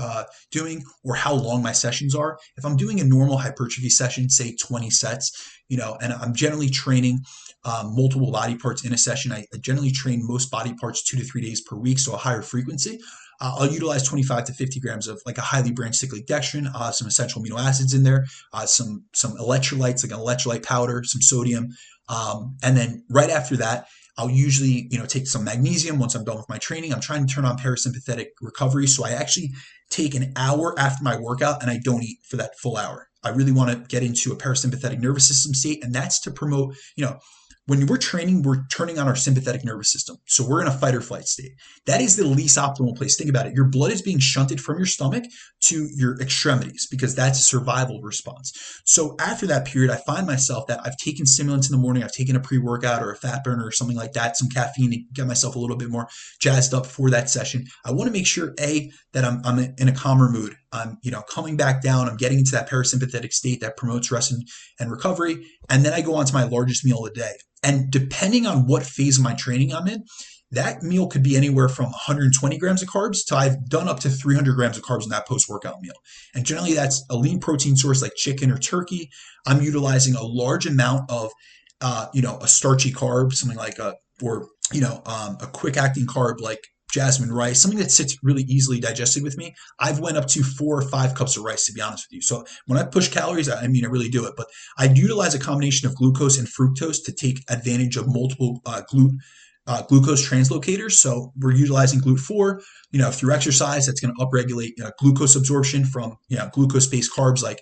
[0.00, 2.38] uh, doing, or how long my sessions are.
[2.56, 6.68] If I'm doing a normal hypertrophy session, say 20 sets, you know, and I'm generally
[6.68, 7.20] training
[7.64, 9.32] um, multiple body parts in a session.
[9.32, 12.16] I, I generally train most body parts two to three days per week, so a
[12.16, 12.98] higher frequency.
[13.40, 16.90] Uh, I'll utilize 25 to 50 grams of like a highly branched cyclic dextrin, uh,
[16.92, 21.22] some essential amino acids in there, uh, some some electrolytes like an electrolyte powder, some
[21.22, 21.70] sodium,
[22.08, 23.86] um, and then right after that,
[24.18, 26.92] I'll usually you know take some magnesium once I'm done with my training.
[26.92, 29.52] I'm trying to turn on parasympathetic recovery, so I actually
[29.90, 33.08] take an hour after my workout and I don't eat for that full hour.
[33.24, 36.74] I really want to get into a parasympathetic nervous system state, and that's to promote
[36.96, 37.18] you know
[37.66, 40.16] when we're training, we're turning on our sympathetic nervous system.
[40.26, 41.52] So we're in a fight or flight state.
[41.86, 43.16] That is the least optimal place.
[43.16, 43.54] Think about it.
[43.54, 45.24] Your blood is being shunted from your stomach
[45.64, 48.52] to your extremities because that's a survival response.
[48.84, 52.12] So after that period, I find myself that I've taken stimulants in the morning, I've
[52.12, 54.98] taken a pre workout or a fat burner or something like that, some caffeine to
[55.12, 56.08] get myself a little bit more
[56.40, 57.66] jazzed up for that session.
[57.84, 60.56] I want to make sure, A, that I'm, I'm in a calmer mood.
[60.72, 62.08] I'm, you know, coming back down.
[62.08, 64.46] I'm getting into that parasympathetic state that promotes rest and,
[64.80, 65.44] and recovery.
[65.68, 67.34] And then I go on to my largest meal of the day.
[67.62, 70.04] And depending on what phase of my training I'm in,
[70.52, 74.10] that meal could be anywhere from 120 grams of carbs to I've done up to
[74.10, 75.94] 300 grams of carbs in that post workout meal.
[76.34, 79.10] And generally, that's a lean protein source like chicken or turkey.
[79.46, 81.32] I'm utilizing a large amount of,
[81.80, 85.78] uh, you know, a starchy carb, something like a, or, you know, um, a quick
[85.78, 89.54] acting carb like jasmine rice, something that sits really easily digested with me.
[89.78, 92.22] I've went up to four or five cups of rice, to be honest with you.
[92.22, 94.34] So when I push calories, I mean, I really do it.
[94.36, 94.48] But
[94.78, 99.16] I utilize a combination of glucose and fructose to take advantage of multiple uh, glute.
[99.64, 100.94] Uh, glucose translocators.
[100.94, 102.60] So we're utilizing GLUT4,
[102.90, 103.86] you know, through exercise.
[103.86, 107.60] That's going to upregulate uh, glucose absorption from, you know, glucose-based carbs like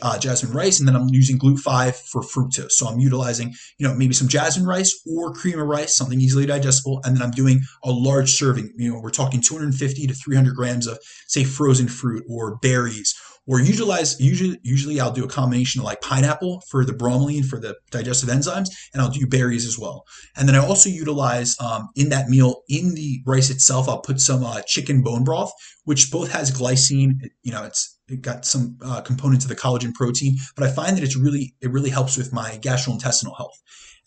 [0.00, 2.72] uh, jasmine rice, and then I'm using GLUT5 for fructose.
[2.72, 6.46] So I'm utilizing, you know, maybe some jasmine rice or cream of rice, something easily
[6.46, 8.72] digestible, and then I'm doing a large serving.
[8.76, 13.14] You know, we're talking 250 to 300 grams of, say, frozen fruit or berries
[13.46, 17.58] or utilize usually usually I'll do a combination of like pineapple for the bromelain for
[17.58, 20.04] the digestive enzymes, and I'll do berries as well.
[20.36, 24.20] And then I also utilize um, in that meal in the rice itself, I'll put
[24.20, 25.52] some uh, chicken bone broth,
[25.84, 27.14] which both has glycine.
[27.42, 30.96] You know, it's it got some uh, components of the collagen protein, but I find
[30.96, 33.58] that it's really it really helps with my gastrointestinal health.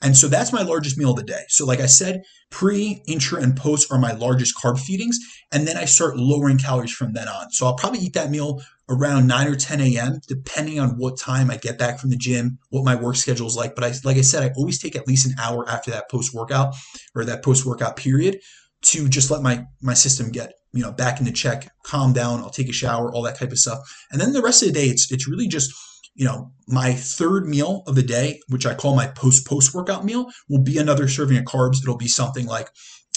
[0.02, 1.44] And so that's my largest meal of the day.
[1.48, 2.22] So, like I said,
[2.52, 5.18] pre, intra, and post are my largest carb feedings.
[5.52, 7.50] And then I start lowering calories from then on.
[7.52, 11.50] So, I'll probably eat that meal around 9 or 10 a.m., depending on what time
[11.50, 13.76] I get back from the gym, what my work schedule is like.
[13.76, 16.34] But I, like I said, I always take at least an hour after that post
[16.34, 16.76] workout
[17.16, 18.40] or that post workout period
[18.84, 22.40] to just let my my system get you know back into check, calm down.
[22.40, 23.80] I'll take a shower, all that type of stuff,
[24.12, 25.74] and then the rest of the day, it's it's really just
[26.14, 30.06] you know my third meal of the day, which I call my post post workout
[30.06, 31.82] meal, will be another serving of carbs.
[31.82, 32.70] It'll be something like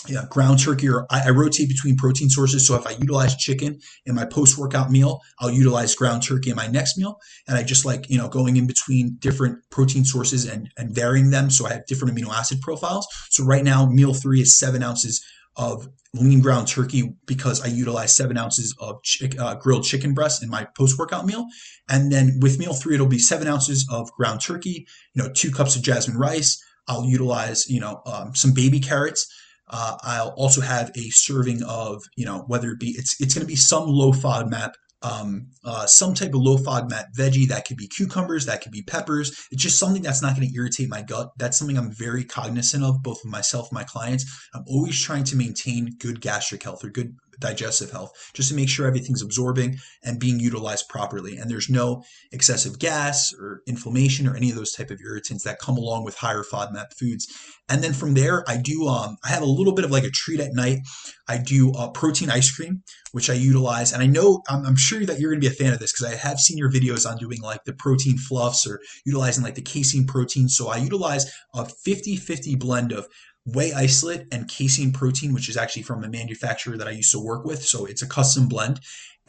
[0.07, 2.67] yeah, ground turkey, or I, I, rotate between protein sources.
[2.67, 6.57] So if I utilize chicken in my post workout meal, I'll utilize ground turkey in
[6.57, 7.19] my next meal.
[7.47, 11.31] And I just like, you know, going in between different protein sources and, and varying
[11.31, 11.51] them.
[11.51, 13.07] So I have different amino acid profiles.
[13.31, 15.25] So right now, meal three is seven ounces
[15.57, 19.01] of lean ground turkey because I utilize seven ounces of
[19.39, 21.47] uh, grilled chicken breast in my post workout meal.
[21.89, 25.51] And then with meal three, it'll be seven ounces of ground turkey, you know, two
[25.51, 26.63] cups of jasmine rice.
[26.87, 29.27] I'll utilize, you know, um, some baby carrots.
[29.71, 33.47] Uh, I'll also have a serving of, you know, whether it be, it's, it's going
[33.47, 34.73] to be some low FODMAP
[35.03, 37.49] um, uh, some type of low FODMAP veggie.
[37.49, 39.47] That could be cucumbers, that could be peppers.
[39.51, 41.31] It's just something that's not going to irritate my gut.
[41.39, 44.49] That's something I'm very cognizant of, both myself and my clients.
[44.55, 48.69] I'm always trying to maintain good gastric health or good digestive health, just to make
[48.69, 51.37] sure everything's absorbing and being utilized properly.
[51.37, 55.59] And there's no excessive gas or inflammation or any of those type of irritants that
[55.59, 57.29] come along with higher FODMAP foods.
[57.69, 60.11] And then from there, I do um, I have a little bit of like a
[60.11, 60.79] treat at night.
[61.29, 62.83] I do uh, protein ice cream,
[63.13, 63.93] which I utilize.
[63.93, 65.93] And I know I'm, I'm sure that you're going to be a fan of this
[65.93, 69.55] because I have seen your videos on doing like the protein fluffs or utilizing like
[69.55, 70.49] the casein protein.
[70.49, 73.07] So I utilize a 50 50 blend of
[73.55, 77.25] whey isolate and casein protein, which is actually from a manufacturer that I used to
[77.25, 77.63] work with.
[77.65, 78.81] So it's a custom blend.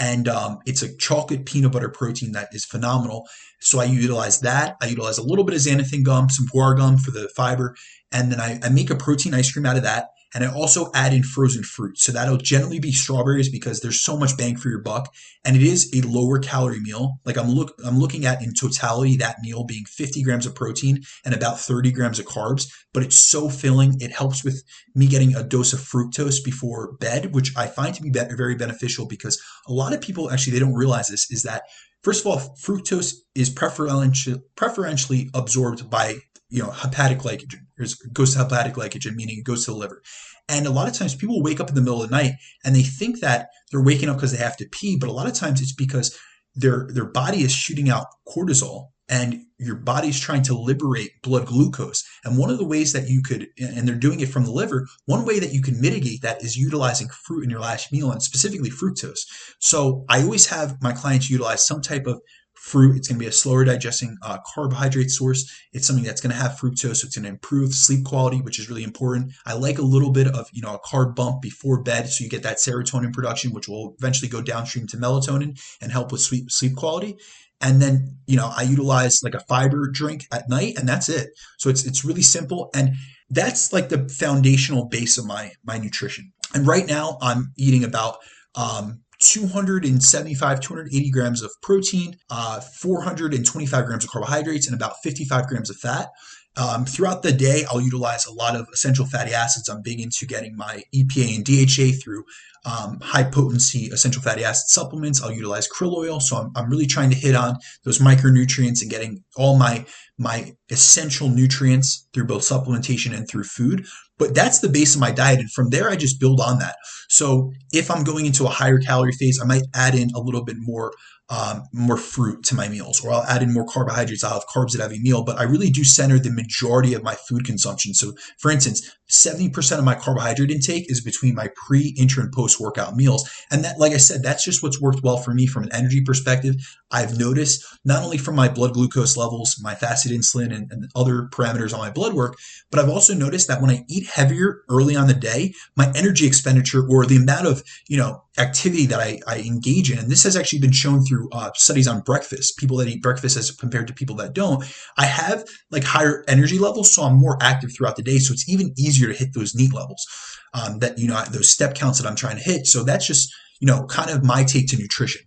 [0.01, 3.27] And um, it's a chocolate peanut butter protein that is phenomenal.
[3.59, 4.77] So I utilize that.
[4.81, 7.75] I utilize a little bit of xanthan gum, some guar gum for the fiber,
[8.11, 10.07] and then I, I make a protein ice cream out of that.
[10.33, 11.97] And I also add in frozen fruit.
[11.97, 15.13] So that'll generally be strawberries because there's so much bang for your buck.
[15.43, 17.19] And it is a lower calorie meal.
[17.25, 21.03] Like I'm look I'm looking at in totality that meal being 50 grams of protein
[21.25, 23.99] and about 30 grams of carbs, but it's so filling.
[23.99, 28.01] It helps with me getting a dose of fructose before bed, which I find to
[28.01, 31.63] be very beneficial because a lot of people actually they don't realize this is that
[32.01, 36.19] First of all, fructose is preferentially, preferentially absorbed by
[36.49, 37.65] you know hepatic glycogen.
[37.79, 40.01] It goes to hepatic glycogen, meaning it goes to the liver.
[40.47, 42.33] And a lot of times people wake up in the middle of the night
[42.65, 45.27] and they think that they're waking up because they have to pee, but a lot
[45.27, 46.17] of times it's because
[46.55, 52.03] their their body is shooting out cortisol and your body's trying to liberate blood glucose.
[52.23, 54.87] And one of the ways that you could, and they're doing it from the liver,
[55.05, 58.21] one way that you can mitigate that is utilizing fruit in your last meal and
[58.21, 59.21] specifically fructose.
[59.59, 62.21] So I always have my clients utilize some type of
[62.59, 62.97] fruit.
[62.97, 65.49] It's going to be a slower digesting uh, carbohydrate source.
[65.71, 66.97] It's something that's going to have fructose.
[66.97, 69.31] So it's going to improve sleep quality, which is really important.
[69.45, 72.09] I like a little bit of, you know, a carb bump before bed.
[72.09, 76.11] So you get that serotonin production, which will eventually go downstream to melatonin and help
[76.11, 77.17] with sleep, sleep quality
[77.61, 81.31] and then you know i utilize like a fiber drink at night and that's it
[81.57, 82.91] so it's it's really simple and
[83.29, 88.19] that's like the foundational base of my my nutrition and right now i'm eating about
[88.55, 95.69] um, 275 280 grams of protein uh, 425 grams of carbohydrates and about 55 grams
[95.69, 96.09] of fat
[96.57, 99.69] um, throughout the day, I'll utilize a lot of essential fatty acids.
[99.69, 102.23] I'm big into getting my EPA and DHA through
[102.65, 105.21] um, high potency essential fatty acid supplements.
[105.21, 106.19] I'll utilize krill oil.
[106.19, 109.85] So I'm, I'm really trying to hit on those micronutrients and getting all my
[110.17, 113.85] my essential nutrients through both supplementation and through food.
[114.17, 115.39] But that's the base of my diet.
[115.39, 116.75] And from there, I just build on that.
[117.07, 120.43] So if I'm going into a higher calorie phase, I might add in a little
[120.43, 120.91] bit more
[121.29, 124.23] um, more fruit to my meals, or I'll add in more carbohydrates.
[124.23, 127.15] I'll have carbs at every meal, but I really do center the majority of my
[127.15, 127.93] food consumption.
[127.93, 132.59] So, for instance, 70% of my carbohydrate intake is between my pre, intra, and post
[132.59, 133.29] workout meals.
[133.51, 136.01] And that, like I said, that's just what's worked well for me from an energy
[136.01, 136.55] perspective.
[136.91, 141.27] I've noticed not only from my blood glucose levels, my fasted insulin, and, and other
[141.31, 142.37] parameters on my blood work,
[142.71, 146.25] but I've also noticed that when I eat heavier early on the day, my energy
[146.25, 150.23] expenditure or the amount of, you know, activity that I, I engage in, and this
[150.23, 153.87] has actually been shown through uh, studies on breakfast, people that eat breakfast as compared
[153.87, 154.63] to people that don't,
[154.97, 158.19] I have like higher energy levels, so I'm more active throughout the day.
[158.19, 160.05] So it's even easier to hit those NEAT levels
[160.53, 162.67] um, that, you know, those step counts that I'm trying to hit.
[162.67, 165.21] So that's just, you know, kind of my take to nutrition.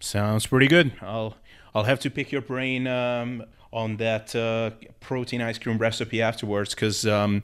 [0.00, 0.92] Sounds pretty good.
[1.02, 1.36] I'll,
[1.74, 4.70] I'll have to pick your brain um, on that uh,
[5.00, 7.42] protein ice cream recipe afterwards because um,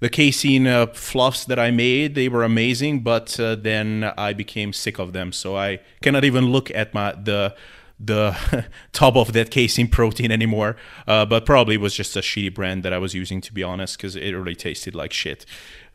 [0.00, 4.72] the casein uh, fluffs that I made they were amazing, but uh, then I became
[4.72, 7.54] sick of them, so I cannot even look at my the
[8.00, 10.76] the top of that casein protein anymore.
[11.06, 13.62] Uh, but probably it was just a shitty brand that I was using, to be
[13.62, 15.44] honest, because it really tasted like shit.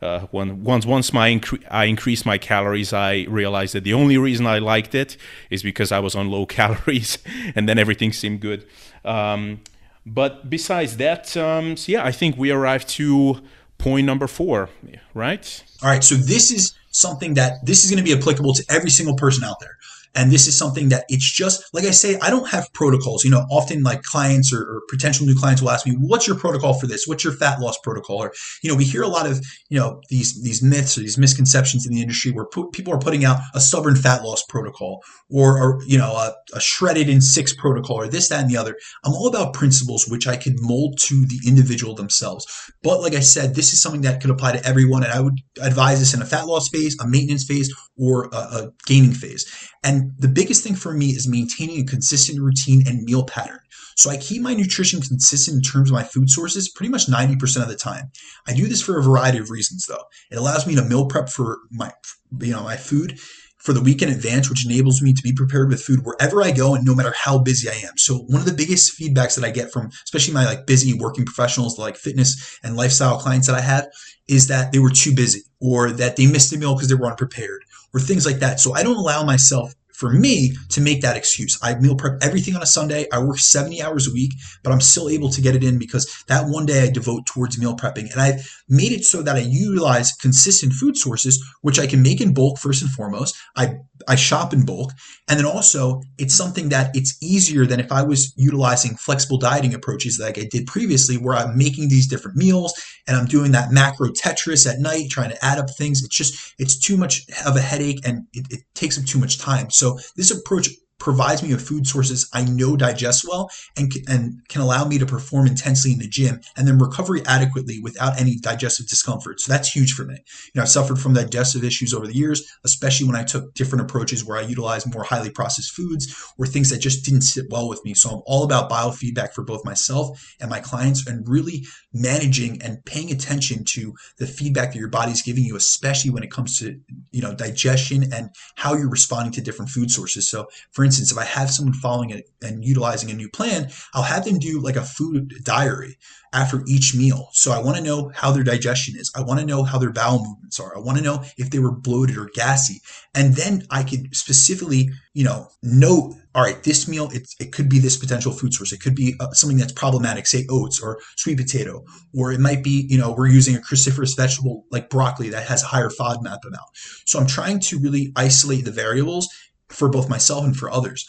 [0.02, 4.18] Uh, when, once once my incre- I increased my calories, I realized that the only
[4.18, 5.16] reason I liked it
[5.48, 7.18] is because I was on low calories,
[7.54, 8.66] and then everything seemed good.
[9.04, 9.60] Um,
[10.06, 13.40] but besides that, um, so yeah, I think we arrived to
[13.84, 14.70] point number four,
[15.12, 15.62] right?
[15.82, 16.02] All right.
[16.02, 19.44] So this is something that this is going to be applicable to every single person
[19.44, 19.73] out there.
[20.14, 23.24] And this is something that it's just, like I say, I don't have protocols.
[23.24, 26.36] You know, often like clients or, or, potential new clients will ask me, what's your
[26.36, 27.06] protocol for this?
[27.06, 28.22] What's your fat loss protocol?
[28.22, 28.32] Or,
[28.62, 31.86] you know, we hear a lot of, you know, these, these myths or these misconceptions
[31.86, 35.82] in the industry where people are putting out a stubborn fat loss protocol or, or
[35.86, 38.76] you know, a, a shredded in six protocol or this, that, and the other.
[39.04, 42.46] I'm all about principles which I can mold to the individual themselves.
[42.82, 45.02] But like I said, this is something that could apply to everyone.
[45.02, 48.36] And I would advise this in a fat loss phase, a maintenance phase, or a,
[48.36, 49.44] a gaining phase.
[49.84, 53.60] And the biggest thing for me is maintaining a consistent routine and meal pattern.
[53.96, 57.62] So I keep my nutrition consistent in terms of my food sources pretty much 90%
[57.62, 58.10] of the time.
[58.48, 60.04] I do this for a variety of reasons though.
[60.30, 61.92] It allows me to meal prep for my
[62.40, 63.18] you know my food
[63.58, 66.50] for the week in advance, which enables me to be prepared with food wherever I
[66.50, 67.96] go and no matter how busy I am.
[67.96, 71.24] So one of the biggest feedbacks that I get from especially my like busy working
[71.24, 73.86] professionals, like fitness and lifestyle clients that I have,
[74.28, 77.06] is that they were too busy or that they missed a meal because they were
[77.06, 77.62] unprepared
[77.94, 78.60] or things like that.
[78.60, 81.56] So I don't allow myself for me to make that excuse.
[81.62, 83.06] I meal prep everything on a Sunday.
[83.12, 84.32] I work 70 hours a week,
[84.64, 87.58] but I'm still able to get it in because that one day I devote towards
[87.58, 88.10] meal prepping.
[88.10, 92.20] And I've made it so that I utilize consistent food sources, which I can make
[92.20, 93.36] in bulk first and foremost.
[93.56, 93.76] I,
[94.08, 94.92] I shop in bulk.
[95.28, 99.74] And then also it's something that it's easier than if I was utilizing flexible dieting
[99.74, 102.72] approaches like I did previously, where I'm making these different meals
[103.06, 106.02] and I'm doing that macro Tetris at night, trying to add up things.
[106.02, 109.38] It's just, it's too much of a headache and it, it takes up too much
[109.38, 109.70] time.
[109.70, 110.68] So this approach
[111.04, 115.04] provides me with food sources I know digest well and, and can allow me to
[115.04, 119.38] perform intensely in the gym and then recovery adequately without any digestive discomfort.
[119.38, 120.14] So that's huge for me.
[120.14, 123.82] You know, I've suffered from digestive issues over the years, especially when I took different
[123.82, 126.06] approaches where I utilized more highly processed foods
[126.38, 127.92] or things that just didn't sit well with me.
[127.92, 132.82] So I'm all about biofeedback for both myself and my clients and really managing and
[132.86, 136.80] paying attention to the feedback that your body's giving you, especially when it comes to,
[137.10, 140.30] you know, digestion and how you're responding to different food sources.
[140.30, 144.02] So for instance, if I have someone following it and utilizing a new plan, I'll
[144.02, 145.98] have them do like a food diary
[146.34, 147.28] after each meal.
[147.32, 149.10] So I want to know how their digestion is.
[149.14, 150.76] I want to know how their bowel movements are.
[150.76, 152.80] I want to know if they were bloated or gassy.
[153.14, 157.68] And then I could specifically, you know, note, all right, this meal, it, it could
[157.68, 158.72] be this potential food source.
[158.72, 162.64] It could be uh, something that's problematic, say oats or sweet potato, or it might
[162.64, 166.44] be, you know, we're using a cruciferous vegetable like broccoli that has a higher FODMAP
[166.44, 166.68] amount.
[167.06, 169.28] So I'm trying to really isolate the variables
[169.74, 171.08] for both myself and for others.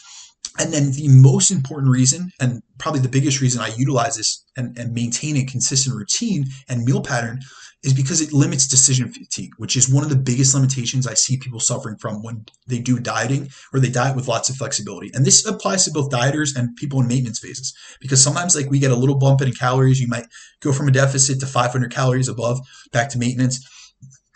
[0.58, 4.76] And then the most important reason, and probably the biggest reason I utilize this and,
[4.78, 7.40] and, maintain a consistent routine and meal pattern
[7.82, 11.36] is because it limits decision fatigue, which is one of the biggest limitations I see
[11.36, 15.10] people suffering from when they do dieting or they diet with lots of flexibility.
[15.14, 18.78] And this applies to both dieters and people in maintenance phases because sometimes like we
[18.78, 20.00] get a little bump in calories.
[20.00, 20.26] You might
[20.60, 22.58] go from a deficit to 500 calories above
[22.92, 23.64] back to maintenance.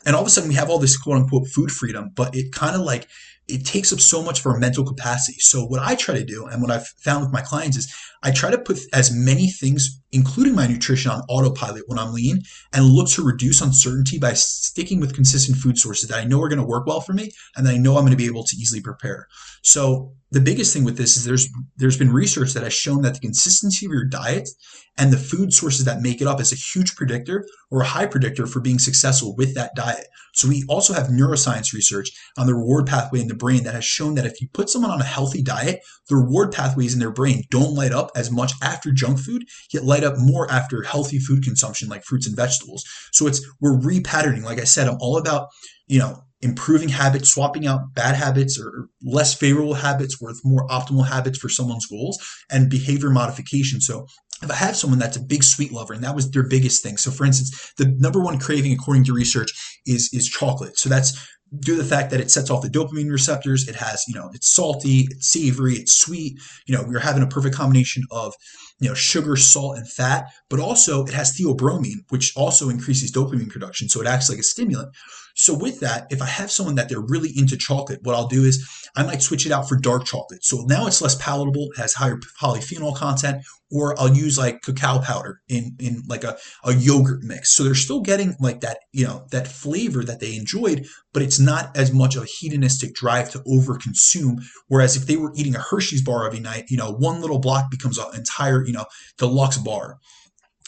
[0.07, 2.53] And all of a sudden we have all this quote unquote food freedom, but it
[2.53, 3.09] kind of like
[3.51, 5.39] it takes up so much of our mental capacity.
[5.41, 8.31] So what I try to do and what I've found with my clients is I
[8.31, 12.85] try to put as many things, including my nutrition on autopilot when I'm lean and
[12.85, 16.61] look to reduce uncertainty by sticking with consistent food sources that I know are going
[16.61, 18.57] to work well for me and that I know I'm going to be able to
[18.57, 19.27] easily prepare.
[19.63, 23.15] So the biggest thing with this is there's there's been research that has shown that
[23.15, 24.49] the consistency of your diet
[24.97, 28.07] and the food sources that make it up is a huge predictor or a high
[28.07, 30.07] predictor for being successful with that diet.
[30.35, 33.85] So we also have neuroscience research on the reward pathway in the brain that has
[33.85, 37.11] shown that if you put someone on a healthy diet, the reward pathways in their
[37.11, 41.19] brain don't light up as much after junk food, yet light up more after healthy
[41.19, 42.85] food consumption like fruits and vegetables.
[43.13, 44.45] So it's we're repatterning.
[44.45, 45.49] Like I said, I'm all about,
[45.89, 51.07] you know, improving habits, swapping out bad habits or less favorable habits with more optimal
[51.07, 52.19] habits for someone's goals
[52.51, 53.81] and behavior modification.
[53.81, 54.07] So
[54.43, 56.97] if I have someone that's a big sweet lover and that was their biggest thing.
[56.97, 59.53] So for instance, the number one craving according to research
[59.87, 60.79] is is chocolate.
[60.79, 61.19] So that's
[61.59, 63.69] due to the fact that it sets off the dopamine receptors.
[63.69, 66.39] It has, you know, it's salty, it's savory, it's sweet.
[66.67, 68.35] You know, we're having a perfect combination of,
[68.79, 73.51] you know, sugar, salt, and fat, but also it has theobromine, which also increases dopamine
[73.51, 73.89] production.
[73.89, 74.95] So it acts like a stimulant.
[75.41, 78.45] So with that, if I have someone that they're really into chocolate, what I'll do
[78.45, 78.63] is
[78.95, 80.45] I might switch it out for dark chocolate.
[80.45, 83.43] So now it's less palatable, has higher polyphenol content,
[83.73, 87.53] or I'll use like cacao powder in in like a, a yogurt mix.
[87.53, 91.41] So they're still getting like that, you know, that flavor that they enjoyed, but it's
[91.41, 94.43] not as much of a hedonistic drive to overconsume.
[94.69, 97.71] Whereas if they were eating a Hershey's bar every night, you know, one little block
[97.71, 98.85] becomes an entire, you know,
[99.17, 100.01] deluxe bar.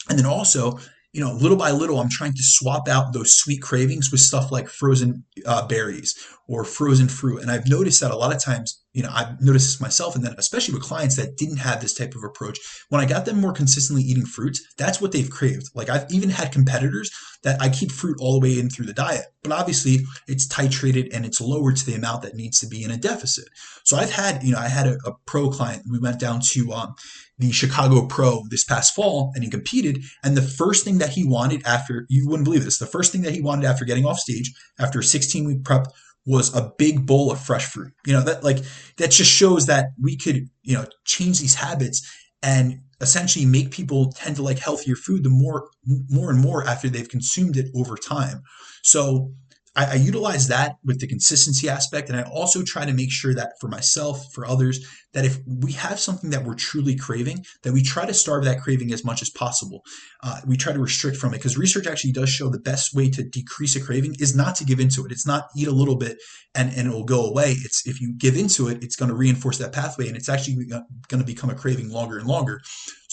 [0.09, 0.79] And then also
[1.13, 4.51] you know, little by little, I'm trying to swap out those sweet cravings with stuff
[4.51, 6.15] like frozen uh, berries
[6.47, 7.41] or frozen fruit.
[7.41, 10.25] And I've noticed that a lot of times, you know, I've noticed this myself, and
[10.25, 12.59] then especially with clients that didn't have this type of approach,
[12.89, 15.69] when I got them more consistently eating fruits, that's what they've craved.
[15.75, 17.11] Like I've even had competitors
[17.43, 21.13] that I keep fruit all the way in through the diet, but obviously it's titrated
[21.13, 23.45] and it's lowered to the amount that needs to be in a deficit.
[23.83, 25.83] So I've had, you know, I had a, a pro client.
[25.89, 26.95] We went down to um,
[27.39, 30.03] the Chicago Pro this past fall and he competed.
[30.23, 33.23] And the first thing that he wanted after, you wouldn't believe this, the first thing
[33.23, 35.87] that he wanted after getting off stage, after a 16 week prep,
[36.25, 37.91] was a big bowl of fresh fruit.
[38.05, 38.59] You know, that like,
[38.97, 42.07] that just shows that we could, you know, change these habits
[42.41, 45.69] and essentially make people tend to like healthier food the more,
[46.09, 48.41] more and more after they've consumed it over time.
[48.83, 49.33] So
[49.75, 52.09] I, I utilize that with the consistency aspect.
[52.09, 55.71] And I also try to make sure that for myself, for others, that if we
[55.73, 59.21] have something that we're truly craving, that we try to starve that craving as much
[59.21, 59.83] as possible.
[60.21, 63.09] Uh, we try to restrict from it because research actually does show the best way
[63.09, 65.11] to decrease a craving is not to give into it.
[65.11, 66.17] It's not eat a little bit
[66.55, 67.51] and, and it will go away.
[67.63, 70.65] It's if you give into it, it's going to reinforce that pathway and it's actually
[70.65, 72.61] going to become a craving longer and longer.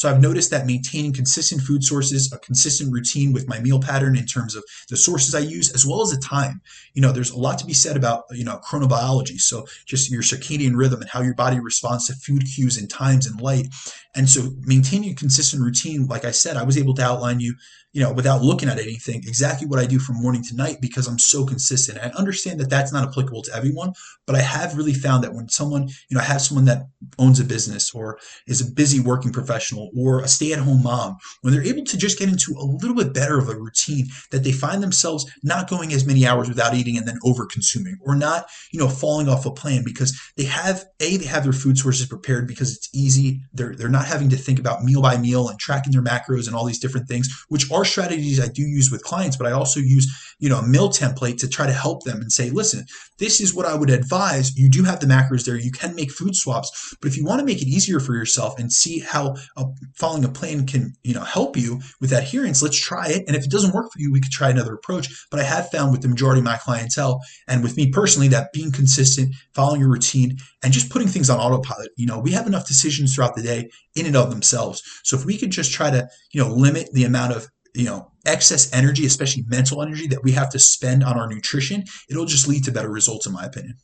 [0.01, 4.16] So I've noticed that maintaining consistent food sources, a consistent routine with my meal pattern
[4.16, 6.62] in terms of the sources I use, as well as the time.
[6.94, 9.39] You know, there's a lot to be said about, you know, chronobiology.
[9.39, 13.26] So just your circadian rhythm and how your body responds to food cues and times
[13.26, 13.68] and light.
[14.14, 17.54] And so maintaining a consistent routine, like I said, I was able to outline you
[17.92, 21.08] you know, without looking at anything, exactly what I do from morning to night because
[21.08, 21.98] I'm so consistent.
[21.98, 23.94] I understand that that's not applicable to everyone,
[24.26, 26.84] but I have really found that when someone, you know, I have someone that
[27.18, 31.16] owns a business or is a busy working professional or a stay at home mom,
[31.40, 34.44] when they're able to just get into a little bit better of a routine, that
[34.44, 38.14] they find themselves not going as many hours without eating and then over consuming or
[38.14, 41.76] not, you know, falling off a plan because they have, A, they have their food
[41.76, 43.40] sources prepared because it's easy.
[43.52, 46.54] They're, they're not having to think about meal by meal and tracking their macros and
[46.54, 49.81] all these different things, which are strategies I do use with clients, but I also
[49.81, 52.85] use, you know, a meal template to try to help them and say, listen,
[53.19, 54.57] this is what I would advise.
[54.57, 55.57] You do have the macros there.
[55.57, 58.59] You can make food swaps, but if you want to make it easier for yourself
[58.59, 62.81] and see how a, following a plan can, you know, help you with adherence, let's
[62.81, 63.24] try it.
[63.27, 65.09] And if it doesn't work for you, we could try another approach.
[65.31, 68.52] But I have found with the majority of my clientele and with me personally that
[68.52, 72.47] being consistent, following your routine, and just putting things on autopilot, you know, we have
[72.47, 74.82] enough decisions throughout the day in and of themselves.
[75.05, 78.10] So if we could just try to, you know, limit the amount of you know
[78.26, 82.47] excess energy especially mental energy that we have to spend on our nutrition it'll just
[82.48, 83.76] lead to better results in my opinion.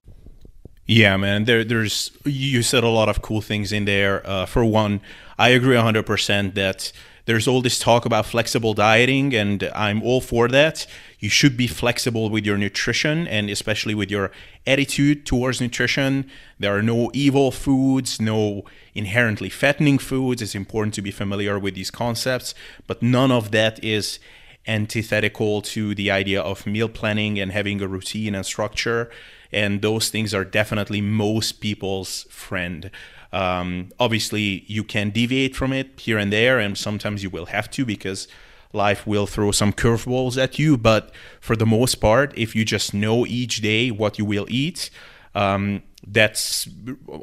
[0.87, 1.45] Yeah man.
[1.45, 4.27] There, there's you said a lot of cool things in there.
[4.27, 5.01] Uh, for one
[5.39, 6.93] i agree 100% that
[7.27, 10.87] there's all this talk about flexible dieting and i'm all for that
[11.19, 14.31] you should be flexible with your nutrition and especially with your
[14.67, 16.29] attitude towards nutrition.
[16.59, 20.43] There are no evil foods, no inherently fattening foods.
[20.43, 22.55] It's important to be familiar with these concepts,
[22.87, 24.19] but none of that is
[24.67, 29.11] antithetical to the idea of meal planning and having a routine and structure.
[29.53, 32.91] And those things are definitely most people's friend.
[33.33, 37.71] Um, obviously, you can deviate from it here and there, and sometimes you will have
[37.73, 38.29] to because
[38.73, 40.77] life will throw some curveballs at you.
[40.77, 44.91] But for the most part, if you just know each day what you will eat,
[45.35, 46.69] um, that's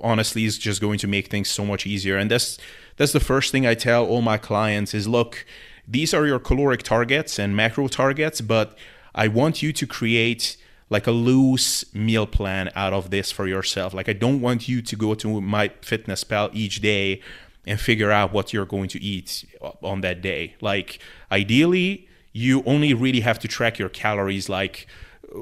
[0.02, 2.18] honestly is just going to make things so much easier.
[2.18, 2.58] And that's
[2.98, 5.46] that's the first thing I tell all my clients is look,
[5.88, 8.78] these are your caloric targets and macro targets, but
[9.16, 10.58] I want you to create
[10.90, 13.94] like a loose meal plan out of this for yourself.
[13.94, 17.22] Like I don't want you to go to my fitness pal each day
[17.66, 19.46] and figure out what you're going to eat
[19.82, 20.56] on that day.
[20.62, 21.00] Like
[21.32, 24.88] ideally, you only really have to track your calories like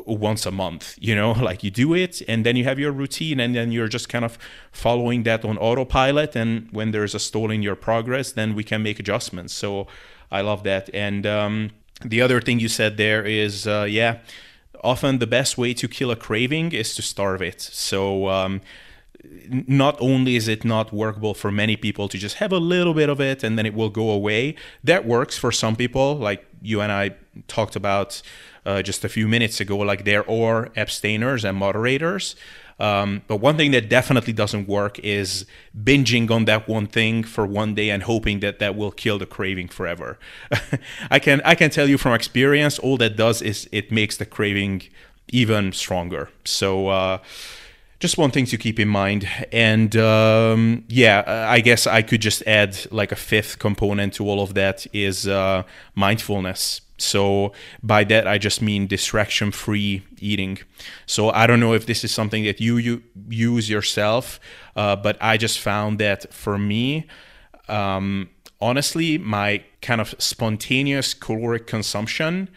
[0.06, 3.40] once a month, you know, like you do it and then you have your routine
[3.40, 4.38] and then you're just kind of
[4.72, 6.36] following that on autopilot.
[6.36, 9.54] And when there's a stall in your progress, then we can make adjustments.
[9.54, 9.88] So
[10.32, 10.90] I love that.
[10.94, 11.72] And um,
[12.04, 14.20] the other thing you said there is, uh, yeah,
[14.84, 17.62] often the best way to kill a craving is to starve it.
[17.62, 18.62] So, um,
[19.68, 23.10] not only is it not workable for many people to just have a little bit
[23.10, 26.82] of it and then it will go away, that works for some people, like you
[26.82, 27.12] and I
[27.48, 28.22] talked about
[28.66, 29.78] uh, just a few minutes ago.
[29.78, 32.36] Like there are abstainers and moderators.
[32.82, 35.46] Um, but one thing that definitely doesn't work is
[35.78, 39.28] binging on that one thing for one day and hoping that that will kill the
[39.28, 40.18] craving forever.
[41.12, 44.26] I can I can tell you from experience, all that does is it makes the
[44.26, 44.84] craving
[45.30, 46.30] even stronger.
[46.44, 46.88] So.
[46.88, 47.20] Uh,
[48.00, 49.30] just one thing to keep in mind.
[49.52, 54.42] And um, yeah, I guess I could just add like a fifth component to all
[54.42, 55.62] of that is uh,
[55.94, 56.82] mindfulness.
[57.02, 57.54] So
[57.84, 60.60] by that I just mean distraction-free eating.
[61.06, 64.40] So I don't know if this is something that you, you use yourself,
[64.76, 67.08] uh, but I just found that for me,
[67.68, 68.30] um,
[68.60, 72.50] honestly, my kind of spontaneous caloric consumption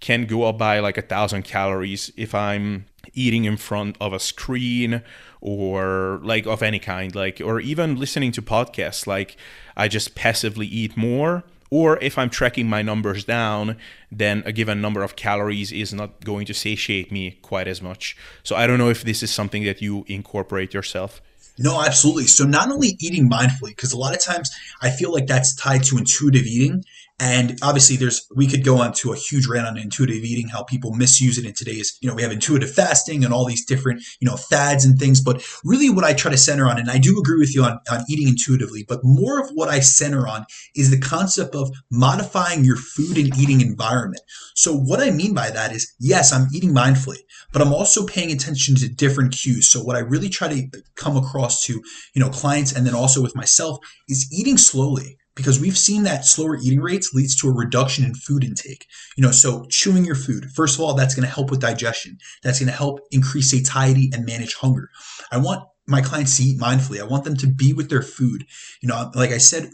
[0.00, 4.18] can go up by like a thousand calories if I'm eating in front of a
[4.18, 5.02] screen
[5.40, 9.36] or like of any kind like or even listening to podcasts like
[9.76, 13.76] i just passively eat more or if i'm tracking my numbers down
[14.10, 18.16] then a given number of calories is not going to satiate me quite as much
[18.42, 21.22] so i don't know if this is something that you incorporate yourself
[21.62, 22.24] no, absolutely.
[22.24, 25.82] So not only eating mindfully, because a lot of times I feel like that's tied
[25.84, 26.84] to intuitive eating,
[27.20, 30.62] and obviously, there's we could go on to a huge rant on intuitive eating, how
[30.62, 31.98] people misuse it in today's.
[32.00, 35.20] You know, we have intuitive fasting and all these different you know fads and things.
[35.20, 37.78] But really, what I try to center on, and I do agree with you on,
[37.92, 42.64] on eating intuitively, but more of what I center on is the concept of modifying
[42.64, 44.22] your food and eating environment.
[44.54, 47.18] So what I mean by that is, yes, I'm eating mindfully,
[47.52, 49.68] but I'm also paying attention to different cues.
[49.68, 51.82] So what I really try to come across to
[52.14, 53.78] you know clients and then also with myself
[54.08, 58.14] is eating slowly because we've seen that slower eating rates leads to a reduction in
[58.14, 58.86] food intake.
[59.16, 62.18] You know, so chewing your food, first of all, that's going to help with digestion.
[62.42, 64.90] That's going to help increase satiety and manage hunger.
[65.32, 67.00] I want my clients to eat mindfully.
[67.00, 68.44] I want them to be with their food.
[68.82, 69.70] You know, like I said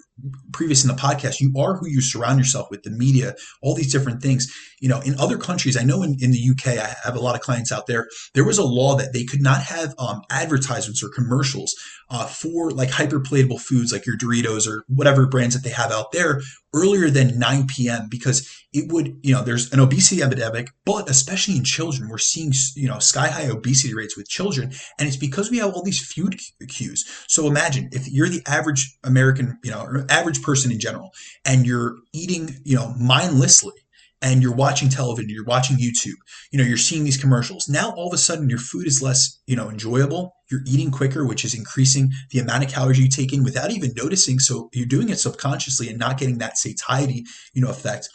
[0.53, 3.93] previous in the podcast, you are who you surround yourself with, the media, all these
[3.93, 4.53] different things.
[4.81, 7.35] You know, in other countries, I know in, in the UK, I have a lot
[7.35, 11.03] of clients out there, there was a law that they could not have um, advertisements
[11.03, 11.75] or commercials
[12.11, 16.13] uh, for like hyperpalatable foods like your Doritos or whatever brands that they have out
[16.13, 16.41] there
[16.73, 18.07] earlier than 9 p.m.
[18.11, 22.53] because it would, you know, there's an obesity epidemic, but especially in children, we're seeing,
[22.75, 24.73] you know, sky high obesity rates with children.
[24.99, 26.39] And it's because we have all these food
[26.69, 27.05] cues.
[27.29, 31.13] So imagine if you're the average American, you know, average person in general,
[31.45, 33.75] and you're eating, you know, mindlessly
[34.23, 36.15] and you're watching television, you're watching YouTube,
[36.51, 37.69] you know, you're seeing these commercials.
[37.69, 40.35] Now all of a sudden your food is less, you know, enjoyable.
[40.51, 43.93] You're eating quicker, which is increasing the amount of calories you take in without even
[43.95, 44.39] noticing.
[44.39, 48.09] So you're doing it subconsciously and not getting that satiety, you know, effect.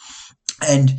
[0.60, 0.94] And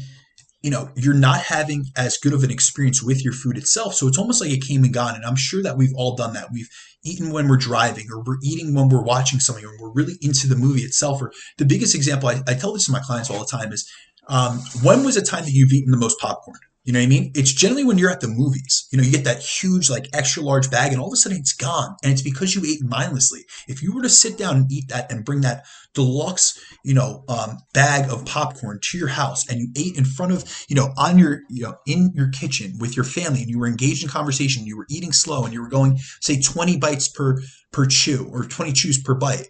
[0.64, 3.94] you know, you're not having as good of an experience with your food itself.
[3.94, 5.14] So it's almost like it came and gone.
[5.14, 6.52] And I'm sure that we've all done that.
[6.54, 6.70] We've
[7.04, 10.48] eaten when we're driving or we're eating when we're watching something or we're really into
[10.48, 11.22] the movie itself.
[11.22, 13.92] Or the biggest example, I, I tell this to my clients all the time is
[14.30, 16.60] um, when was a time that you've eaten the most popcorn?
[16.84, 17.32] You know what I mean?
[17.34, 18.88] It's generally when you're at the movies.
[18.92, 21.38] You know, you get that huge, like extra large bag, and all of a sudden
[21.38, 21.96] it's gone.
[22.04, 23.46] And it's because you ate mindlessly.
[23.70, 27.24] If you were to sit down and eat that and bring that deluxe, you know,
[27.30, 30.90] um, bag of popcorn to your house and you ate in front of, you know,
[30.98, 34.10] on your, you know, in your kitchen with your family and you were engaged in
[34.10, 37.40] conversation, you were eating slow and you were going, say, 20 bites per
[37.72, 39.48] per chew or 20 chews per bite,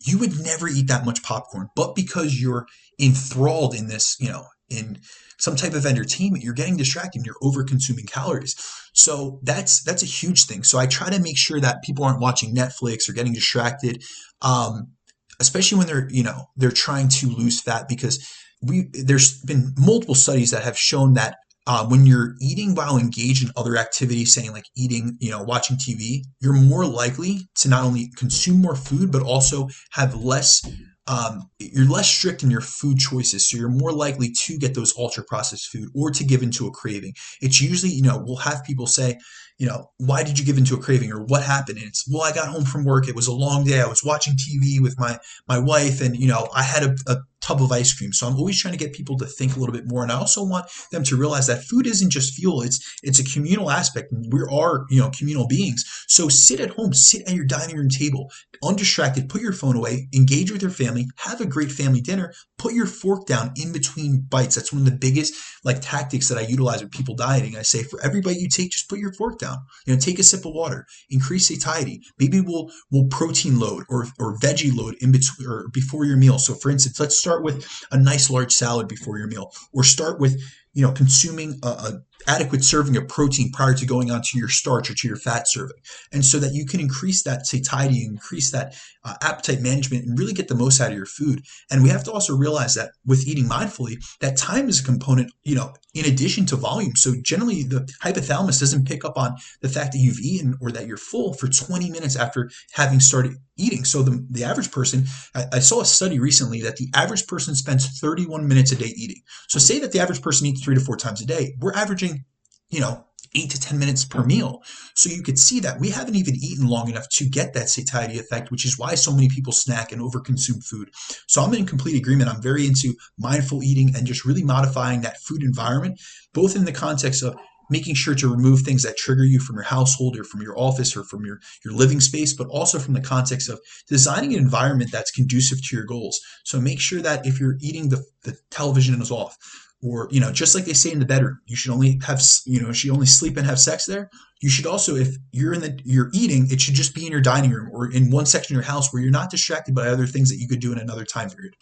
[0.00, 1.68] you would never eat that much popcorn.
[1.74, 2.66] But because you're
[3.00, 4.98] enthralled in this, you know, in
[5.44, 8.56] some type of entertainment, you're getting distracted and you're over consuming calories.
[8.94, 10.62] So that's that's a huge thing.
[10.62, 14.02] So I try to make sure that people aren't watching Netflix or getting distracted,
[14.40, 14.92] um,
[15.38, 18.26] especially when they're you know they're trying to lose fat because
[18.62, 23.44] we there's been multiple studies that have shown that uh, when you're eating while engaged
[23.44, 27.84] in other activities, saying like eating, you know, watching TV, you're more likely to not
[27.84, 30.62] only consume more food, but also have less
[31.06, 34.94] um, you're less strict in your food choices, so you're more likely to get those
[34.98, 37.14] ultra processed food or to give into a craving.
[37.40, 39.18] It's usually, you know, we'll have people say,
[39.58, 41.78] you know, why did you give into a craving or what happened?
[41.78, 43.06] And it's, well, I got home from work.
[43.06, 43.80] It was a long day.
[43.80, 47.16] I was watching TV with my my wife, and you know, I had a, a
[47.44, 48.12] tub of ice cream.
[48.12, 50.02] So I'm always trying to get people to think a little bit more.
[50.02, 52.62] And I also want them to realize that food isn't just fuel.
[52.62, 54.12] It's it's a communal aspect.
[54.30, 55.84] We are, you know, communal beings.
[56.08, 58.30] So sit at home, sit at your dining room table,
[58.62, 62.72] undistracted, put your phone away, engage with your family, have a great family dinner, put
[62.72, 64.54] your fork down in between bites.
[64.54, 65.34] That's one of the biggest
[65.64, 67.56] like tactics that I utilize with people dieting.
[67.56, 69.58] I say for every bite you take, just put your fork down.
[69.86, 72.00] You know, take a sip of water, increase satiety.
[72.18, 76.38] Maybe we'll we'll protein load or or veggie load in between or before your meal.
[76.38, 80.20] So for instance, let's start with a nice large salad before your meal, or start
[80.20, 80.40] with
[80.74, 84.48] you know consuming a, a adequate serving of protein prior to going on to your
[84.48, 85.76] starch or to your fat serving.
[86.12, 88.74] And so that you can increase that satiety, increase that
[89.04, 91.44] uh, appetite management, and really get the most out of your food.
[91.70, 95.32] And we have to also realize that with eating mindfully, that time is a component,
[95.42, 96.96] you know, in addition to volume.
[96.96, 100.86] So generally, the hypothalamus doesn't pick up on the fact that you've eaten or that
[100.86, 103.84] you're full for 20 minutes after having started eating.
[103.84, 107.54] So the, the average person, I, I saw a study recently that the average person
[107.54, 109.22] spends 31 minutes a day eating.
[109.48, 111.54] So say that the average person eats three to four times a day.
[111.60, 112.24] We're averaging,
[112.70, 113.04] you know,
[113.34, 114.62] eight to 10 minutes per meal.
[114.94, 118.18] So you could see that we haven't even eaten long enough to get that satiety
[118.18, 120.90] effect, which is why so many people snack and overconsume food.
[121.26, 122.30] So I'm in complete agreement.
[122.30, 126.00] I'm very into mindful eating and just really modifying that food environment,
[126.32, 127.36] both in the context of
[127.70, 130.94] making sure to remove things that trigger you from your household or from your office
[130.94, 133.58] or from your, your living space, but also from the context of
[133.88, 136.20] designing an environment that's conducive to your goals.
[136.44, 139.36] So make sure that if you're eating, the, the television is off
[139.84, 142.60] or you know just like they say in the bedroom you should only have you
[142.60, 144.10] know she only sleep and have sex there?
[144.40, 147.20] You should also if you're in the you're eating it should just be in your
[147.20, 150.06] dining room or in one section of your house where you're not distracted by other
[150.06, 151.54] things that you could do in another time period.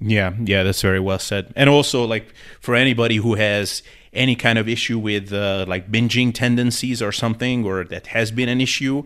[0.00, 1.52] Yeah yeah that's very well said.
[1.56, 3.82] And also like for anybody who has
[4.12, 8.48] any kind of issue with uh, like binging tendencies or something or that has been
[8.48, 9.02] an issue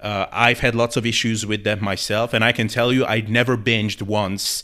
[0.00, 2.32] uh, i've had lots of issues with that myself.
[2.32, 4.62] And i can tell you i'd never binged once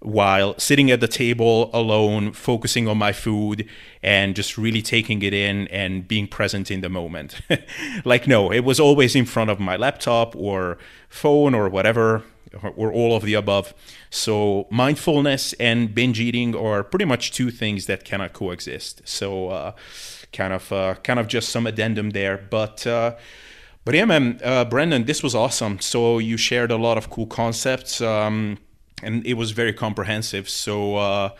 [0.00, 3.68] while sitting at the table alone, focusing on my food
[4.02, 7.40] and just really taking it in and being present in the moment.
[8.04, 10.78] like, no, it was always in front of my laptop or
[11.08, 12.24] phone or whatever,
[12.76, 13.74] or all of the above.
[14.08, 19.02] So, mindfulness and binge eating are pretty much two things that cannot coexist.
[19.04, 19.72] So, uh,
[20.32, 22.86] kind of, uh, kind of just some addendum there, but.
[22.86, 23.16] Uh,
[23.82, 25.80] but yeah, man, uh, Brandon, this was awesome.
[25.80, 28.02] So you shared a lot of cool concepts.
[28.02, 28.58] Um,
[29.02, 30.48] and it was very comprehensive.
[30.48, 31.30] So uh,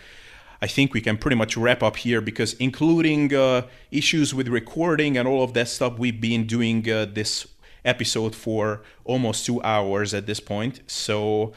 [0.62, 5.16] I think we can pretty much wrap up here because, including uh, issues with recording
[5.16, 7.46] and all of that stuff, we've been doing uh, this
[7.84, 10.80] episode for almost two hours at this point.
[10.86, 11.52] So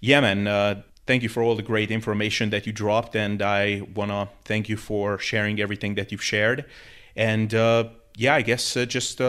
[0.00, 0.46] yeah, man.
[0.46, 4.68] Uh, thank you for all the great information that you dropped, and I wanna thank
[4.68, 6.64] you for sharing everything that you've shared.
[7.14, 9.20] And uh, yeah, I guess uh, just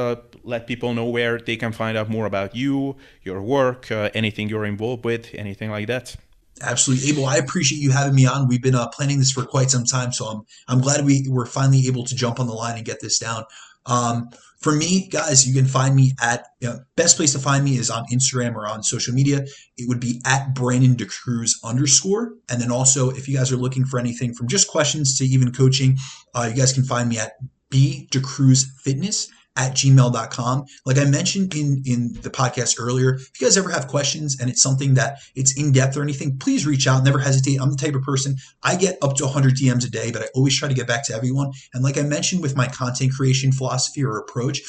[0.48, 4.50] let people know where they can find out more about you, your work, uh, anything
[4.50, 6.16] you're involved with, anything like that.
[6.62, 7.26] Absolutely, Abel.
[7.26, 8.48] I appreciate you having me on.
[8.48, 11.46] We've been uh, planning this for quite some time, so I'm I'm glad we were
[11.46, 13.44] finally able to jump on the line and get this down.
[13.86, 14.30] Um,
[14.60, 17.78] for me, guys, you can find me at you know, best place to find me
[17.78, 19.46] is on Instagram or on social media.
[19.78, 22.34] It would be at Brandon DaCruz underscore.
[22.50, 25.52] And then also, if you guys are looking for anything from just questions to even
[25.52, 25.98] coaching,
[26.34, 27.34] uh, you guys can find me at
[27.70, 30.66] B DaCruz Fitness at gmail.com.
[30.86, 34.50] Like I mentioned in, in the podcast earlier, if you guys ever have questions and
[34.50, 37.04] it's something that it's in depth or anything, please reach out.
[37.04, 37.60] Never hesitate.
[37.60, 40.26] I'm the type of person I get up to 100 DMs a day, but I
[40.36, 41.52] always try to get back to everyone.
[41.74, 44.62] And like I mentioned with my content creation philosophy or approach,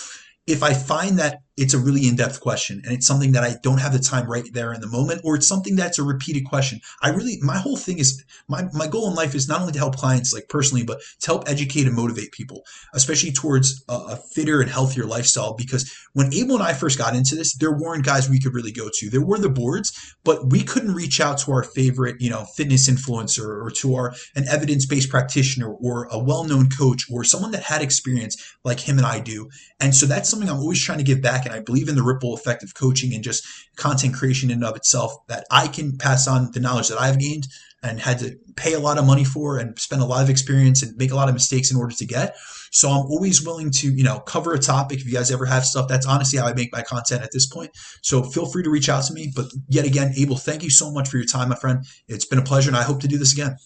[0.47, 3.81] if I find that it's a really in-depth question and it's something that I don't
[3.81, 6.81] have the time right there in the moment, or it's something that's a repeated question,
[7.03, 9.79] I really my whole thing is my, my goal in life is not only to
[9.79, 12.63] help clients like personally, but to help educate and motivate people,
[12.95, 15.55] especially towards a, a fitter and healthier lifestyle.
[15.55, 18.73] Because when Abel and I first got into this, there weren't guys we could really
[18.73, 19.11] go to.
[19.11, 22.89] There were the boards, but we couldn't reach out to our favorite, you know, fitness
[22.89, 27.83] influencer or to our an evidence-based practitioner or a well-known coach or someone that had
[27.83, 29.51] experience like him and I do.
[29.81, 31.47] And so that's something I'm always trying to give back.
[31.49, 33.45] And I believe in the ripple effect of coaching and just
[33.77, 37.19] content creation in and of itself that I can pass on the knowledge that I've
[37.19, 37.49] gained
[37.83, 40.83] and had to pay a lot of money for and spend a lot of experience
[40.83, 42.37] and make a lot of mistakes in order to get.
[42.71, 44.99] So I'm always willing to, you know, cover a topic.
[44.99, 47.47] If you guys ever have stuff, that's honestly how I make my content at this
[47.47, 47.71] point.
[48.03, 49.33] So feel free to reach out to me.
[49.35, 51.85] But yet again, Abel, thank you so much for your time, my friend.
[52.09, 53.57] It's been a pleasure and I hope to do this again.